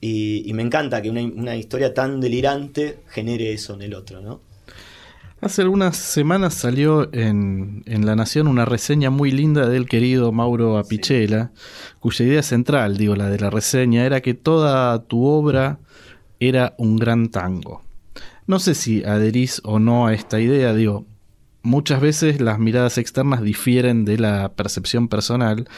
Y, 0.00 0.50
me 0.54 0.62
encanta 0.62 1.02
que 1.02 1.10
una, 1.10 1.56
historia 1.56 1.92
tan 1.92 2.20
delirante 2.20 3.00
genere 3.08 3.52
eso 3.52 3.74
en 3.74 3.82
el 3.82 3.94
otro, 3.94 4.20
¿no? 4.20 4.40
Hace 5.42 5.62
algunas 5.62 5.96
semanas 5.96 6.52
salió 6.52 7.08
en, 7.14 7.82
La 7.86 8.14
Nación 8.14 8.46
una 8.46 8.66
reseña 8.66 9.08
muy 9.08 9.30
linda 9.30 9.68
del 9.68 9.86
querido 9.86 10.32
Mauro 10.32 10.76
Apichela, 10.76 11.52
cuya 11.98 12.26
idea 12.26 12.42
central, 12.42 12.98
digo, 12.98 13.16
la 13.16 13.30
de 13.30 13.38
la 13.38 13.48
reseña, 13.48 14.04
era 14.04 14.20
que 14.20 14.34
toda 14.34 15.02
tu 15.04 15.24
obra 15.24 15.78
era 16.40 16.74
un 16.78 16.96
gran 16.96 17.30
tango. 17.30 17.82
No 18.50 18.58
sé 18.58 18.74
si 18.74 19.04
adherís 19.04 19.62
o 19.62 19.78
no 19.78 20.08
a 20.08 20.12
esta 20.12 20.40
idea, 20.40 20.74
digo, 20.74 21.06
muchas 21.62 22.00
veces 22.00 22.40
las 22.40 22.58
miradas 22.58 22.98
externas 22.98 23.42
difieren 23.42 24.04
de 24.04 24.18
la 24.18 24.54
percepción 24.54 25.06
personal, 25.06 25.68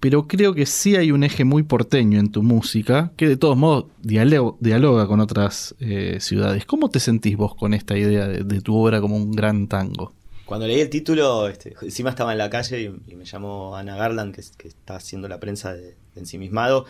pero 0.00 0.26
creo 0.26 0.52
que 0.52 0.66
sí 0.66 0.96
hay 0.96 1.12
un 1.12 1.22
eje 1.22 1.44
muy 1.44 1.62
porteño 1.62 2.18
en 2.18 2.32
tu 2.32 2.42
música, 2.42 3.12
que 3.16 3.28
de 3.28 3.36
todos 3.36 3.56
modos 3.56 3.84
dialoga 4.02 5.06
con 5.06 5.20
otras 5.20 5.76
eh, 5.78 6.16
ciudades. 6.18 6.66
¿Cómo 6.66 6.90
te 6.90 6.98
sentís 6.98 7.36
vos 7.36 7.54
con 7.54 7.72
esta 7.72 7.96
idea 7.96 8.26
de, 8.26 8.60
tu 8.62 8.74
obra 8.74 9.00
como 9.00 9.14
un 9.14 9.30
gran 9.30 9.68
tango? 9.68 10.12
Cuando 10.44 10.66
leí 10.66 10.80
el 10.80 10.90
título, 10.90 11.46
este, 11.46 11.76
encima 11.82 12.10
estaba 12.10 12.32
en 12.32 12.38
la 12.38 12.50
calle 12.50 12.92
y, 13.06 13.14
me 13.14 13.26
llamó 13.26 13.76
Ana 13.76 13.94
Garland, 13.94 14.34
que, 14.34 14.40
está 14.66 14.96
haciendo 14.96 15.28
la 15.28 15.38
prensa 15.38 15.72
de, 15.72 15.82
de 15.82 15.96
Ensimismado, 16.16 16.84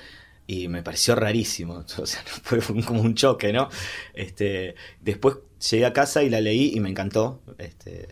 y 0.49 0.67
me 0.69 0.83
pareció 0.83 1.15
rarísimo, 1.15 1.85
o 1.99 2.07
sea, 2.07 2.23
fue 2.43 2.61
como 2.61 3.03
un 3.03 3.15
choque, 3.15 3.53
¿no? 3.53 3.69
Este, 4.15 4.75
después 5.01 5.37
llegué 5.71 5.85
a 5.85 5.93
casa 5.93 6.25
y 6.25 6.31
la 6.31 6.41
leí 6.41 6.73
y 6.75 6.81
me 6.81 6.89
encantó. 6.89 7.43
Este, 7.59 8.09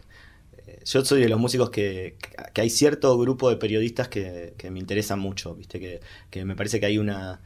eh, 0.59 0.81
yo 0.85 1.03
soy 1.05 1.22
de 1.22 1.31
los 1.31 1.40
músicos 1.40 1.70
que, 1.70 2.16
que 2.53 2.61
hay 2.61 2.68
cierto 2.68 3.18
grupo 3.18 3.49
de 3.49 3.57
periodistas 3.57 4.09
que, 4.09 4.53
que 4.59 4.70
me 4.70 4.79
interesan 4.79 5.18
mucho, 5.18 5.55
¿viste? 5.55 5.81
Que, 5.81 6.01
que, 6.31 6.44
me 6.44 6.55
parece 6.55 6.79
que 6.79 6.87
hay 6.87 6.99
una... 6.99 7.40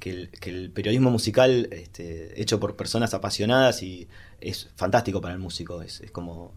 Que 0.00 0.28
el, 0.42 0.70
periodismo 0.72 1.10
musical 1.10 1.68
este, 1.70 2.40
hecho 2.40 2.58
por 2.58 2.76
personas 2.76 3.14
apasionadas 3.14 3.82
y 3.82 4.08
es 4.40 4.68
fantástico 4.74 5.20
para 5.20 5.34
el 5.34 5.40
músico, 5.40 5.80
es, 5.80 6.00
es 6.00 6.10
como... 6.10 6.54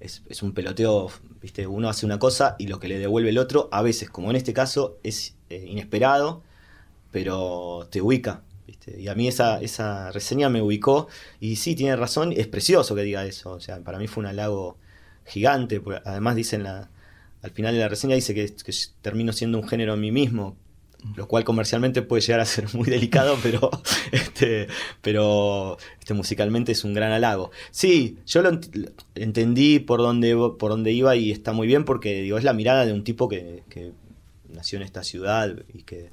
Es, 0.00 0.22
es, 0.28 0.42
un 0.42 0.52
peloteo, 0.52 1.10
¿viste? 1.42 1.66
Uno 1.66 1.90
hace 1.90 2.06
una 2.06 2.18
cosa 2.18 2.56
y 2.58 2.68
lo 2.68 2.80
que 2.80 2.88
le 2.88 2.98
devuelve 2.98 3.30
el 3.30 3.38
otro, 3.38 3.68
a 3.70 3.82
veces, 3.82 4.08
como 4.08 4.30
en 4.30 4.36
este 4.36 4.52
caso, 4.52 4.98
es 5.02 5.36
eh, 5.50 5.64
inesperado 5.68 6.42
pero 7.12 7.86
te 7.90 8.02
ubica. 8.02 8.42
¿viste? 8.66 9.00
Y 9.00 9.08
a 9.08 9.14
mí 9.14 9.28
esa, 9.28 9.60
esa 9.60 10.10
reseña 10.10 10.48
me 10.48 10.62
ubicó 10.62 11.08
y 11.38 11.56
sí, 11.56 11.76
tiene 11.76 11.94
razón, 11.94 12.32
es 12.32 12.48
precioso 12.48 12.94
que 12.94 13.02
diga 13.02 13.24
eso. 13.24 13.52
O 13.52 13.60
sea, 13.60 13.80
para 13.80 13.98
mí 13.98 14.08
fue 14.08 14.22
un 14.22 14.26
halago 14.26 14.78
gigante. 15.24 15.80
Además 16.04 16.34
dicen 16.34 16.64
la, 16.64 16.90
al 17.42 17.50
final 17.50 17.74
de 17.74 17.80
la 17.80 17.88
reseña 17.88 18.14
dice 18.14 18.34
que, 18.34 18.52
termino 19.02 19.32
siendo 19.32 19.58
un 19.58 19.68
género 19.68 19.94
en 19.94 20.00
mí 20.00 20.12
mismo, 20.12 20.56
lo 21.16 21.26
cual 21.26 21.42
comercialmente 21.42 22.02
puede 22.02 22.22
llegar 22.22 22.40
a 22.40 22.44
ser 22.44 22.72
muy 22.74 22.88
delicado, 22.88 23.36
pero 23.42 23.70
este, 24.12 24.68
pero 25.00 25.76
este, 25.98 26.14
musicalmente 26.14 26.72
es 26.72 26.84
un 26.84 26.94
gran 26.94 27.12
halago. 27.12 27.50
Sí, 27.72 28.18
yo 28.26 28.42
lo 28.42 28.60
entendí 29.16 29.80
por 29.80 30.00
dónde, 30.00 30.36
por 30.58 30.70
dónde 30.70 30.92
iba 30.92 31.16
y 31.16 31.32
está 31.32 31.52
muy 31.52 31.66
bien 31.66 31.84
porque 31.84 32.22
digo, 32.22 32.38
es 32.38 32.44
la 32.44 32.52
mirada 32.52 32.86
de 32.86 32.92
un 32.92 33.02
tipo 33.02 33.28
que, 33.28 33.64
que 33.68 33.92
nació 34.48 34.76
en 34.76 34.84
esta 34.84 35.02
ciudad 35.02 35.56
y 35.74 35.82
que 35.82 36.10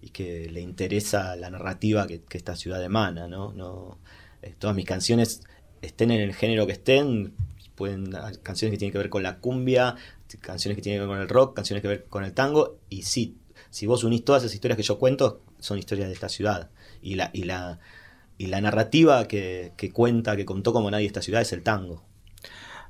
y 0.00 0.10
que 0.10 0.48
le 0.50 0.60
interesa 0.60 1.36
la 1.36 1.50
narrativa 1.50 2.06
que, 2.06 2.22
esta 2.30 2.56
ciudad 2.56 2.82
emana, 2.82 3.28
¿no? 3.28 3.52
no 3.52 3.98
eh, 4.42 4.54
todas 4.58 4.76
mis 4.76 4.84
canciones 4.84 5.42
estén 5.82 6.10
en 6.10 6.20
el 6.20 6.34
género 6.34 6.66
que 6.66 6.72
estén, 6.72 7.34
pueden 7.74 8.10
canciones 8.42 8.72
que 8.72 8.78
tienen 8.78 8.92
que 8.92 8.98
ver 8.98 9.10
con 9.10 9.22
la 9.22 9.38
cumbia, 9.38 9.96
canciones 10.40 10.76
que 10.76 10.82
tienen 10.82 10.98
que 10.98 11.06
ver 11.06 11.08
con 11.08 11.20
el 11.20 11.28
rock, 11.28 11.54
canciones 11.54 11.82
que 11.82 11.88
ver 11.88 12.04
con 12.04 12.24
el 12.24 12.32
tango, 12.32 12.78
y 12.88 13.02
sí, 13.02 13.36
si 13.70 13.86
vos 13.86 14.04
unís 14.04 14.24
todas 14.24 14.42
esas 14.42 14.54
historias 14.54 14.76
que 14.76 14.82
yo 14.82 14.98
cuento, 14.98 15.42
son 15.58 15.78
historias 15.78 16.08
de 16.08 16.14
esta 16.14 16.28
ciudad. 16.28 16.70
Y 17.02 17.14
la, 17.14 17.30
y 17.32 17.44
la, 17.44 17.78
y 18.38 18.46
la 18.46 18.60
narrativa 18.60 19.28
que, 19.28 19.72
que 19.76 19.90
cuenta, 19.90 20.36
que 20.36 20.44
contó 20.44 20.72
como 20.72 20.90
nadie 20.90 21.06
esta 21.06 21.22
ciudad 21.22 21.42
es 21.42 21.52
el 21.52 21.62
tango. 21.62 22.02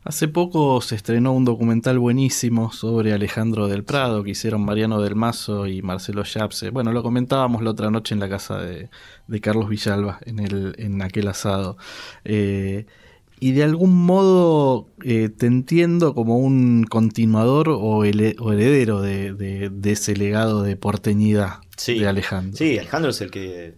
Hace 0.06 0.28
poco 0.28 0.80
se 0.82 0.94
estrenó 0.94 1.32
un 1.32 1.44
documental 1.44 1.98
buenísimo 1.98 2.70
sobre 2.70 3.12
Alejandro 3.12 3.66
del 3.66 3.82
Prado 3.82 4.22
que 4.22 4.30
hicieron 4.30 4.64
Mariano 4.64 5.02
del 5.02 5.16
Mazo 5.16 5.66
y 5.66 5.82
Marcelo 5.82 6.22
Yapse. 6.22 6.70
Bueno, 6.70 6.92
lo 6.92 7.02
comentábamos 7.02 7.60
la 7.60 7.70
otra 7.70 7.90
noche 7.90 8.14
en 8.14 8.20
la 8.20 8.28
casa 8.28 8.56
de, 8.58 8.88
Carlos 9.40 9.68
Villalba, 9.68 10.20
en, 10.24 10.38
el, 10.38 10.76
en 10.78 11.02
aquel 11.02 11.26
asado. 11.26 11.76
Eh, 12.24 12.86
y 13.40 13.50
de 13.50 13.64
algún 13.64 13.96
modo 14.06 14.86
eh, 15.02 15.28
te 15.28 15.46
entiendo 15.46 16.14
como 16.14 16.38
un 16.38 16.84
continuador 16.84 17.68
o, 17.68 18.04
heredero 18.04 19.02
de, 19.02 19.72
ese 19.86 20.14
legado 20.14 20.62
de 20.62 20.76
porteñidad 20.76 21.62
de 21.84 22.06
Alejandro. 22.06 22.56
Sí, 22.56 22.78
Alejandro 22.78 23.10
es 23.10 23.20
el 23.22 23.32
que, 23.32 23.74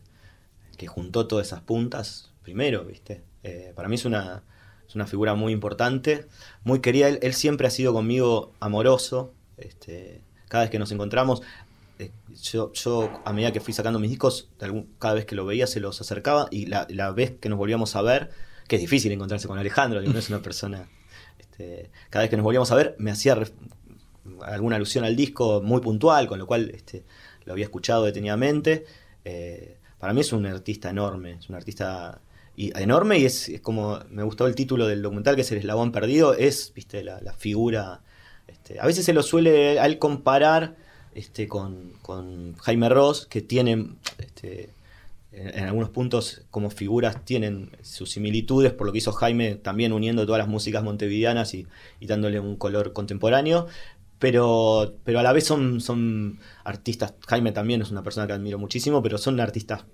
que 0.77 0.89
juntó 0.89 1.27
todas 1.27 1.47
esas 1.47 1.63
puntas 1.63 2.33
primero, 2.43 2.85
¿viste? 2.85 3.23
Eh, 3.45 3.73
para 3.75 3.89
mí 3.89 3.95
es 3.95 4.05
una 4.05 4.43
es 4.89 4.95
una 4.95 5.07
figura 5.07 5.35
muy 5.35 5.53
importante, 5.53 6.27
muy 6.65 6.81
querida. 6.81 7.09
Él, 7.09 7.35
siempre 7.35 7.67
ha 7.67 7.71
sido 7.71 7.93
conmigo 7.93 8.53
amoroso. 8.59 9.35
Este, 9.59 10.23
cada 10.49 10.65
vez 10.65 10.71
que 10.71 10.79
nos 10.79 10.91
encontramos, 10.93 11.43
eh, 11.99 12.11
yo, 12.43 12.73
a 13.25 13.33
medida 13.33 13.53
que 13.53 13.61
fui 13.61 13.75
sacando 13.75 13.99
mis 13.99 14.11
discos, 14.11 14.49
cada 14.99 15.15
vez 15.15 15.27
que 15.27 15.35
lo 15.35 15.45
veía 15.45 15.67
se 15.67 15.81
los 15.81 16.01
acercaba 16.01 16.49
y 16.51 16.67
la, 16.67 17.11
vez 17.11 17.33
que 17.39 17.49
nos 17.51 17.59
volvíamos 17.59 17.97
a 17.97 18.03
ver, 18.03 18.31
que 18.67 18.77
es 18.77 18.83
difícil 18.83 19.13
encontrarse 19.13 19.47
con 19.47 19.59
Alejandro, 19.59 20.01
no 20.01 20.19
es 20.19 20.29
una 20.31 20.41
persona... 20.41 20.89
Este, 21.39 21.91
cada 22.09 22.23
vez 22.23 22.31
que 22.31 22.37
nos 22.37 22.45
volvíamos 22.45 22.71
a 22.73 22.75
ver 22.75 22.97
me 22.99 23.11
hacía 23.11 23.37
alguna 24.43 24.77
alusión 24.77 25.05
al 25.05 25.17
disco 25.17 25.61
muy 25.61 25.81
puntual, 25.81 26.29
con 26.29 26.39
lo 26.39 26.47
cual 26.47 26.71
este, 26.71 27.05
lo 27.45 27.53
había 27.53 27.65
escuchado 27.65 28.05
detenidamente. 28.05 28.87
Eh, 29.25 29.77
para 29.99 30.15
mí 30.15 30.21
es 30.23 30.33
un 30.33 30.47
artista 30.47 30.89
enorme, 30.91 31.33
es 31.33 31.49
un 31.49 31.57
artista 31.57 32.21
y 32.59 32.73
enorme 32.77 33.21
y 33.21 33.25
es, 33.25 33.53
como, 33.63 34.01
me 34.11 34.25
gustó 34.25 34.49
el 34.49 34.57
título 34.57 34.89
del 34.89 35.01
documental 35.01 35.37
que 35.37 35.43
es 35.43 35.53
El 35.53 35.59
eslabón 35.59 35.93
perdido, 35.93 36.35
es, 36.35 36.73
viste, 36.75 37.05
la, 37.05 37.33
figura, 37.35 38.01
este, 38.49 38.81
a 38.81 38.87
veces 38.87 39.05
se 39.05 39.13
lo 39.13 39.23
suele 39.23 39.79
al 39.79 39.99
comparar 39.99 40.75
este, 41.15 41.47
con, 41.47 41.95
Jaime 42.59 42.89
Ross, 42.89 43.27
que 43.27 43.43
tiene, 43.43 43.91
este, 44.19 44.71
en, 45.31 45.67
algunos 45.67 45.91
puntos 45.91 46.43
como 46.51 46.71
figuras 46.71 47.25
tienen 47.25 47.71
sus 47.81 48.11
similitudes 48.11 48.73
por 48.73 48.89
lo 48.89 48.93
que 48.93 48.99
hizo 48.99 49.13
Jaime 49.13 49.55
también 49.55 49.93
uniendo 49.93 50.27
todas 50.27 50.41
las 50.41 50.49
músicas 50.49 50.83
montevideanas 50.83 51.55
y, 51.55 51.69
y 52.01 52.07
dándole 52.09 52.41
un 52.41 52.57
color 52.57 52.93
contemporáneo, 52.93 53.69
pero, 54.19 54.97
pero 55.05 55.21
a 55.21 55.23
la 55.23 55.33
vez 55.33 55.45
son, 55.45 55.81
son 55.81 56.41
artistas, 56.65 57.15
Jaime 57.29 57.53
también 57.53 57.83
es 57.83 57.93
una 57.93 58.03
persona 58.03 58.27
que 58.27 58.33
admiro 58.33 58.59
muchísimo, 58.59 59.01
pero 59.01 59.17
son 59.17 59.39
artistas 59.39 59.85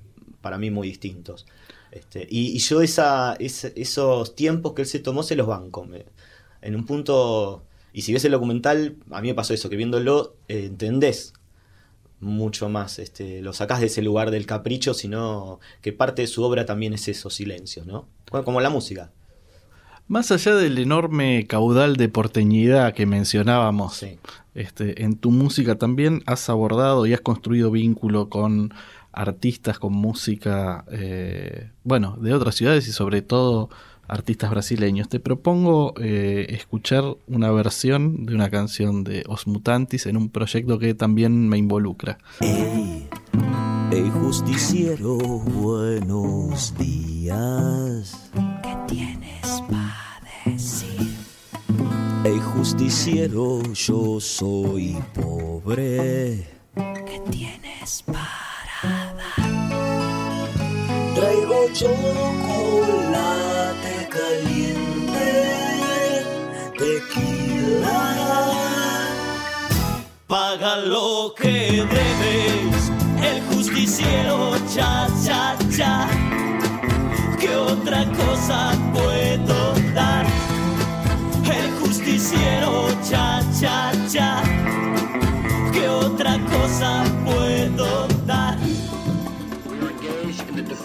para 0.41 0.57
mí 0.57 0.71
muy 0.71 0.89
distintos. 0.89 1.45
Este, 1.95 2.27
y, 2.29 2.59
yo 2.59 2.83
esa, 2.83 3.37
esos 3.39 4.35
tiempos 4.35 4.73
que 4.73 4.83
él 4.83 4.89
se 4.89 4.99
tomó 4.99 5.23
se 5.23 5.37
los 5.37 5.47
banco. 5.47 5.87
en 6.61 6.75
un 6.75 6.85
punto, 6.87 7.63
y 7.93 8.03
si 8.03 8.13
ves 8.13 8.25
el 8.25 8.33
documental, 8.33 8.97
a 9.11 9.21
mí 9.21 9.29
me 9.29 9.35
pasó 9.35 9.55
eso, 9.55 9.71
que 9.71 9.77
viéndolo 9.77 10.35
eh, 10.49 10.65
entendés 10.67 11.35
mucho 12.21 12.69
más, 12.69 12.99
este, 12.99 13.43
lo 13.43 13.53
sacás 13.53 13.81
de 13.81 13.87
ese 13.87 14.03
lugar 14.03 14.31
del 14.31 14.47
capricho, 14.47 14.93
sino 14.93 15.61
que 15.83 15.93
parte 15.93 16.23
de 16.23 16.29
su 16.29 16.43
obra 16.43 16.67
también 16.67 16.95
es 16.95 17.07
esos 17.07 17.35
silencios, 17.35 17.87
¿no? 17.87 18.09
Como 18.45 18.61
la 18.61 18.71
música. 18.71 19.13
Más 20.09 20.33
allá 20.33 20.55
del 20.55 20.79
enorme 20.79 21.47
caudal 21.47 21.97
de 21.97 22.09
porteñidad 22.09 22.93
que 22.93 23.07
mencionábamos, 23.07 24.05
este, 24.55 25.03
en 25.03 25.17
tu 25.17 25.31
música 25.31 25.77
también 25.77 26.23
has 26.27 26.49
abordado 26.49 27.07
y 27.07 27.15
has 27.15 27.21
construido 27.21 27.71
vínculo 27.71 28.29
con 28.29 28.75
artistas 29.15 29.79
con 29.79 29.93
música, 29.93 30.85
eh, 30.91 31.71
bueno, 31.83 32.17
de 32.21 32.35
otras 32.35 32.55
ciudades 32.55 32.89
y 32.89 32.93
sobre 32.93 33.23
todo 33.23 33.71
artistas 34.09 34.51
brasileños. 34.51 35.09
Te 35.09 35.21
propongo 35.21 35.95
eh, 36.01 36.47
escuchar 36.51 37.05
una 37.27 37.51
versión 37.51 38.27
de 38.27 38.35
una 38.35 38.51
canción 38.51 39.05
de 39.05 39.25
Os 39.29 39.47
Mutantis 39.47 40.07
en 40.07 40.17
un 40.17 40.29
proyecto 40.29 40.79
que 40.79 40.95
también 40.95 41.49
me 41.49 41.59
involucra. 41.59 42.19
Hey, 42.41 44.11
justiciero, 44.21 45.17
buenos 45.17 46.77
días. 46.77 48.31
¿Qué 48.63 48.77
tienes 48.89 49.63
para 49.71 50.21
decir? 50.45 51.15
Hey, 52.25 52.41
justiciero, 52.55 53.63
yo 53.73 54.19
soy 54.21 54.97
pobre. 55.15 56.49
¿Qué 56.75 57.23
tienes 57.31 58.03
para 58.03 58.54
dar? 58.85 59.15
Traigo 61.15 61.61
chocolate 61.73 61.95
caliente, 64.17 65.31
tequila. 66.79 68.03
Paga 70.27 70.77
lo 70.77 71.35
que 71.35 71.87
debes 71.97 72.91
el 73.23 73.39
justiciero, 73.55 74.37
cha, 74.75 75.09
cha, 75.25 75.57
cha. 75.77 76.09
¿Qué 77.39 77.55
otra 77.57 78.05
cosa 78.13 78.74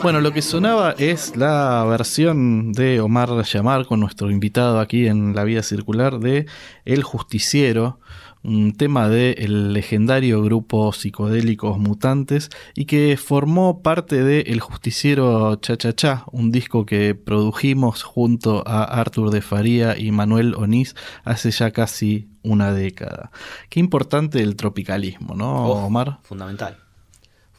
Bueno, 0.01 0.21
lo 0.21 0.31
que 0.31 0.41
sonaba 0.41 0.95
es 0.97 1.35
la 1.35 1.83
versión 1.83 2.71
de 2.71 3.01
Omar 3.01 3.29
Llamar 3.43 3.85
con 3.85 3.99
nuestro 3.99 4.31
invitado 4.31 4.79
aquí 4.79 5.07
en 5.07 5.35
La 5.35 5.43
Vida 5.43 5.61
Circular 5.61 6.19
de 6.19 6.45
El 6.85 7.03
Justiciero, 7.03 7.99
un 8.41 8.73
tema 8.77 9.09
del 9.09 9.73
legendario 9.73 10.41
grupo 10.41 10.93
psicodélicos 10.93 11.77
mutantes 11.77 12.49
y 12.75 12.85
que 12.85 13.17
formó 13.17 13.81
parte 13.81 14.23
de 14.23 14.41
El 14.41 14.61
Justiciero 14.61 15.57
Cha 15.57 15.75
Cha 15.75 15.93
Cha, 15.93 16.23
un 16.31 16.49
disco 16.49 16.85
que 16.85 17.13
produjimos 17.13 18.03
junto 18.03 18.63
a 18.65 18.85
Arthur 18.85 19.31
de 19.31 19.41
Faría 19.41 19.97
y 19.97 20.11
Manuel 20.11 20.55
Onís 20.55 20.95
hace 21.25 21.51
ya 21.51 21.71
casi 21.71 22.29
una 22.41 22.71
década. 22.71 23.31
Qué 23.69 23.81
importante 23.81 24.41
el 24.41 24.55
tropicalismo, 24.55 25.35
¿no, 25.35 25.65
Omar? 25.65 26.19
Fundamental. 26.23 26.88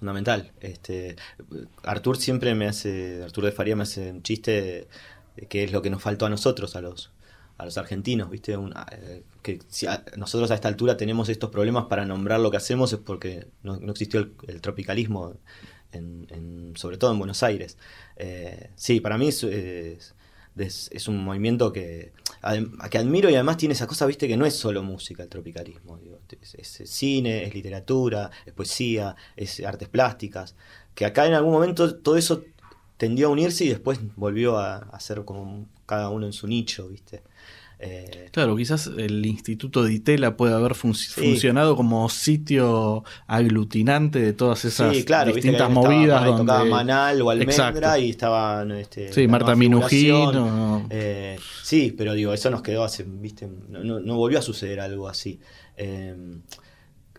Fundamental. 0.01 0.51
Este, 0.63 1.17
Artur 1.85 2.17
siempre 2.17 2.55
me 2.55 2.67
hace, 2.67 3.23
Artur 3.23 3.45
de 3.45 3.53
Faría 3.53 3.77
me 3.77 3.83
hace 3.83 4.11
un 4.11 4.23
chiste 4.23 4.89
de 5.37 5.47
que 5.47 5.63
es 5.63 5.73
lo 5.73 5.83
que 5.83 5.91
nos 5.91 6.03
faltó 6.03 6.25
a 6.25 6.31
nosotros, 6.31 6.75
a 6.75 6.81
los, 6.81 7.13
a 7.59 7.67
los 7.67 7.77
argentinos, 7.77 8.31
¿viste? 8.31 8.55
Eh, 8.55 9.23
que 9.43 9.59
si 9.69 9.87
nosotros 10.17 10.51
a 10.51 10.55
esta 10.55 10.69
altura 10.69 10.97
tenemos 10.97 11.29
estos 11.29 11.51
problemas 11.51 11.85
para 11.85 12.07
nombrar 12.07 12.41
lo 12.41 12.51
que 12.51 12.57
hacemos 12.57 12.95
es 12.95 12.99
porque 12.99 13.47
no, 13.63 13.75
existió 13.91 14.31
el, 14.49 14.61
tropicalismo, 14.63 15.35
en, 15.93 16.73
sobre 16.77 16.97
todo 16.97 17.13
en 17.13 17.19
Buenos 17.19 17.43
Aires. 17.43 17.77
Eh, 18.17 18.71
sí, 18.77 19.01
para 19.01 19.19
mí 19.19 19.29
es, 19.29 19.45
es, 19.45 21.09
un 21.09 21.23
movimiento 21.23 21.75
que, 21.75 22.13
que 22.91 22.99
admiro 22.99 23.29
y 23.29 23.35
además 23.35 23.59
tiene 23.59 23.75
esa 23.75 23.87
cosa, 23.87 24.07
¿viste? 24.07 24.29
Que 24.29 24.39
no 24.39 24.47
es 24.47 24.55
solo 24.55 24.83
música 24.83 25.23
el 25.23 25.29
tropicalismo, 25.29 25.99
es, 26.41 26.83
cine, 26.85 27.45
es 27.45 27.55
literatura, 27.55 28.31
es 28.47 28.53
poesía, 28.53 29.17
es 29.37 29.61
artes 29.61 29.89
plásticas, 29.89 30.55
que 30.95 31.05
acá 31.05 31.27
en 31.27 31.35
algún 31.35 31.53
momento 31.53 31.97
todo 31.97 32.17
eso 32.17 32.45
tendió 32.97 33.29
a 33.29 33.31
unirse 33.31 33.65
y 33.65 33.69
después 33.69 33.99
volvió 34.17 34.59
a, 34.59 34.77
a 34.77 35.01
ser 35.01 35.25
como 35.25 35.67
cada 35.87 36.11
uno 36.11 36.27
en 36.27 36.33
su 36.33 36.47
nicho, 36.47 36.89
¿viste? 36.89 37.23
Eh, 37.83 38.29
claro, 38.31 38.55
quizás 38.57 38.91
el 38.99 39.25
Instituto 39.25 39.83
de 39.83 39.95
Itela 39.95 40.37
puede 40.37 40.53
haber 40.53 40.75
funcionado 40.75 41.77
como 41.77 42.07
sitio 42.11 43.05
aglutinante 43.27 44.21
de 44.21 44.35
todas 44.35 44.67
esas 44.67 44.93
distintas 44.93 45.71
movidas. 45.71 46.27
Donde 46.27 46.43
tocaba 46.43 46.65
Manal 46.67 47.23
o 47.23 47.31
Almendra 47.31 47.99
y 47.99 48.11
estaban. 48.11 48.73
Este, 48.73 49.11
sí, 49.13 49.27
Marta 49.27 49.57
Minujín. 49.57 50.87
Eh, 50.91 51.39
sí, 51.63 51.95
pero 51.97 52.13
digo, 52.13 52.35
eso 52.35 52.51
nos 52.51 52.61
quedó 52.61 52.85
hace. 52.85 53.05
¿viste? 53.05 53.49
No, 53.71 54.15
volvió 54.15 54.41
a 54.41 54.43
suceder 54.43 54.81
algo 54.81 55.09
así. 55.09 55.41
Eh, 55.81 56.15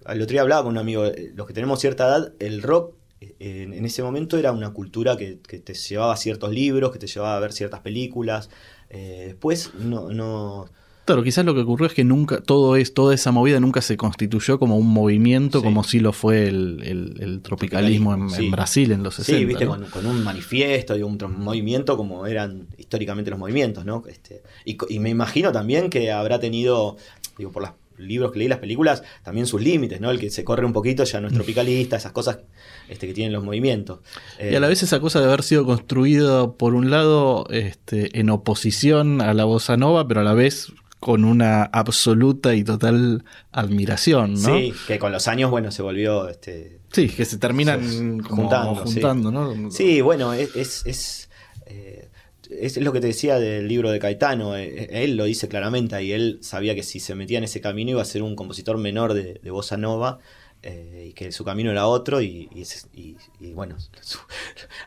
el 0.07 0.21
otro 0.21 0.31
día 0.31 0.41
hablaba 0.41 0.63
con 0.63 0.71
un 0.71 0.77
amigo, 0.77 1.03
los 1.35 1.47
que 1.47 1.53
tenemos 1.53 1.79
cierta 1.79 2.07
edad, 2.07 2.33
el 2.39 2.61
rock 2.61 2.95
en, 3.39 3.85
ese 3.85 4.01
momento 4.03 4.37
era 4.37 4.51
una 4.51 4.71
cultura 4.71 5.15
que, 5.17 5.39
que, 5.47 5.59
te 5.59 5.73
llevaba 5.73 6.13
a 6.13 6.17
ciertos 6.17 6.51
libros, 6.51 6.91
que 6.91 6.99
te 6.99 7.07
llevaba 7.07 7.37
a 7.37 7.39
ver 7.39 7.53
ciertas 7.53 7.81
películas. 7.81 8.49
Eh, 8.89 9.25
después 9.27 9.73
no, 9.75 10.09
no... 10.09 10.65
Claro, 11.05 11.23
quizás 11.23 11.43
lo 11.45 11.53
que 11.53 11.61
ocurrió 11.61 11.87
es 11.87 11.93
que 11.93 12.03
nunca, 12.03 12.41
todo 12.41 12.75
es, 12.75 12.93
toda 12.93 13.13
esa 13.13 13.31
movida 13.31 13.59
nunca 13.59 13.81
se 13.81 13.97
constituyó 13.97 14.59
como 14.59 14.77
un 14.77 14.87
movimiento, 14.87 15.63
como 15.63 15.83
sí 15.83 15.99
lo 15.99 16.13
fue 16.13 16.47
el, 16.47 17.41
tropicalismo 17.43 18.13
en, 18.13 18.51
Brasil 18.51 18.91
en 18.91 19.03
los 19.03 19.15
60. 19.15 19.39
Sí, 19.39 19.45
viste, 19.45 19.65
con, 19.65 20.05
un 20.05 20.23
manifiesto 20.23 20.95
y 20.95 21.01
un, 21.01 21.17
movimiento 21.37 21.97
como 21.97 22.27
eran 22.27 22.67
históricamente 22.77 23.31
los 23.31 23.39
movimientos, 23.39 23.83
¿no? 23.83 24.03
Este, 24.07 24.43
y, 24.63 24.77
y, 24.89 24.99
me 24.99 25.09
imagino 25.09 25.51
también 25.51 25.89
que 25.89 26.11
habrá 26.11 26.39
tenido, 26.39 26.97
digo, 27.37 27.51
por 27.51 27.63
las 27.63 27.73
libros 27.97 28.31
que 28.31 28.39
leí, 28.39 28.47
las 28.47 28.59
películas, 28.59 29.03
también 29.23 29.47
sus 29.47 29.61
límites, 29.61 30.01
¿no? 30.01 30.11
El 30.11 30.19
que 30.19 30.29
se 30.29 30.43
corre 30.43 30.65
un 30.65 30.73
poquito 30.73 31.03
ya 31.03 31.21
no 31.21 31.27
es 31.27 31.33
tropicalista, 31.33 31.97
esas 31.97 32.11
cosas 32.11 32.39
este, 32.89 33.07
que 33.07 33.13
tienen 33.13 33.33
los 33.33 33.43
movimientos. 33.43 33.99
y 34.39 34.55
a 34.55 34.59
la 34.59 34.67
vez 34.67 34.83
esa 34.83 34.99
cosa 34.99 35.19
de 35.19 35.25
haber 35.25 35.43
sido 35.43 35.65
construido, 35.65 36.57
por 36.57 36.73
un 36.73 36.89
lado, 36.89 37.45
este, 37.49 38.19
en 38.19 38.29
oposición 38.29 39.21
a 39.21 39.33
la 39.33 39.45
bossa 39.45 39.77
nova, 39.77 40.07
pero 40.07 40.21
a 40.21 40.23
la 40.23 40.33
vez 40.33 40.71
con 40.99 41.25
una 41.25 41.63
absoluta 41.63 42.53
y 42.53 42.63
total 42.63 43.25
admiración, 43.51 44.33
¿no? 44.33 44.55
Sí, 44.55 44.71
que 44.87 44.99
con 44.99 45.11
los 45.11 45.27
años, 45.27 45.49
bueno, 45.49 45.71
se 45.71 45.81
volvió... 45.81 46.29
Este, 46.29 46.79
sí, 46.91 47.09
que 47.09 47.25
se 47.25 47.39
terminan 47.39 48.19
juntando, 48.21 49.31
¿no? 49.31 49.71
Sí, 49.71 50.01
bueno, 50.01 50.33
es... 50.33 50.55
es, 50.55 50.85
eh, 50.85 51.30
es 52.59 52.77
lo 52.77 52.91
que 52.91 52.99
te 52.99 53.07
decía 53.07 53.39
del 53.39 53.67
libro 53.67 53.91
de 53.91 53.99
Caetano, 53.99 54.55
eh, 54.55 54.83
eh, 54.83 55.03
él 55.03 55.15
lo 55.15 55.25
dice 55.25 55.47
claramente 55.47 56.01
y 56.03 56.11
él 56.11 56.39
sabía 56.41 56.75
que 56.75 56.83
si 56.83 56.99
se 56.99 57.15
metía 57.15 57.37
en 57.37 57.45
ese 57.45 57.61
camino 57.61 57.91
iba 57.91 58.01
a 58.01 58.05
ser 58.05 58.23
un 58.23 58.35
compositor 58.35 58.77
menor 58.77 59.13
de, 59.13 59.39
bossa 59.51 59.77
nova 59.77 60.19
eh, 60.63 61.07
y 61.09 61.13
que 61.13 61.31
su 61.31 61.43
camino 61.43 61.71
era 61.71 61.87
otro 61.87 62.21
y, 62.21 62.49
bueno, 63.53 63.77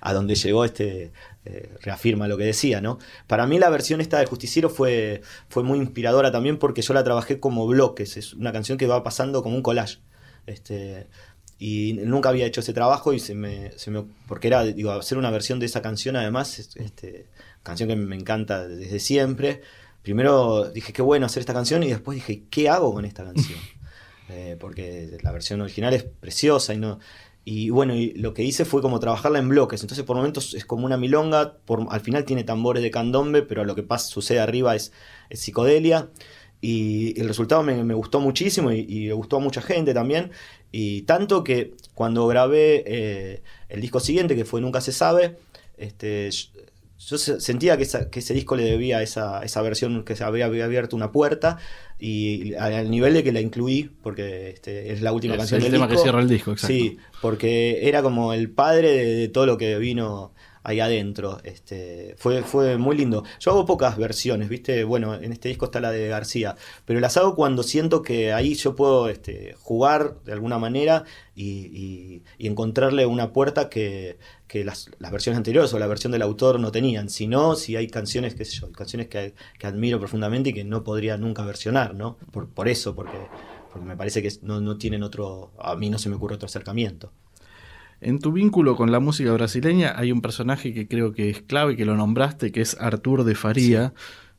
a 0.01 0.13
donde 0.13 0.35
llegó 0.35 0.65
este 0.65 1.13
reafirma 1.81 2.29
lo 2.29 2.39
que 2.39 2.45
decía, 2.45 2.81
¿no? 2.81 2.99
Para 3.27 3.47
mí 3.47 3.59
la 3.59 3.69
versión 3.69 4.01
esta 4.01 4.19
de 4.19 4.27
Justiciero 4.27 4.71
fue, 4.71 5.21
fue 5.49 5.63
muy 5.63 5.79
inspiradora 5.79 6.33
también 6.33 6.59
porque 6.59 6.83
yo 6.83 6.95
la 6.95 7.05
trabajé 7.05 7.39
como 7.39 7.67
bloques, 7.67 8.17
es 8.17 8.35
una 8.35 8.53
canción 8.53 8.79
que 8.79 8.87
va 8.87 9.03
pasando 9.03 9.43
como 9.43 9.57
un 9.57 9.63
collage. 9.63 9.99
Este, 10.47 11.07
y 11.59 11.95
nunca 12.05 12.29
había 12.29 12.47
hecho 12.47 12.61
ese 12.61 12.73
trabajo 12.73 13.13
y 13.13 13.21
se 13.21 13.35
me, 13.35 13.73
se 13.79 13.91
me 13.91 14.05
porque 14.27 14.49
era 14.49 14.65
digo 14.65 14.91
hacer 14.91 15.19
una 15.19 15.31
versión 15.31 15.61
de 15.61 15.67
esa 15.67 15.83
canción 15.83 16.17
además 16.17 16.59
este 16.59 17.27
canción 17.65 17.89
que 17.89 17.97
me 17.97 18.15
encanta 18.15 18.69
desde 18.69 19.01
siempre. 19.01 19.63
Primero 20.03 20.71
dije, 20.71 20.93
qué 20.93 21.03
bueno 21.03 21.27
hacer 21.27 21.41
esta 21.41 21.55
canción 21.55 21.83
y 21.83 21.89
después 21.89 22.15
dije, 22.15 22.45
¿qué 22.51 22.69
hago 22.69 22.95
con 22.95 23.05
esta 23.05 23.25
canción? 23.25 23.59
Eh, 24.31 24.57
porque 24.59 25.19
la 25.23 25.33
versión 25.33 25.61
original 25.61 25.93
es 25.93 26.03
preciosa 26.03 26.73
y 26.73 26.79
no... 26.79 26.99
Y 27.45 27.69
bueno, 27.69 27.95
y 27.95 28.15
lo 28.15 28.33
que 28.33 28.43
hice 28.43 28.65
fue 28.65 28.81
como 28.81 28.99
trabajarla 28.99 29.39
en 29.39 29.51
bloques. 29.51 29.83
Entonces 29.83 30.03
por 30.07 30.17
momentos 30.17 30.55
es 30.55 30.65
como 30.65 30.87
una 30.87 30.97
milonga, 30.97 31.59
por, 31.67 31.87
al 31.91 32.01
final 32.01 32.25
tiene 32.25 32.43
tambores 32.43 32.83
de 32.83 32.91
candombe, 32.91 33.43
pero 33.43 33.67
lo 33.67 33.75
que 33.75 33.83
pasa, 33.83 34.07
sucede 34.07 34.41
arriba 34.41 34.75
es, 34.75 34.93
psicodelia. 35.31 36.09
Y 36.63 37.21
el 37.21 37.29
resultado 37.29 37.63
me, 37.63 37.95
gustó 37.95 38.19
muchísimo 38.19 38.73
y, 38.73 39.09
le 39.09 39.13
gustó 39.13 39.37
a 39.37 39.41
mucha 39.41 39.61
gente 39.61 39.93
también. 39.93 40.31
Y 40.73 41.03
tanto 41.03 41.45
que 41.45 41.75
cuando 41.93 42.27
grabé 42.27 42.83
eh, 42.87 43.43
el 43.69 43.83
disco 43.83 44.01
siguiente, 44.01 44.35
que 44.35 44.47
fue 44.47 44.63
Nunca 44.63 44.81
se 44.81 44.93
sabe, 44.93 45.37
este, 45.77 46.31
yo 47.07 47.19
sentía 47.19 47.77
que, 47.77 47.83
ese 47.83 48.35
disco 48.35 48.57
le 48.57 48.65
debía 48.65 49.03
esa, 49.03 49.43
esa 49.45 49.63
versión 49.63 50.05
que 50.05 50.17
se 50.17 50.25
había, 50.25 50.47
abierto 50.47 50.97
una 50.97 51.13
puerta 51.13 51.59
y 51.99 52.55
al 52.55 52.91
nivel 52.91 53.15
de 53.15 53.23
que 53.23 53.33
la 53.33 53.41
incluí, 53.41 53.91
porque 54.03 54.51
este, 54.51 54.93
es 54.93 55.03
la 55.03 55.13
última 55.13 55.37
canción 55.37 55.61
del 55.61 55.73
tema 55.73 55.89
que 55.89 55.99
cierra 55.99 56.21
el 56.21 56.29
disco, 56.29 56.53
exacto. 56.53 56.75
Sí, 56.75 56.99
porque 57.21 57.89
era 57.89 58.03
como 58.03 58.33
el 58.33 58.51
padre 58.51 58.93
de 58.93 59.29
todo 59.29 59.47
lo 59.47 59.59
que 59.59 59.79
vino 59.79 60.33
ahí 60.65 60.81
adentro. 60.81 61.39
Este, 61.45 62.15
fue, 62.19 62.43
fue 62.43 62.77
muy 62.79 62.97
lindo. 62.97 63.23
Yo 63.39 63.53
hago 63.53 63.67
pocas 63.67 63.97
versiones, 63.97 64.49
¿viste? 64.49 64.83
Bueno, 64.85 65.15
en 65.15 65.33
este 65.33 65.49
disco 65.49 65.67
está 65.67 65.81
la 65.81 65.93
de 65.93 66.09
García, 66.09 66.57
pero 66.85 66.99
las 67.01 67.17
hago 67.17 67.37
cuando 67.37 67.63
siento 67.63 68.03
que 68.03 68.33
ahí 68.33 68.55
yo 68.55 68.75
puedo 68.75 69.09
este, 69.09 69.55
jugar 69.61 70.17
de 70.25 70.33
alguna 70.33 70.59
manera 70.59 71.05
y, 71.37 72.23
encontrarle 72.39 73.07
una 73.07 73.33
puerta 73.33 73.69
que, 73.69 74.19
las, 74.53 74.89
versiones 74.99 75.37
anteriores 75.37 75.73
o 75.75 75.79
la 75.79 75.87
versión 75.87 76.13
del 76.13 76.23
autor 76.23 76.59
no 76.61 76.73
tenían. 76.73 77.09
Si 77.11 77.27
no, 77.27 77.55
si 77.57 77.77
hay 77.77 77.89
canciones, 77.89 78.35
qué 78.35 78.45
sé 78.45 78.57
yo, 78.61 78.73
canciones 78.73 79.09
que, 79.09 79.35
admiro 79.63 79.99
profundamente 79.99 80.51
y 80.51 80.53
que 80.55 80.65
no 80.65 80.83
podría 80.85 81.17
nunca 81.17 81.45
versionar, 81.45 81.95
¿no? 81.95 82.17
Por, 82.33 82.49
por 82.49 82.69
eso, 82.69 82.95
porque, 82.95 83.19
porque 83.71 83.87
me 83.87 83.97
parece 83.97 84.23
que 84.23 84.33
no, 84.43 84.61
no 84.61 84.79
tienen 84.79 85.03
otro, 85.03 85.53
a 85.59 85.77
mí 85.77 85.91
no 85.91 85.99
se 85.99 86.09
me 86.09 86.17
ocurre 86.17 86.37
otro 86.37 86.47
acercamiento. 86.47 87.13
En 88.01 88.19
tu 88.19 88.33
vínculo 88.33 88.77
con 88.77 88.93
la 88.93 89.01
música 89.01 89.33
brasileña 89.33 89.95
hay 89.97 90.13
un 90.13 90.21
personaje 90.21 90.75
que 90.75 90.87
creo 90.89 91.13
que 91.13 91.31
es 91.31 91.43
clave, 91.43 91.77
que 91.77 91.85
lo 91.85 91.97
nombraste, 91.97 92.53
que 92.53 92.61
es 92.61 92.77
Artur 92.81 93.25
de 93.25 93.35
Faría, 93.35 93.95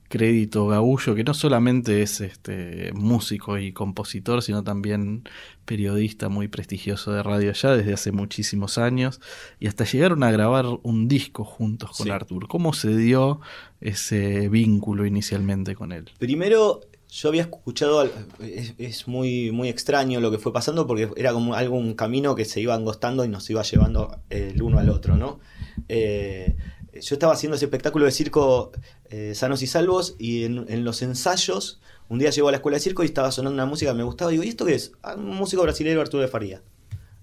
crédito 0.07 0.67
gaullo, 0.67 1.15
que 1.15 1.23
no 1.23 1.33
solamente 1.33 2.01
es 2.03 2.21
este 2.21 2.91
músico 2.93 3.57
y 3.57 3.71
compositor, 3.71 4.43
sino 4.43 4.63
también 4.63 5.23
periodista 5.65 6.29
muy 6.29 6.47
prestigioso 6.47 7.11
de 7.11 7.23
radio 7.23 7.49
allá 7.49 7.75
desde 7.75 7.93
hace 7.93 8.11
muchísimos 8.11 8.77
años, 8.77 9.19
y 9.59 9.67
hasta 9.67 9.83
llegaron 9.83 10.23
a 10.23 10.31
grabar 10.31 10.65
un 10.83 11.07
disco 11.07 11.43
juntos 11.43 11.91
con 11.97 12.11
Artur. 12.11 12.47
¿Cómo 12.47 12.73
se 12.73 12.95
dio 12.95 13.41
ese 13.81 14.47
vínculo 14.49 15.05
inicialmente 15.05 15.75
con 15.75 15.91
él? 15.91 16.11
Primero, 16.19 16.81
yo 17.15 17.29
había 17.29 17.43
escuchado, 17.43 18.09
es, 18.39 19.07
muy, 19.07 19.49
muy 19.51 19.69
extraño 19.69 20.19
lo 20.19 20.31
que 20.31 20.37
fue 20.37 20.51
pasando 20.51 20.85
porque 20.85 21.09
era 21.15 21.31
como 21.31 21.55
algún 21.55 21.93
camino 21.93 22.35
que 22.35 22.43
se 22.43 22.59
iba 22.59 22.75
angostando 22.75 23.23
y 23.23 23.29
nos 23.29 23.49
iba 23.49 23.63
llevando 23.63 24.19
el 24.29 24.61
uno 24.61 24.79
al 24.79 24.89
otro, 24.89 25.15
¿no? 25.15 25.39
Eh, 25.87 26.57
yo 26.93 27.15
estaba 27.15 27.31
haciendo 27.31 27.55
ese 27.55 27.65
espectáculo 27.65 28.03
de 28.03 28.11
circo 28.11 28.73
eh, 29.09 29.31
Sanos 29.33 29.61
y 29.61 29.67
Salvos 29.67 30.15
y 30.19 30.43
en, 30.43 30.83
los 30.83 31.01
ensayos, 31.03 31.79
un 32.09 32.19
día 32.19 32.31
llego 32.31 32.49
a 32.49 32.51
la 32.51 32.57
escuela 32.57 32.75
de 32.75 32.81
circo 32.81 33.01
y 33.03 33.05
estaba 33.05 33.31
sonando 33.31 33.53
una 33.53 33.65
música 33.65 33.91
que 33.91 33.97
me 33.97 34.03
gustaba. 34.03 34.31
Y 34.31 34.33
digo, 34.33 34.43
¿y 34.43 34.49
esto 34.49 34.65
qué 34.65 34.75
es? 34.75 34.91
Ah, 35.01 35.15
un 35.15 35.37
músico 35.37 35.61
brasileño, 35.61 36.01
Arturo 36.01 36.21
de 36.21 36.27
Faría. 36.27 36.63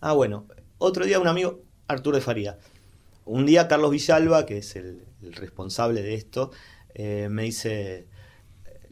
Ah, 0.01 0.15
bueno. 0.15 0.47
Otro 0.79 1.05
día 1.05 1.21
un 1.21 1.29
amigo, 1.29 1.61
Arturo 1.87 2.17
de 2.17 2.23
Faría. 2.23 2.59
Un 3.27 3.45
día 3.45 3.69
Carlos 3.69 3.91
Villalba, 3.91 4.47
que 4.47 4.59
es 4.59 4.75
el, 4.75 5.03
responsable 5.21 6.03
de 6.03 6.15
esto, 6.15 6.51
eh, 6.95 7.29
me 7.31 7.43
dice, 7.43 8.09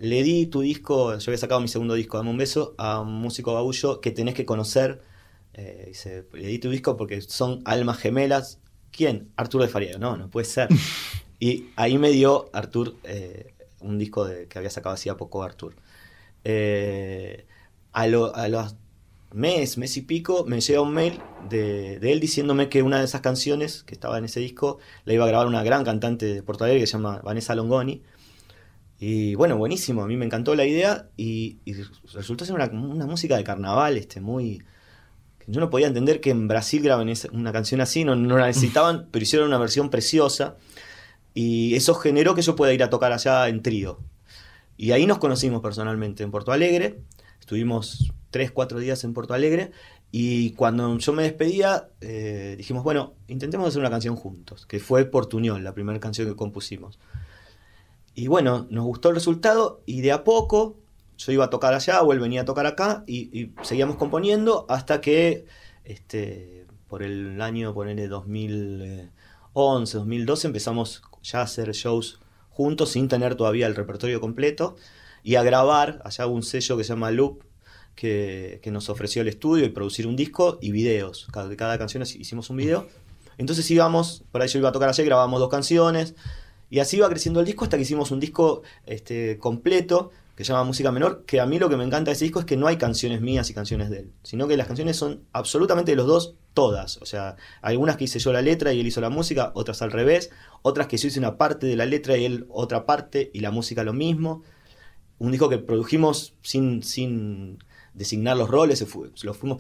le 0.01 0.23
di 0.23 0.47
tu 0.47 0.63
disco, 0.63 1.17
yo 1.19 1.31
había 1.31 1.39
sacado 1.39 1.61
mi 1.61 1.69
segundo 1.69 1.93
disco, 1.95 2.17
Dame 2.17 2.31
un 2.31 2.39
beso, 2.39 2.75
a 2.79 3.01
un 3.01 3.13
músico 3.13 3.53
baullo 3.53 4.01
que 4.01 4.11
tenés 4.11 4.35
que 4.35 4.47
conocer. 4.47 5.03
Eh, 5.53 5.85
dice, 5.89 6.27
le 6.33 6.49
di 6.49 6.59
tu 6.59 6.71
disco 6.71 6.97
porque 6.97 7.21
son 7.21 7.61
almas 7.67 7.99
gemelas. 7.99 8.61
¿Quién? 8.91 9.31
Arturo 9.37 9.63
de 9.63 9.71
Faría. 9.71 9.99
No, 9.99 10.17
no 10.17 10.31
puede 10.31 10.47
ser. 10.47 10.69
y 11.39 11.67
ahí 11.77 11.99
me 11.99 12.11
dio 12.11 12.49
Artur 12.55 12.97
eh, 13.05 13.53
un 13.81 13.99
disco 13.99 14.25
de, 14.25 14.49
que 14.49 14.59
había 14.59 14.71
sacado 14.71 14.95
hacía 14.95 15.19
poco 15.19 15.43
Artur. 15.43 15.77
Eh, 16.45 17.47
a, 17.93 18.07
los 18.07 18.33
mes, 19.33 19.77
mes 19.77 19.97
y 19.99 20.01
pico, 20.01 20.47
me 20.47 20.63
llega 20.63 20.81
un 20.81 20.95
mail 20.95 21.21
de, 21.51 21.99
de, 21.99 22.13
él 22.13 22.21
diciéndome 22.21 22.71
que 22.71 22.83
una 22.83 23.01
de 23.01 23.05
esas 23.05 23.21
canciones 23.21 23.83
que 23.83 23.95
estaba 23.95 24.17
en 24.17 24.25
ese 24.25 24.41
disco 24.41 24.79
la 25.05 25.13
iba 25.13 25.25
a 25.25 25.29
grabar 25.29 25.47
una 25.47 25.63
gran 25.63 25.85
cantante 25.85 26.25
de 26.25 26.43
Porto 26.43 26.65
Alegre 26.65 26.81
que 26.81 26.87
se 26.87 26.95
llama 26.95 27.21
Vanessa 27.23 27.55
Longoni 27.55 28.03
y 29.03 29.35
bueno, 29.35 29.57
buenísimo, 29.57 30.03
a 30.03 30.07
mí 30.07 30.19
me 30.19 30.27
encantó 30.27 30.55
la 30.55 30.67
idea 30.67 31.09
y, 31.17 31.59
resultó 32.13 32.45
ser 32.45 32.55
una, 32.55 32.67
música 33.07 33.35
de 33.39 33.45
carnaval, 33.45 33.97
este, 33.97 34.21
muy... 34.21 34.63
Yo 35.47 35.59
no 35.59 35.71
podía 35.71 35.87
entender 35.87 36.21
que 36.21 36.29
en 36.29 36.47
Brasil 36.49 36.83
graben 36.83 37.11
una 37.33 37.51
canción 37.51 37.81
así, 37.81 38.05
no, 38.05 38.15
no 38.15 38.37
la 38.37 38.47
necesitaban, 38.47 39.09
pero 39.11 39.23
hicieron 39.23 39.49
una 39.49 39.57
versión 39.57 39.89
preciosa 39.89 40.59
y 41.33 41.75
eso 41.77 41.95
generó 41.95 42.35
que 42.35 42.43
yo 42.43 42.55
pueda 42.55 42.75
ir 42.75 42.83
a 42.83 42.91
tocar 42.91 43.13
allá 43.13 43.49
en 43.49 43.63
trío. 43.63 44.01
Y 44.77 44.93
ahí 44.93 45.07
nos 45.07 45.17
conocimos 45.17 45.63
personalmente 45.63 46.23
en 46.23 46.31
Porto 46.31 46.53
Alegre, 46.53 47.01
estuvimos 47.41 48.13
tres, 48.31 48.51
cuatro 48.51 48.81
días 48.81 49.03
en 49.05 49.15
Porto 49.15 49.33
Alegre 49.33 49.73
y 50.13 50.51
cuando 50.53 50.99
yo 50.99 51.13
me 51.15 51.23
despedía 51.23 51.89
eh, 52.03 52.55
dijimos, 52.59 52.85
bueno, 52.85 53.15
intentemos 53.29 53.67
hacer 53.67 53.81
una 53.81 53.91
canción 53.91 54.15
juntos, 54.15 54.67
que 54.67 54.79
fue 54.79 55.07
Portuñol, 55.07 55.65
la 55.65 55.73
primera 55.73 55.99
canción 56.01 56.29
que 56.29 56.37
compusimos. 56.37 56.99
Y 58.15 58.29
bueno, 58.29 58.67
nos 58.71 58.85
gustó 58.85 59.09
el 59.11 59.15
resultado 59.15 59.83
y 59.87 60.01
de 60.01 60.13
a 60.13 60.25
poco 60.25 60.77
yo 61.19 61.33
iba 61.33 61.45
a 61.45 61.51
tocar 61.51 61.75
allá 61.75 62.03
o 62.03 62.13
él 62.13 62.21
venía 62.21 62.43
a 62.43 62.45
tocar 62.45 62.67
acá 62.67 63.05
y, 63.07 63.53
seguíamos 63.63 63.97
componiendo 63.97 64.67
hasta 64.69 65.01
que 65.01 65.45
este, 65.85 66.67
por 66.89 67.03
el 67.03 67.41
año, 67.41 67.75
ponele 67.75 68.09
2011, 68.09 69.99
2012 69.99 70.47
empezamos 70.47 71.03
ya 71.23 71.41
a 71.41 71.43
hacer 71.43 71.71
shows 71.73 72.21
juntos 72.49 72.91
sin 72.91 73.09
tener 73.09 73.35
todavía 73.35 73.67
el 73.67 73.77
repertorio 73.77 74.21
completo 74.21 74.77
y 75.23 75.35
a 75.35 75.43
grabar, 75.43 76.01
allá 76.05 76.27
un 76.27 76.43
sello 76.43 76.77
que 76.77 76.85
se 76.85 76.91
llama 76.91 77.11
Loop 77.11 77.43
que, 77.95 78.61
nos 78.73 78.89
ofreció 78.89 79.23
el 79.23 79.29
estudio 79.29 79.67
y 79.67 79.69
producir 79.69 80.07
un 80.07 80.17
disco 80.17 80.59
y 80.63 80.73
videos. 80.73 81.29
Cada, 81.33 81.55
cada 81.57 81.77
canción 81.77 82.03
hicimos 82.03 82.49
un 82.49 82.57
video. 82.57 82.87
Entonces 83.37 83.71
íbamos, 83.71 84.25
por 84.33 84.43
ahí 84.43 84.49
yo 84.49 84.59
iba 84.59 84.69
a 84.69 84.73
tocar 84.73 84.89
allá 84.89 85.03
y 85.03 85.07
grabamos 85.07 85.41
dos 85.41 85.49
canciones, 85.49 86.15
y 86.71 86.79
así 86.79 86.97
iba 86.97 87.09
creciendo 87.09 87.41
el 87.41 87.47
disco 87.47 87.65
hasta 87.65 87.77
que 87.77 87.83
hicimos 87.83 88.13
un 88.13 88.21
disco 88.21 88.63
este, 88.87 89.39
completo 89.39 90.13
que 90.37 90.45
se 90.45 90.53
llama 90.53 90.65
Música 90.65 90.91
Menor, 90.91 91.25
que 91.27 91.39
a 91.39 91.45
mí 91.45 91.59
lo 91.59 91.69
que 91.69 91.77
me 91.77 91.85
encanta 91.85 92.11
de 92.11 92.15
ese 92.15 92.25
disco 92.25 92.41
es 92.41 92.47
que 92.47 92.57
no 92.57 92.67
hay 92.67 92.79
canciones 92.79 93.21
mías 93.21 93.51
y 93.51 93.55
canciones 93.55 93.91
de 93.91 93.99
él, 93.99 94.13
sino 94.23 94.49
que 94.49 94.57
las 94.57 94.69
canciones 94.69 94.97
son 94.97 95.25
absolutamente 95.35 95.93
de 95.93 95.97
los 95.97 96.07
dos, 96.07 96.35
todas. 96.55 96.97
O 97.03 97.05
sea, 97.05 97.37
algunas 97.61 97.99
que 97.99 98.05
hice 98.05 98.21
yo 98.21 98.33
la 98.33 98.41
letra 98.41 98.73
y 98.73 98.81
él 98.81 98.87
hizo 98.87 99.03
la 99.03 99.11
música, 99.11 99.53
otras 99.55 99.83
al 99.83 99.93
revés, 99.93 100.31
otras 100.63 100.87
que 100.87 100.97
yo 100.97 101.09
hice 101.09 101.19
una 101.19 101.37
parte 101.37 101.67
de 101.67 101.77
la 101.77 101.85
letra 101.85 102.17
y 102.17 102.25
él 102.25 102.47
otra 102.49 102.87
parte 102.87 103.31
y 103.35 103.41
la 103.41 103.51
música 103.51 103.85
lo 103.85 103.93
mismo. 103.93 104.43
Un 105.19 105.31
disco 105.31 105.51
que 105.51 105.59
produjimos 105.59 106.33
sin, 106.41 106.83
sin 106.83 107.59
designar 107.93 108.39
los 108.39 108.49
roles, 108.49 108.81
los 109.23 109.37
fuimos 109.37 109.59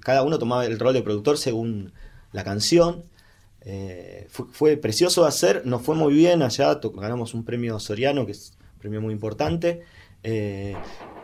cada 0.00 0.24
uno 0.24 0.40
tomaba 0.40 0.66
el 0.66 0.80
rol 0.80 0.94
de 0.94 1.02
productor 1.02 1.38
según 1.38 1.92
la 2.32 2.42
canción 2.42 3.04
eh, 3.68 4.28
fue, 4.30 4.76
precioso 4.76 5.26
hacer, 5.26 5.66
nos 5.66 5.82
fue 5.82 5.96
muy 5.96 6.14
bien 6.14 6.42
allá, 6.42 6.78
ganamos 6.94 7.34
un 7.34 7.44
premio 7.44 7.80
Soriano, 7.80 8.24
que 8.24 8.30
es 8.30 8.52
un 8.74 8.78
premio 8.78 9.00
muy 9.00 9.12
importante. 9.12 9.82
Eh, 10.22 10.76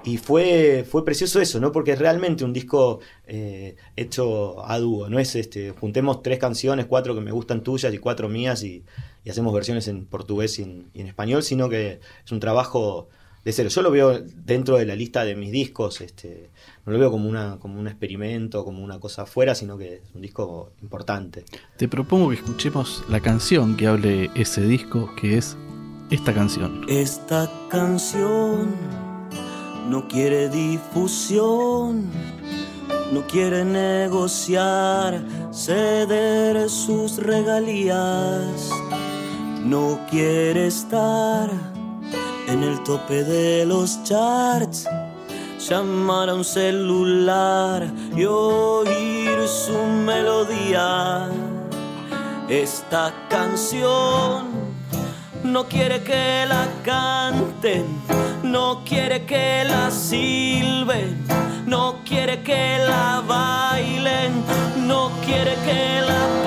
y 0.04 0.16
fue, 0.16 0.84
fue 0.88 1.04
precioso 1.04 1.40
eso, 1.40 1.60
¿no? 1.60 1.70
Porque 1.70 1.92
es 1.92 2.00
realmente 2.00 2.44
un 2.44 2.52
disco 2.52 2.98
eh, 3.28 3.76
hecho 3.94 4.64
a 4.66 4.78
dúo, 4.80 5.08
no 5.08 5.20
es 5.20 5.36
este, 5.36 5.70
juntemos 5.70 6.22
tres 6.22 6.40
canciones, 6.40 6.86
cuatro 6.86 7.14
que 7.14 7.20
me 7.20 7.30
gustan 7.30 7.62
tuyas 7.62 7.94
y 7.94 7.98
cuatro 7.98 8.28
mías 8.28 8.64
y, 8.64 8.84
hacemos 9.28 9.54
versiones 9.54 9.86
en 9.86 10.06
portugués 10.06 10.58
y 10.58 10.62
en, 10.62 11.06
español, 11.06 11.44
sino 11.44 11.68
que 11.68 12.00
es 12.24 12.32
un 12.32 12.40
trabajo 12.40 13.08
de 13.44 13.52
cero. 13.52 13.68
Yo 13.68 13.82
lo 13.82 13.92
veo 13.92 14.18
dentro 14.20 14.76
de 14.78 14.84
la 14.84 14.96
lista 14.96 15.24
de 15.24 15.36
mis 15.36 15.52
discos, 15.52 16.00
este, 16.00 16.50
no 16.84 16.92
lo 16.92 16.98
veo 16.98 17.10
como, 17.10 17.28
una, 17.28 17.58
como 17.60 17.78
un 17.78 17.86
experimento, 17.86 18.64
como 18.64 18.82
una 18.82 18.98
cosa 18.98 19.22
afuera, 19.22 19.54
sino 19.54 19.78
que 19.78 19.94
es 19.96 20.02
un 20.14 20.20
disco 20.20 20.72
importante. 20.82 21.44
Te 21.76 21.88
propongo 21.88 22.30
que 22.30 22.36
escuchemos 22.36 23.04
la 23.08 23.20
canción 23.20 23.76
que 23.76 23.86
hable 23.86 24.30
ese 24.34 24.62
disco, 24.62 25.10
que 25.20 25.38
es 25.38 25.56
esta 26.10 26.34
canción. 26.34 26.84
Esta 26.88 27.48
canción 27.70 28.74
no 29.88 30.08
quiere 30.08 30.48
difusión, 30.48 32.06
no 33.12 33.26
quiere 33.28 33.64
negociar, 33.64 35.24
ceder 35.52 36.68
sus 36.68 37.18
regalías, 37.18 38.70
no 39.64 40.00
quiere 40.10 40.66
estar 40.66 41.48
en 42.48 42.62
el 42.64 42.82
tope 42.82 43.22
de 43.22 43.64
los 43.66 44.02
charts 44.02 44.88
llamar 45.68 46.28
a 46.28 46.34
un 46.34 46.44
celular 46.44 47.86
y 48.16 48.24
oír 48.24 49.46
su 49.46 49.78
melodía. 49.84 51.28
Esta 52.48 53.12
canción 53.28 54.46
no 55.44 55.64
quiere 55.68 56.02
que 56.02 56.44
la 56.48 56.66
canten, 56.82 57.84
no 58.42 58.82
quiere 58.84 59.24
que 59.24 59.64
la 59.64 59.90
silben, 59.90 61.24
no 61.66 61.96
quiere 62.04 62.42
que 62.42 62.78
la 62.86 63.22
bailen, 63.26 64.44
no 64.86 65.10
quiere 65.24 65.54
que 65.64 66.00
la 66.06 66.42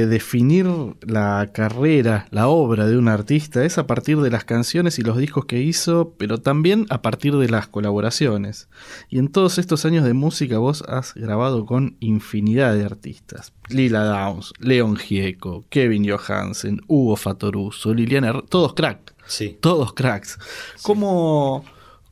de 0.00 0.06
definir 0.06 0.66
la 1.02 1.50
carrera, 1.52 2.26
la 2.30 2.48
obra 2.48 2.86
de 2.86 2.96
un 2.96 3.08
artista 3.08 3.64
es 3.64 3.78
a 3.78 3.86
partir 3.86 4.20
de 4.20 4.30
las 4.30 4.44
canciones 4.44 4.98
y 4.98 5.02
los 5.02 5.16
discos 5.16 5.44
que 5.44 5.60
hizo, 5.60 6.14
pero 6.16 6.38
también 6.38 6.86
a 6.90 7.02
partir 7.02 7.36
de 7.36 7.48
las 7.48 7.68
colaboraciones. 7.68 8.68
Y 9.08 9.18
en 9.18 9.28
todos 9.28 9.58
estos 9.58 9.84
años 9.84 10.04
de 10.04 10.14
música 10.14 10.58
vos 10.58 10.82
has 10.88 11.14
grabado 11.14 11.66
con 11.66 11.96
infinidad 12.00 12.74
de 12.74 12.84
artistas. 12.84 13.52
Lila 13.68 14.04
Downs, 14.04 14.52
Leon 14.58 14.96
Gieco, 14.96 15.64
Kevin 15.68 16.08
Johansen, 16.08 16.80
Hugo 16.86 17.16
Fatoruso, 17.16 17.94
Liliana, 17.94 18.32
todos 18.48 18.74
crack. 18.74 19.14
Sí. 19.26 19.58
Todos 19.60 19.92
cracks. 19.92 20.38
¿Cómo, 20.82 21.64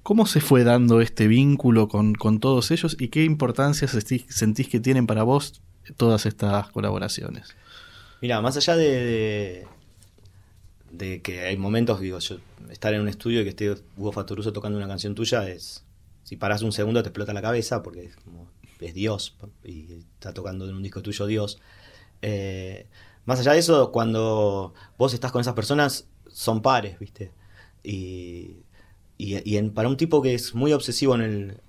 ¿Cómo 0.03 0.27
se 0.27 0.41
fue 0.41 0.65
dando 0.65 1.01
este 1.01 1.27
vínculo 1.27 1.89
con, 1.89 2.15
con 2.15 2.39
todos 2.39 2.71
ellos 2.71 2.97
y 2.99 3.09
qué 3.09 3.25
importancia 3.25 3.89
sentís 3.89 4.69
que 4.69 4.81
tienen 4.81 5.07
para 5.07 5.23
vos 5.23 5.61
todas 5.97 6.27
estas 6.27 6.69
colaboraciones? 6.71 7.57
Mira, 8.21 8.41
más 8.41 8.57
allá 8.57 8.77
de, 8.77 9.67
que 11.23 11.41
hay 11.41 11.57
momentos, 11.57 12.01
digo, 12.01 12.19
yo 12.19 12.39
estar 12.71 12.93
en 12.93 13.01
un 13.01 13.09
estudio 13.09 13.41
y 13.41 13.45
que 13.45 13.51
esté 13.51 13.75
Hugo 13.97 14.13
Fatoruso 14.13 14.53
tocando 14.53 14.77
una 14.77 14.89
canción 14.89 15.15
tuya 15.15 15.49
es, 15.49 15.85
si 16.25 16.37
paras 16.37 16.63
un 16.63 16.73
segundo 16.73 17.03
te 17.03 17.11
explota 17.11 17.33
la 17.33 17.43
cabeza 17.43 17.83
porque 17.83 18.05
es 18.07 18.17
como, 18.17 18.49
es 18.81 18.95
Dios 18.95 19.37
y 19.65 20.03
está 20.15 20.35
tocando 20.35 20.69
en 20.69 20.75
un 20.75 20.83
disco 20.83 21.01
tuyo 21.01 21.27
Dios. 21.27 21.61
Eh, 22.23 22.87
más 23.25 23.39
allá 23.41 23.53
de 23.53 23.61
eso, 23.61 23.93
cuando 23.93 24.75
vos 24.97 25.15
estás 25.15 25.31
con 25.31 25.41
esas 25.41 25.55
personas, 25.55 26.09
son 26.29 26.61
pares, 26.61 26.99
¿viste? 26.99 27.31
Y, 27.85 28.65
para 29.75 29.89
un 29.89 29.97
tipo 29.97 30.23
que 30.23 30.35
es 30.35 30.55
muy 30.55 30.73
obsesivo 30.73 31.15
en 31.17 31.61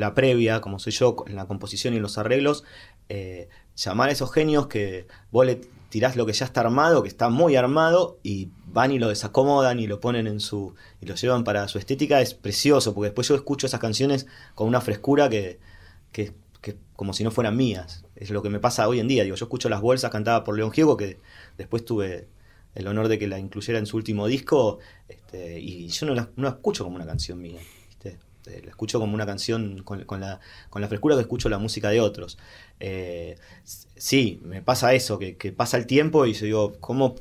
la 0.00 0.14
previa, 0.14 0.60
como 0.60 0.78
soy 0.78 0.92
yo, 0.92 1.16
en 1.26 1.36
la 1.36 1.46
composición 1.46 1.94
y 1.94 1.98
en 1.98 2.02
los 2.02 2.18
arreglos, 2.18 2.64
eh, 3.08 3.48
llamar 3.76 4.08
a 4.08 4.12
esos 4.12 4.32
genios 4.32 4.66
que 4.66 5.06
vos 5.30 5.46
le 5.46 5.60
tirás 5.88 6.16
lo 6.16 6.26
que 6.26 6.32
ya 6.32 6.44
está 6.44 6.60
armado, 6.60 7.02
que 7.02 7.08
está 7.08 7.28
muy 7.28 7.56
armado, 7.56 8.18
y 8.22 8.50
van 8.66 8.92
y 8.92 8.98
lo 8.98 9.08
desacomodan 9.08 9.78
y 9.80 9.86
lo 9.86 10.00
ponen 10.00 10.26
en 10.26 10.40
su. 10.40 10.74
y 11.00 11.06
lo 11.06 11.14
llevan 11.14 11.44
para 11.44 11.68
su 11.68 11.78
estética, 11.78 12.20
es 12.20 12.34
precioso, 12.34 12.94
porque 12.94 13.06
después 13.06 13.28
yo 13.28 13.34
escucho 13.34 13.66
esas 13.66 13.80
canciones 13.80 14.26
con 14.54 14.68
una 14.68 14.80
frescura 14.80 15.28
que, 15.28 15.58
que, 16.12 16.34
como 16.94 17.12
si 17.12 17.24
no 17.24 17.30
fueran 17.30 17.56
mías. 17.56 18.04
Es 18.16 18.30
lo 18.30 18.42
que 18.42 18.50
me 18.50 18.58
pasa 18.58 18.88
hoy 18.88 18.98
en 18.98 19.08
día. 19.08 19.22
Digo, 19.24 19.36
yo 19.36 19.44
escucho 19.44 19.68
las 19.68 19.80
bolsas 19.80 20.10
cantadas 20.10 20.42
por 20.42 20.56
León 20.56 20.72
Giego, 20.72 20.96
que 20.96 21.20
después 21.56 21.84
tuve 21.84 22.28
el 22.74 22.86
honor 22.88 23.08
de 23.08 23.18
que 23.18 23.28
la 23.28 23.38
incluyera 23.38 23.78
en 23.78 23.86
su 23.86 23.96
último 23.96 24.26
disco, 24.26 24.78
este, 25.08 25.60
y 25.60 25.88
yo 25.88 26.06
no 26.06 26.14
no 26.14 26.42
la 26.42 26.48
escucho 26.48 26.84
como 26.84 26.96
una 26.96 27.06
canción 27.06 27.40
mía. 27.40 27.60
Este, 28.46 28.62
la 28.62 28.70
escucho 28.70 29.00
como 29.00 29.14
una 29.14 29.26
canción 29.26 29.82
con, 29.82 30.20
la, 30.20 30.40
frescura 30.88 31.16
que 31.16 31.22
escucho 31.22 31.48
la 31.48 31.58
música 31.58 31.90
de 31.90 32.00
otros. 32.00 32.38
Eh, 32.80 33.36
sí, 33.64 34.40
me 34.44 34.62
pasa 34.62 34.94
eso, 34.94 35.18
que, 35.18 35.34
pasa 35.56 35.76
el 35.76 35.86
tiempo 35.86 36.26
y 36.26 36.32
yo 36.32 36.46
digo, 36.46 36.72
¿cómo 36.80 37.16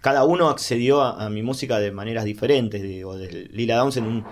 cada 0.00 0.24
uno 0.24 0.48
accedió 0.48 1.02
a, 1.02 1.28
mi 1.30 1.42
música 1.42 1.78
de 1.78 1.92
maneras 1.92 2.24
diferentes? 2.24 2.82
Digo, 2.82 3.16
Lila 3.16 3.76
Downs 3.76 3.96
en 3.98 4.24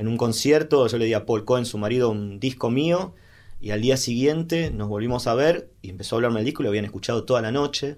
un, 0.00 0.16
concierto, 0.16 0.86
yo 0.86 0.98
le 0.98 1.06
di 1.06 1.14
a 1.14 1.24
Paul 1.24 1.44
Cohen, 1.44 1.64
su 1.64 1.78
marido, 1.78 2.10
un 2.10 2.40
disco 2.40 2.70
mío. 2.70 3.14
Y 3.58 3.70
al 3.70 3.80
día 3.80 3.96
siguiente 3.96 4.70
nos 4.70 4.88
volvimos 4.88 5.26
a 5.26 5.34
ver 5.34 5.70
y 5.80 5.88
empezó 5.88 6.14
a 6.14 6.18
hablarme 6.18 6.40
del 6.40 6.44
disco, 6.44 6.62
lo 6.62 6.68
habían 6.68 6.84
escuchado 6.84 7.24
toda 7.24 7.40
la 7.40 7.52
noche 7.52 7.96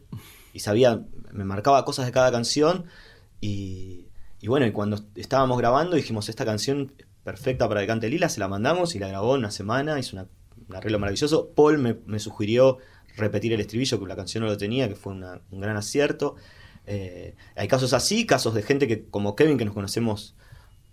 y 0.53 0.61
sabía, 0.61 1.03
me 1.32 1.42
marcaba 1.42 1.84
cosas 1.84 2.07
de 2.07 2.12
cada 2.12 2.30
canción 2.30 2.84
y, 3.40 4.07
y 4.40 4.46
bueno, 4.46 4.66
y 4.66 4.70
cuando 4.70 5.01
estábamos 5.16 5.59
grabando 5.59 5.96
dijimos, 5.96 6.28
esta 6.28 6.44
canción 6.44 6.92
perfecta 7.24 7.68
para 7.68 7.80
que 7.80 7.86
cante 7.86 8.08
Lila, 8.08 8.28
se 8.28 8.40
la 8.40 8.48
mandamos 8.48 8.94
y 8.94 8.98
la 8.98 9.08
grabó 9.08 9.34
en 9.34 9.40
una 9.40 9.50
semana, 9.50 9.98
hizo 9.98 10.16
un 10.16 10.74
arreglo 10.74 10.98
maravilloso. 10.98 11.50
Paul 11.54 11.78
me, 12.06 12.18
sugirió 12.18 12.78
repetir 13.16 13.52
el 13.52 13.60
estribillo, 13.60 13.98
que 13.98 14.06
la 14.06 14.16
canción 14.16 14.44
no 14.44 14.50
lo 14.50 14.56
tenía, 14.56 14.88
que 14.88 14.94
fue 14.94 15.12
un 15.12 15.60
gran 15.60 15.76
acierto. 15.76 16.36
Eh, 16.90 17.34
hay 17.54 17.68
casos 17.68 17.92
así, 17.92 18.24
casos 18.24 18.54
de 18.54 18.62
gente 18.62 18.88
que, 18.88 19.04
como 19.04 19.36
Kevin, 19.36 19.58
que 19.58 19.66
nos 19.66 19.74
conocemos 19.74 20.34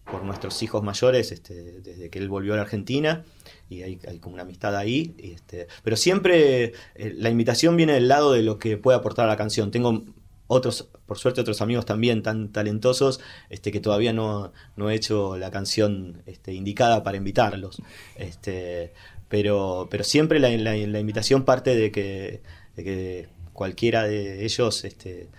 por 0.04 0.24
nuestros 0.24 0.62
hijos 0.62 0.84
mayores 0.84 1.32
este, 1.32 1.80
desde 1.82 2.10
que 2.10 2.20
él 2.20 2.30
volvió 2.30 2.54
a 2.54 2.58
la 2.58 2.64
Argentina 2.64 3.24
y 3.70 3.82
hay, 3.82 3.98
como 4.20 4.36
una 4.36 4.44
amistad 4.44 4.76
ahí. 4.76 5.16
este, 5.18 5.68
pero 5.84 5.96
siempre 5.96 6.74
eh, 6.96 7.14
la 7.16 7.30
invitación 7.30 7.78
viene 7.78 7.94
del 7.94 8.10
lado 8.10 8.34
de 8.34 8.44
lo 8.44 8.60
que 8.60 8.78
puede 8.78 8.98
aportar 8.98 9.26
a 9.26 9.30
la 9.30 9.38
canción. 9.38 9.72
Tengo 9.72 10.04
otros, 10.48 10.90
por 11.06 11.18
suerte, 11.18 11.42
otros 11.42 11.62
amigos 11.62 11.86
también 11.86 12.22
tan 12.22 12.52
talentosos, 12.52 13.20
este, 13.50 13.72
que 13.72 13.80
todavía 13.80 14.14
no, 14.14 14.54
no 14.76 14.90
he 14.90 14.96
hecho 14.96 15.38
la 15.38 15.52
canción 15.52 16.22
este, 16.26 16.54
indicada 16.54 17.04
para 17.04 17.18
invitarlos. 17.18 17.82
Este, 18.16 18.94
pero, 19.28 19.88
pero 19.90 20.04
siempre 20.04 20.40
la, 20.40 20.50
la, 20.50 21.00
invitación 21.00 21.46
parte 21.46 21.76
de 21.76 21.92
que, 21.92 22.42
que, 22.76 23.28
cualquiera 23.54 24.04
de 24.04 24.46
ellos 24.46 24.84
este, 24.86 25.30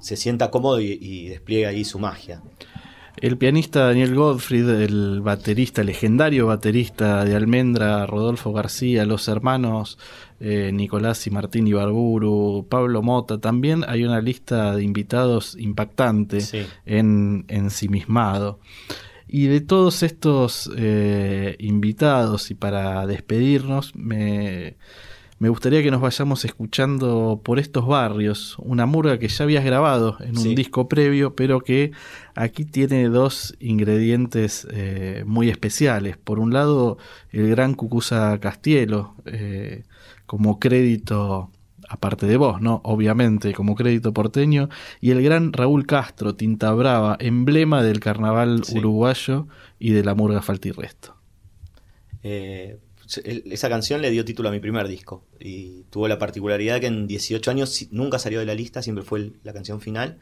se 0.00 0.16
sienta 0.16 0.50
cómodo 0.50 0.80
y, 0.80 0.98
y 1.00 1.28
despliegue 1.28 1.66
ahí 1.66 1.84
su 1.84 1.98
magia. 1.98 2.42
El 3.18 3.38
pianista 3.38 3.86
Daniel 3.86 4.14
Gottfried, 4.14 4.68
el 4.68 5.22
baterista, 5.22 5.82
legendario 5.82 6.46
baterista 6.46 7.24
de 7.24 7.34
Almendra, 7.34 8.04
Rodolfo 8.04 8.52
García, 8.52 9.06
los 9.06 9.26
hermanos 9.28 9.98
eh, 10.38 10.70
Nicolás 10.70 11.26
y 11.26 11.30
Martín 11.30 11.66
Ibarburu, 11.66 12.66
Pablo 12.68 13.00
Mota, 13.02 13.38
también 13.38 13.84
hay 13.88 14.04
una 14.04 14.20
lista 14.20 14.76
de 14.76 14.82
invitados 14.82 15.56
impactante 15.58 16.40
en 16.84 17.46
ensimismado. 17.48 18.60
Y 19.26 19.46
de 19.46 19.62
todos 19.62 20.02
estos 20.02 20.70
eh, 20.76 21.56
invitados, 21.58 22.50
y 22.50 22.54
para 22.54 23.06
despedirnos, 23.06 23.96
me 23.96 24.76
me 25.38 25.50
gustaría 25.50 25.82
que 25.82 25.90
nos 25.90 26.00
vayamos 26.00 26.46
escuchando 26.46 27.42
por 27.44 27.58
estos 27.58 27.86
barrios, 27.86 28.56
una 28.58 28.86
murga 28.86 29.18
que 29.18 29.28
ya 29.28 29.44
habías 29.44 29.64
grabado 29.64 30.16
en 30.20 30.38
un 30.38 30.54
disco 30.54 30.88
previo, 30.88 31.34
pero 31.34 31.60
que 31.60 31.92
aquí 32.34 32.64
tiene 32.64 33.08
dos 33.08 33.54
ingredientes 33.60 34.66
eh, 34.70 35.24
muy 35.26 35.50
especiales. 35.50 36.16
Por 36.16 36.38
un 36.38 36.54
lado, 36.54 36.96
el 37.32 37.50
gran 37.50 37.74
Cucusa 37.74 38.38
Castielo, 38.40 39.14
eh, 39.26 39.84
como 40.24 40.58
crédito, 40.58 41.50
aparte 41.86 42.26
de 42.26 42.38
vos, 42.38 42.62
¿no? 42.62 42.80
Obviamente, 42.84 43.52
como 43.52 43.74
crédito 43.74 44.14
porteño, 44.14 44.70
y 45.02 45.10
el 45.10 45.22
gran 45.22 45.52
Raúl 45.52 45.86
Castro, 45.86 46.34
Tinta 46.34 46.72
Brava, 46.72 47.18
emblema 47.20 47.82
del 47.82 48.00
carnaval 48.00 48.62
uruguayo 48.74 49.48
y 49.78 49.90
de 49.90 50.02
la 50.02 50.14
murga 50.14 50.40
Falta 50.40 50.68
y 50.68 50.72
Resto. 50.72 51.14
Eh, 52.22 52.78
esa 53.24 53.68
canción 53.68 54.02
le 54.02 54.10
dio 54.10 54.24
título 54.24 54.48
a 54.48 54.52
mi 54.52 54.60
primer 54.60 54.88
disco 54.88 55.24
y 55.38 55.84
tuvo 55.90 56.08
la 56.08 56.18
particularidad 56.18 56.80
que 56.80 56.86
en 56.86 57.06
18 57.06 57.50
años 57.50 57.86
nunca 57.90 58.18
salió 58.18 58.40
de 58.40 58.46
la 58.46 58.54
lista, 58.54 58.82
siempre 58.82 59.04
fue 59.04 59.32
la 59.44 59.52
canción 59.52 59.80
final. 59.80 60.18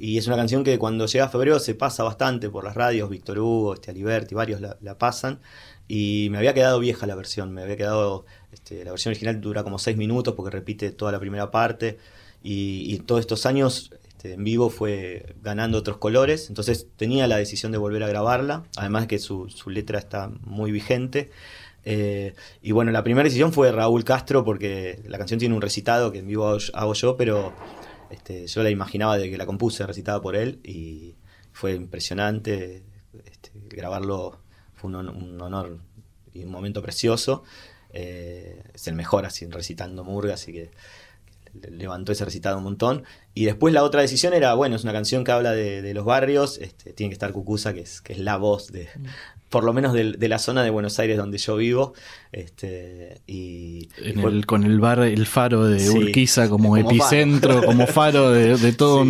Y 0.00 0.16
es 0.16 0.26
una 0.28 0.36
canción 0.36 0.62
que 0.62 0.78
cuando 0.78 1.06
llega 1.06 1.24
a 1.24 1.28
febrero 1.28 1.58
se 1.58 1.74
pasa 1.74 2.04
bastante 2.04 2.48
por 2.50 2.64
las 2.64 2.76
radios, 2.76 3.10
Víctor 3.10 3.38
Hugo, 3.40 3.74
este, 3.74 3.90
Aliberti, 3.90 4.34
varios 4.34 4.60
la, 4.60 4.98
pasan. 4.98 5.40
Y 5.88 6.28
me 6.30 6.38
había 6.38 6.54
quedado 6.54 6.78
vieja 6.78 7.06
la 7.06 7.16
versión, 7.16 7.52
me 7.52 7.62
había 7.62 7.76
quedado, 7.76 8.24
este, 8.52 8.84
la 8.84 8.92
versión 8.92 9.10
original 9.12 9.40
dura 9.40 9.64
como 9.64 9.78
6 9.78 9.96
minutos 9.96 10.34
porque 10.34 10.50
repite 10.50 10.92
toda 10.92 11.10
la 11.10 11.18
primera 11.18 11.50
parte. 11.50 11.98
Y, 12.42 12.96
todos 13.00 13.20
estos 13.20 13.46
años 13.46 13.90
este, 14.06 14.34
en 14.34 14.44
vivo 14.44 14.70
fue 14.70 15.34
ganando 15.42 15.78
otros 15.78 15.96
colores, 15.96 16.48
entonces 16.48 16.86
tenía 16.96 17.26
la 17.26 17.36
decisión 17.36 17.72
de 17.72 17.78
volver 17.78 18.02
a 18.04 18.08
grabarla, 18.08 18.64
además 18.76 19.08
que 19.08 19.18
su, 19.18 19.50
su 19.50 19.70
letra 19.70 19.98
está 19.98 20.30
muy 20.44 20.70
vigente. 20.70 21.30
Eh, 21.84 22.34
y 22.60 22.72
bueno, 22.72 22.90
la 22.90 23.02
primera 23.02 23.24
decisión 23.24 23.52
fue 23.52 23.72
Raúl 23.72 24.04
Castro 24.04 24.44
porque 24.44 25.02
la 25.06 25.18
canción 25.18 25.38
tiene 25.38 25.54
un 25.54 25.62
recitado 25.62 26.12
que 26.12 26.18
en 26.18 26.26
vivo 26.26 26.56
hago 26.74 26.94
yo, 26.94 27.16
pero 27.16 27.52
este, 28.10 28.46
yo 28.46 28.62
la 28.62 28.70
imaginaba 28.70 29.16
de 29.16 29.30
que 29.30 29.38
la 29.38 29.46
compuse 29.46 29.86
recitada 29.86 30.20
por 30.20 30.36
él 30.36 30.60
y 30.64 31.16
fue 31.52 31.74
impresionante. 31.74 32.82
Este, 33.24 33.50
grabarlo 33.54 34.40
fue 34.74 34.90
un, 34.90 35.40
honor 35.40 35.78
y 36.32 36.44
un 36.44 36.50
momento 36.50 36.82
precioso. 36.82 37.42
Eh, 37.90 38.62
es 38.74 38.86
el 38.86 38.94
mejor 38.94 39.24
así 39.24 39.46
recitando 39.46 40.04
Murga, 40.04 40.34
así 40.34 40.52
que 40.52 40.70
levantó 41.70 42.12
ese 42.12 42.24
recitado 42.24 42.58
un 42.58 42.64
montón. 42.64 43.04
Y 43.34 43.46
después 43.46 43.72
la 43.72 43.82
otra 43.82 44.02
decisión 44.02 44.34
era, 44.34 44.54
bueno, 44.54 44.76
es 44.76 44.84
una 44.84 44.92
canción 44.92 45.24
que 45.24 45.32
habla 45.32 45.52
de, 45.52 45.94
los 45.94 46.04
barrios, 46.04 46.58
este, 46.58 46.92
tiene 46.92 47.10
que 47.10 47.14
estar 47.14 47.32
Cucusa, 47.32 47.72
que 47.72 47.80
es, 47.80 48.00
que 48.00 48.12
es 48.12 48.18
la 48.18 48.36
voz 48.36 48.70
de, 48.70 48.88
mm 48.94 49.37
por 49.48 49.64
lo 49.64 49.72
menos 49.72 49.92
de, 49.94 50.28
la 50.28 50.38
zona 50.38 50.62
de 50.62 50.70
Buenos 50.70 50.98
Aires 50.98 51.16
donde 51.16 51.38
yo 51.38 51.56
vivo. 51.56 51.94
Este, 52.32 53.20
y, 53.26 53.88
con 54.46 54.64
el 54.64 54.78
bar, 54.80 55.00
el 55.00 55.26
faro 55.26 55.64
de 55.64 55.88
Urquiza 55.90 56.48
como, 56.48 56.76
epicentro, 56.76 57.64
como 57.64 57.86
faro 57.86 58.30
de, 58.30 58.56
de 58.56 58.72
toda 58.74 59.06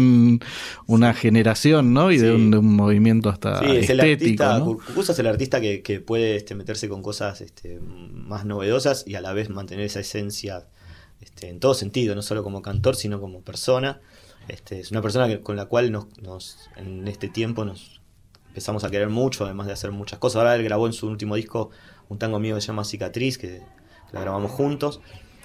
una 0.87 1.15
generación, 1.15 1.93
¿no? 1.93 2.13
Y 2.13 2.19
de, 2.19 2.33
un, 2.33 2.51
movimiento 2.77 3.29
hasta 3.31 3.59
sí, 3.61 3.67
es 3.67 3.91
estético. 3.91 4.45
El 4.45 4.51
artista, 4.51 5.13
es 5.13 5.19
el 5.19 5.27
artista 5.27 5.61
que, 5.61 6.01
puede 6.01 6.37
este, 6.37 6.55
meterse 6.55 6.89
con 6.89 7.03
cosas 7.03 7.41
este, 7.41 7.81
más 7.81 8.45
novedosas 8.45 9.05
y 9.07 9.17
a 9.17 9.21
la 9.21 9.33
vez 9.33 9.51
mantener 9.51 9.87
esa 9.87 10.01
esencia 10.01 10.67
este, 11.21 11.49
en 11.49 11.59
todo 11.59 11.75
sentido, 11.75 12.15
no 12.15 12.23
solo 12.23 12.45
como 12.45 12.63
cantor, 12.63 12.95
sino 12.95 13.21
como 13.21 13.43
persona. 13.43 14.01
Este, 14.49 14.81
es 14.81 14.91
una 14.93 15.03
persona 15.03 15.41
con 15.41 15.57
la 15.57 15.67
cual 15.67 15.93
nos, 15.93 16.09
en 16.77 17.07
este 17.09 17.29
tiempo 17.29 17.65
nos 17.65 17.98
empezamos 18.59 18.83
a 18.83 18.91
querer 18.91 19.09
mucho, 19.09 19.45
además 19.45 19.69
de 19.69 19.73
hacer 19.73 19.93
muchas 19.93 20.19
cosas. 20.19 20.41
Ahora 20.41 20.57
él 20.57 20.65
grabó 20.65 20.89
en 20.89 20.93
su 20.93 21.07
último 21.07 21.37
disco 21.37 21.71
un 22.09 22.19
tango 22.19 22.41
mío 22.41 22.57
que 22.57 22.61
se 22.61 22.67
llama 22.67 22.85
Cicatriz, 22.85 23.39
que 23.39 23.63
la 24.11 24.21
grabamos 24.21 24.51
juntos. 24.51 25.01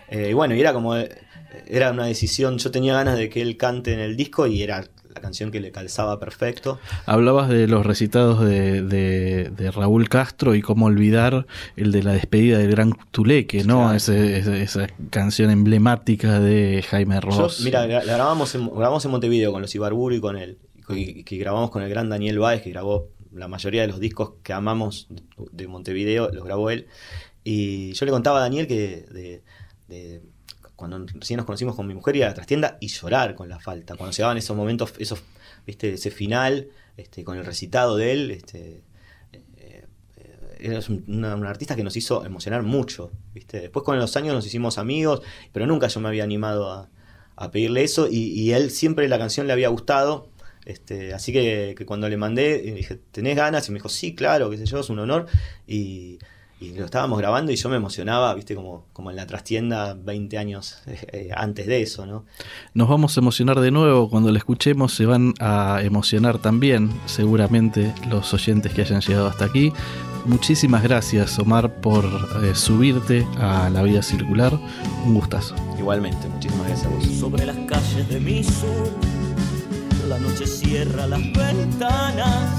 Eh, 0.09 0.30
y 0.32 0.34
bueno, 0.34 0.55
y 0.55 0.59
era 0.59 0.74
como, 0.74 0.95
era 0.95 1.91
una 1.91 2.07
decisión, 2.07 2.57
yo 2.57 2.72
tenía 2.72 2.95
ganas 2.95 3.18
de 3.20 3.30
que 3.30 3.43
él 3.43 3.55
cante 3.55 3.93
en 3.93 3.99
el 3.99 4.18
disco 4.18 4.47
y 4.47 4.64
era 4.64 4.84
la 5.14 5.22
canción 5.22 5.51
que 5.51 5.59
le 5.59 5.72
calzaba 5.72 6.20
perfecto. 6.20 6.80
Hablabas 7.05 7.49
de 7.49 7.68
los 7.68 7.86
recitados 7.86 8.43
de, 8.43 8.82
de, 8.82 9.72
Raúl 9.72 10.09
Castro 10.09 10.55
y 10.55 10.64
cómo 10.64 10.88
olvidar 10.88 11.45
el 11.76 11.91
de 11.91 12.01
la 12.01 12.14
despedida 12.14 12.57
del 12.57 12.72
Gran 12.72 12.93
Tuleque, 13.11 13.64
¿no? 13.64 13.93
esa 13.93 14.88
canción 15.11 15.51
emblemática 15.51 16.39
de 16.39 16.84
Jaime 16.89 17.22
Ross. 17.22 17.61
mira, 17.64 17.86
la 17.86 18.03
grabamos 18.03 18.55
en, 18.55 18.68
grabamos 18.70 19.05
en 19.05 19.11
Montevideo 19.11 19.51
con 19.51 19.61
los 19.61 19.76
Ibarburu 19.76 20.16
y 20.16 20.20
con 20.20 20.36
él, 20.36 20.57
que 20.88 21.38
grabamos 21.38 21.71
con 21.71 21.84
el 21.84 21.89
gran 21.89 22.09
Daniel 22.09 22.39
Báez, 22.39 22.61
que 22.61 22.69
grabó 22.69 23.09
la 23.31 23.47
mayoría 23.47 23.81
de 23.81 23.88
los 23.88 23.99
discos 23.99 24.34
que 24.43 24.53
amamos 24.53 25.07
de 25.51 25.67
Montevideo, 25.67 26.29
los 26.31 26.43
grabó 26.43 26.69
él. 26.69 26.88
Y 27.43 27.93
yo 27.93 28.05
le 28.05 28.11
contaba 28.11 28.39
a 28.39 28.41
Daniel 28.41 28.67
que 28.67 29.41
cuando 30.75 31.05
recién 31.13 31.38
nos 31.38 31.45
conocimos 31.45 31.75
con 31.75 31.88
mi 31.88 31.93
mujer, 31.93 32.15
ir 32.15 32.25
a 32.25 32.27
la 32.27 32.34
trastienda 32.34 32.77
y 32.81 32.88
llorar 32.88 33.36
con 33.36 33.47
la 33.47 33.59
falta. 33.59 33.95
Cuando 33.95 34.11
se 34.13 34.21
daban 34.21 34.38
esos 34.38 34.55
momentos, 34.55 34.93
esos, 34.97 35.21
¿viste? 35.65 35.93
ese 35.93 36.11
final, 36.11 36.67
este, 36.97 37.23
con 37.23 37.38
el 37.38 37.45
recitado 37.45 37.95
de 37.95 38.11
él, 38.11 38.31
este, 38.31 38.84
eh, 39.31 39.86
era 40.59 40.79
un, 40.89 41.45
artista 41.45 41.75
que 41.75 41.84
nos 41.84 41.95
hizo 41.95 42.25
emocionar 42.25 42.63
mucho. 42.63 43.11
¿viste? 43.34 43.61
Después 43.61 43.86
con 43.86 43.97
los 43.97 44.15
años 44.17 44.34
nos 44.34 44.45
hicimos 44.45 44.77
amigos, 44.77 45.21
pero 45.51 45.65
nunca 45.67 45.88
yo 45.88 45.99
me 45.99 46.09
había 46.09 46.23
animado 46.23 46.69
a, 46.71 46.89
pedirle 47.51 47.84
eso 47.84 48.07
y, 48.09 48.51
él 48.51 48.69
siempre 48.69 49.07
la 49.07 49.17
canción 49.17 49.47
le 49.47 49.53
había 49.53 49.67
gustado. 49.67 50.29
Este, 50.66 51.14
así 51.14 51.34
que, 51.34 51.76
que 51.78 51.86
cuando 51.86 52.07
le 52.09 52.18
mandé, 52.18 52.59
dije, 52.61 52.99
¿tenés 53.11 53.36
ganas? 53.36 53.68
Y 53.68 53.72
me 53.72 53.78
dijo, 53.78 53.89
sí, 53.89 54.16
claro, 54.16 54.49
qué 54.49 54.57
sé 54.57 54.66
yo, 54.66 54.80
es 54.80 54.89
un 54.89 54.99
honor. 54.99 55.28
Y, 55.68 56.20
y 56.64 56.74
lo 56.74 56.86
estábamos 56.86 57.18
grabando 57.20 57.51
y 57.51 57.55
yo 57.55 57.70
me 57.70 57.76
emocionaba, 57.76 58.34
viste, 58.34 58.55
como, 58.55 58.86
como 58.93 59.09
en 59.09 59.18
la 59.18 59.28
trastienda 59.28 59.95
20 59.95 60.38
años 60.38 60.82
eh, 60.88 60.97
eh, 61.11 61.30
antes 61.36 61.68
de 61.68 61.82
eso, 61.82 62.05
¿no? 62.05 62.26
Nos 62.74 62.88
vamos 62.88 63.18
a 63.18 63.20
emocionar 63.20 63.59
de 63.59 63.72
nuevo, 63.72 64.09
cuando 64.09 64.32
la 64.32 64.38
escuchemos 64.38 64.93
se 64.93 65.05
van 65.05 65.34
a 65.39 65.82
emocionar 65.84 66.38
también, 66.39 66.89
seguramente, 67.05 67.93
los 68.09 68.34
oyentes 68.34 68.74
que 68.74 68.82
hayan 68.82 69.01
llegado 69.01 69.28
hasta 69.28 69.45
aquí. 69.45 69.74
Muchísimas 70.26 70.84
gracias, 70.84 71.38
Omar, 71.38 71.82
por 71.82 72.05
eh, 72.43 72.55
subirte 72.55 73.28
a 73.38 73.70
la 73.70 73.84
vida 73.84 74.01
circular. 74.01 74.57
Un 75.05 75.16
gustazo. 75.16 75.55
Igualmente, 75.78 76.30
muchísimas 76.30 76.68
gracias 76.68 76.88
a 76.88 76.95
vos. 76.95 77.05
Sobre 77.05 77.45
las 77.45 77.57
calles 77.68 78.07
de 78.07 78.20
mi 78.22 78.41
sur, 78.41 78.89
la 80.07 80.19
noche 80.19 80.45
cierra 80.45 81.07
las 81.07 81.21
ventanas 81.33 82.49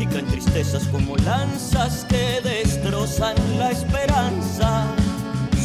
y 0.00 0.06
caen 0.06 0.26
tristezas 0.26 0.84
como 0.88 1.16
lanzas 1.16 2.06
que 2.08 2.40
destrozan 2.42 3.36
la 3.58 3.70
esperanza. 3.70 4.86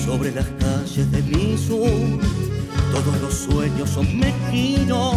Sobre 0.05 0.31
las 0.31 0.45
calles 0.59 1.11
de 1.11 1.21
mi 1.23 1.57
sur, 1.57 2.19
todos 2.91 3.21
los 3.21 3.33
sueños 3.33 3.89
son 3.89 4.17
mezquinos, 4.17 5.15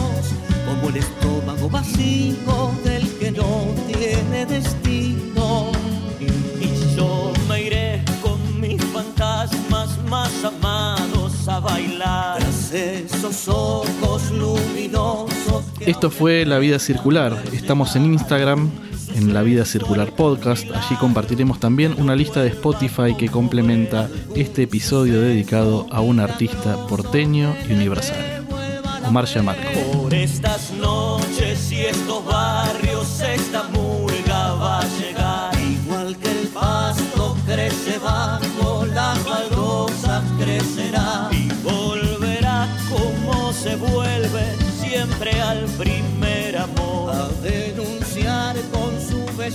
como 0.66 0.88
el 0.88 0.96
estómago 0.96 1.68
vacío 1.68 2.70
del 2.84 3.08
que 3.18 3.32
no 3.32 3.74
tiene 3.86 4.46
destino. 4.46 5.72
Y 6.20 6.96
yo 6.96 7.32
me 7.48 7.62
iré 7.62 8.04
con 8.22 8.60
mis 8.60 8.82
fantasmas 8.86 9.98
más 10.08 10.44
amados 10.44 11.48
a 11.48 11.60
bailar. 11.60 12.38
Tras 12.38 12.72
esos 12.72 13.48
ojos 13.48 14.30
luminosos. 14.30 15.35
Esto 15.80 16.10
fue 16.10 16.44
La 16.46 16.58
Vida 16.58 16.78
Circular. 16.78 17.36
Estamos 17.52 17.96
en 17.96 18.06
Instagram 18.06 18.70
en 19.14 19.34
La 19.34 19.42
Vida 19.42 19.64
Circular 19.64 20.12
Podcast. 20.14 20.64
Allí 20.70 20.96
compartiremos 20.96 21.60
también 21.60 21.94
una 21.98 22.16
lista 22.16 22.42
de 22.42 22.48
Spotify 22.48 23.14
que 23.16 23.28
complementa 23.28 24.08
este 24.34 24.64
episodio 24.64 25.20
dedicado 25.20 25.86
a 25.90 26.00
un 26.00 26.20
artista 26.20 26.86
porteño 26.86 27.54
y 27.68 27.72
universal. 27.72 28.46
Omar 29.06 29.26
Yamarco. 29.26 30.08